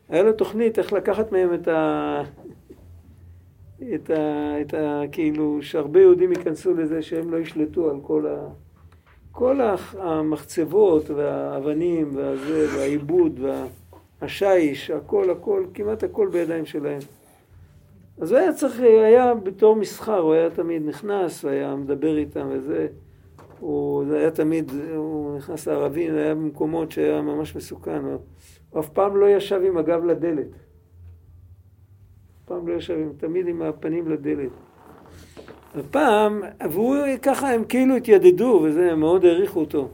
היה 0.10 0.24
לו 0.24 0.34
תוכנית 0.34 0.80
איך 0.80 0.94
לקחת 0.94 1.32
מהם 1.32 1.54
את 1.54 1.68
ה... 1.68 2.22
את 3.96 4.10
ה... 4.10 4.62
את 4.62 4.74
ה... 4.74 5.02
כאילו, 5.12 5.58
שהרבה 5.62 6.00
יהודים 6.02 6.32
ייכנסו 6.32 6.74
לזה 6.74 7.02
שהם 7.02 7.32
לא 7.32 7.38
ישלטו 7.38 7.90
על 7.90 7.98
כל 8.02 8.28
ה... 8.28 8.48
כל 9.32 9.60
המחצבות 9.98 11.10
והאבנים 11.10 12.16
והזה 12.16 12.68
והעיבוד 12.76 13.40
והשיש, 14.22 14.92
הכל 14.92 15.30
הכל, 15.30 15.66
כמעט 15.74 16.04
הכל 16.04 16.28
בידיים 16.32 16.66
שלהם. 16.66 17.00
אז 18.18 18.32
הוא 18.32 18.40
היה 18.40 18.54
צריך, 18.54 18.80
היה 18.80 19.34
בתור 19.36 19.76
מסחר, 19.76 20.20
הוא 20.20 20.34
היה 20.34 20.50
תמיד 20.50 20.86
נכנס, 20.86 21.44
הוא 21.44 21.52
היה 21.52 21.76
מדבר 21.76 22.18
איתם 22.18 22.48
וזה. 22.52 22.88
הוא 23.60 24.14
היה 24.14 24.32
תמיד, 24.32 24.72
הוא 24.96 25.38
נכנס 25.38 25.68
לערבים, 25.68 26.12
הוא 26.12 26.20
היה 26.20 26.36
במקומות 26.36 26.92
שהיה 26.92 27.22
ממש 27.22 27.56
מסוכן. 27.56 28.02
הוא, 28.04 28.18
הוא 28.70 28.80
אף 28.80 28.90
פעם 28.90 29.18
לא 29.18 29.30
ישב 29.30 29.62
עם 29.68 29.78
הגב 29.78 30.06
לדלת. 30.06 30.48
פעם 32.46 32.68
לא 32.68 32.74
ישב, 32.74 32.94
עם, 32.94 33.12
תמיד 33.18 33.48
עם 33.48 33.62
הפנים 33.62 34.10
לדלת. 34.10 34.52
ופעם, 35.76 36.42
והוא 36.70 36.96
ככה 37.22 37.52
הם 37.52 37.64
כאילו 37.66 37.96
התיידדו 37.96 38.62
וזה, 38.64 38.92
הם 38.92 39.00
מאוד 39.00 39.26
העריכו 39.26 39.60
אותו. 39.60 39.90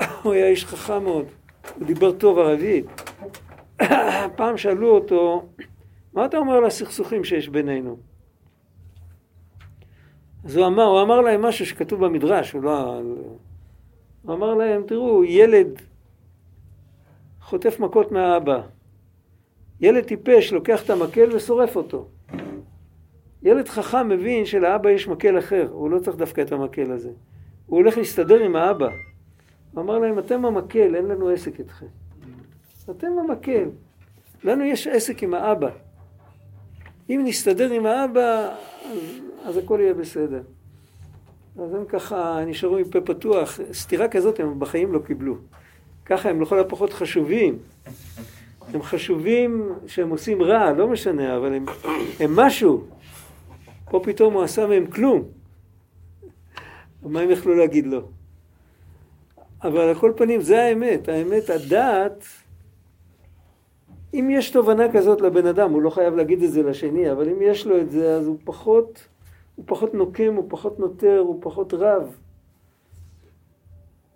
הוא 0.22 0.32
היה 0.32 0.46
איש 0.46 0.64
חכם 0.64 1.04
מאוד, 1.04 1.26
הוא 1.78 1.86
דיבר 1.86 2.12
טוב 2.12 2.38
ערבית. 2.38 2.86
פעם 4.36 4.56
שאלו 4.56 4.90
אותו, 4.90 5.46
מה 6.14 6.26
אתה 6.26 6.38
אומר 6.38 6.54
על 6.54 6.64
הסכסוכים 6.64 7.24
שיש 7.24 7.48
בינינו? 7.48 7.96
אז 10.44 10.56
הוא 10.56 10.66
אמר, 10.66 10.84
הוא 10.84 11.02
אמר 11.02 11.20
להם 11.20 11.42
משהו 11.42 11.66
שכתוב 11.66 12.04
במדרש, 12.04 12.52
הוא 12.52 12.62
לא... 12.62 13.00
הוא 14.22 14.34
אמר 14.34 14.54
להם, 14.54 14.82
תראו, 14.86 15.24
ילד 15.24 15.82
חוטף 17.40 17.80
מכות 17.80 18.12
מהאבא. 18.12 18.62
ילד 19.82 20.04
טיפש 20.04 20.52
לוקח 20.52 20.84
את 20.84 20.90
המקל 20.90 21.36
ושורף 21.36 21.76
אותו. 21.76 22.08
ילד 23.42 23.68
חכם 23.68 24.08
מבין 24.08 24.46
שלאבא 24.46 24.90
יש 24.90 25.08
מקל 25.08 25.38
אחר, 25.38 25.68
הוא 25.70 25.90
לא 25.90 25.98
צריך 25.98 26.16
דווקא 26.16 26.40
את 26.40 26.52
המקל 26.52 26.92
הזה. 26.92 27.10
הוא 27.66 27.78
הולך 27.78 27.98
להסתדר 27.98 28.40
עם 28.40 28.56
האבא. 28.56 28.88
הוא 29.72 29.82
אמר 29.82 29.98
להם, 29.98 30.18
אתם 30.18 30.44
המקל, 30.44 30.94
אין 30.94 31.04
לנו 31.04 31.28
עסק 31.28 31.58
איתכם. 31.58 31.86
אתם 32.90 33.06
המקל. 33.18 33.68
לנו 34.44 34.64
יש 34.64 34.86
עסק 34.86 35.22
עם 35.22 35.34
האבא. 35.34 35.70
אם 37.10 37.22
נסתדר 37.24 37.70
עם 37.70 37.86
האבא, 37.86 38.54
אז, 38.84 38.98
אז 39.44 39.56
הכל 39.56 39.78
יהיה 39.80 39.94
בסדר. 39.94 40.42
אז 41.58 41.74
הם 41.74 41.84
ככה 41.88 42.44
נשארו 42.46 42.76
עם 42.76 42.84
פה 42.84 43.00
פתוח. 43.00 43.60
סתירה 43.72 44.08
כזאת 44.08 44.40
הם 44.40 44.58
בחיים 44.58 44.92
לא 44.92 44.98
קיבלו. 44.98 45.36
ככה 46.06 46.30
הם 46.30 46.42
לכל 46.42 46.58
הפחות 46.58 46.92
חשובים. 46.92 47.58
הם 48.74 48.82
חשובים 48.82 49.72
שהם 49.86 50.10
עושים 50.10 50.42
רע, 50.42 50.72
לא 50.72 50.88
משנה, 50.88 51.36
אבל 51.36 51.54
הם, 51.54 51.66
הם 52.20 52.36
משהו. 52.36 52.84
פה 53.90 54.00
פתאום 54.04 54.34
הוא 54.34 54.42
עשה 54.42 54.66
מהם 54.66 54.86
כלום. 54.86 55.22
מה 57.02 57.20
הם 57.20 57.30
יכלו 57.30 57.54
להגיד 57.54 57.86
לו? 57.86 58.00
אבל 59.62 59.80
על 59.80 59.94
כל 59.94 60.12
פנים, 60.16 60.40
זה 60.40 60.62
האמת. 60.62 61.08
האמת, 61.08 61.50
הדעת, 61.50 62.24
אם 64.14 64.28
יש 64.30 64.50
תובנה 64.50 64.92
כזאת 64.92 65.20
לבן 65.20 65.46
אדם, 65.46 65.72
הוא 65.72 65.82
לא 65.82 65.90
חייב 65.90 66.14
להגיד 66.14 66.42
את 66.42 66.52
זה 66.52 66.62
לשני, 66.62 67.12
אבל 67.12 67.28
אם 67.28 67.42
יש 67.42 67.66
לו 67.66 67.80
את 67.80 67.90
זה, 67.90 68.14
אז 68.14 68.26
הוא 68.26 68.38
פחות, 68.44 69.08
הוא 69.56 69.64
פחות 69.68 69.94
נוקם, 69.94 70.34
הוא 70.34 70.44
פחות 70.48 70.78
נוטר, 70.78 71.18
הוא 71.18 71.38
פחות 71.42 71.74
רב. 71.74 72.16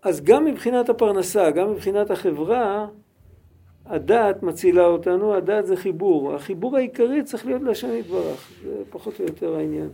אז 0.03 0.25
גם 0.25 0.45
מבחינת 0.45 0.89
הפרנסה, 0.89 1.51
גם 1.51 1.73
מבחינת 1.73 2.11
החברה, 2.11 2.87
הדעת 3.89 4.43
מצילה 4.43 4.87
אותנו, 4.87 5.35
הדעת 5.35 5.67
זה 5.67 5.77
חיבור. 5.77 6.35
החיבור 6.35 6.77
העיקרי 6.77 7.23
צריך 7.23 7.47
להיות 7.47 7.63
להשם 7.63 7.95
יתברך, 7.95 8.51
זה 8.65 8.83
פחות 8.91 9.21
או 9.21 9.25
יותר 9.25 9.57
העניין. 9.57 9.89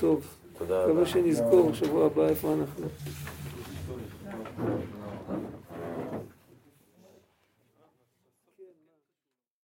טוב, 0.00 0.26
תודה 0.58 0.82
רבה. 0.82 0.92
מקווה 0.92 1.06
שנזכור 1.06 1.72
שבוע 1.74 2.06
הבא 2.06 2.28
איפה 2.28 2.54
אנחנו. 2.54 2.86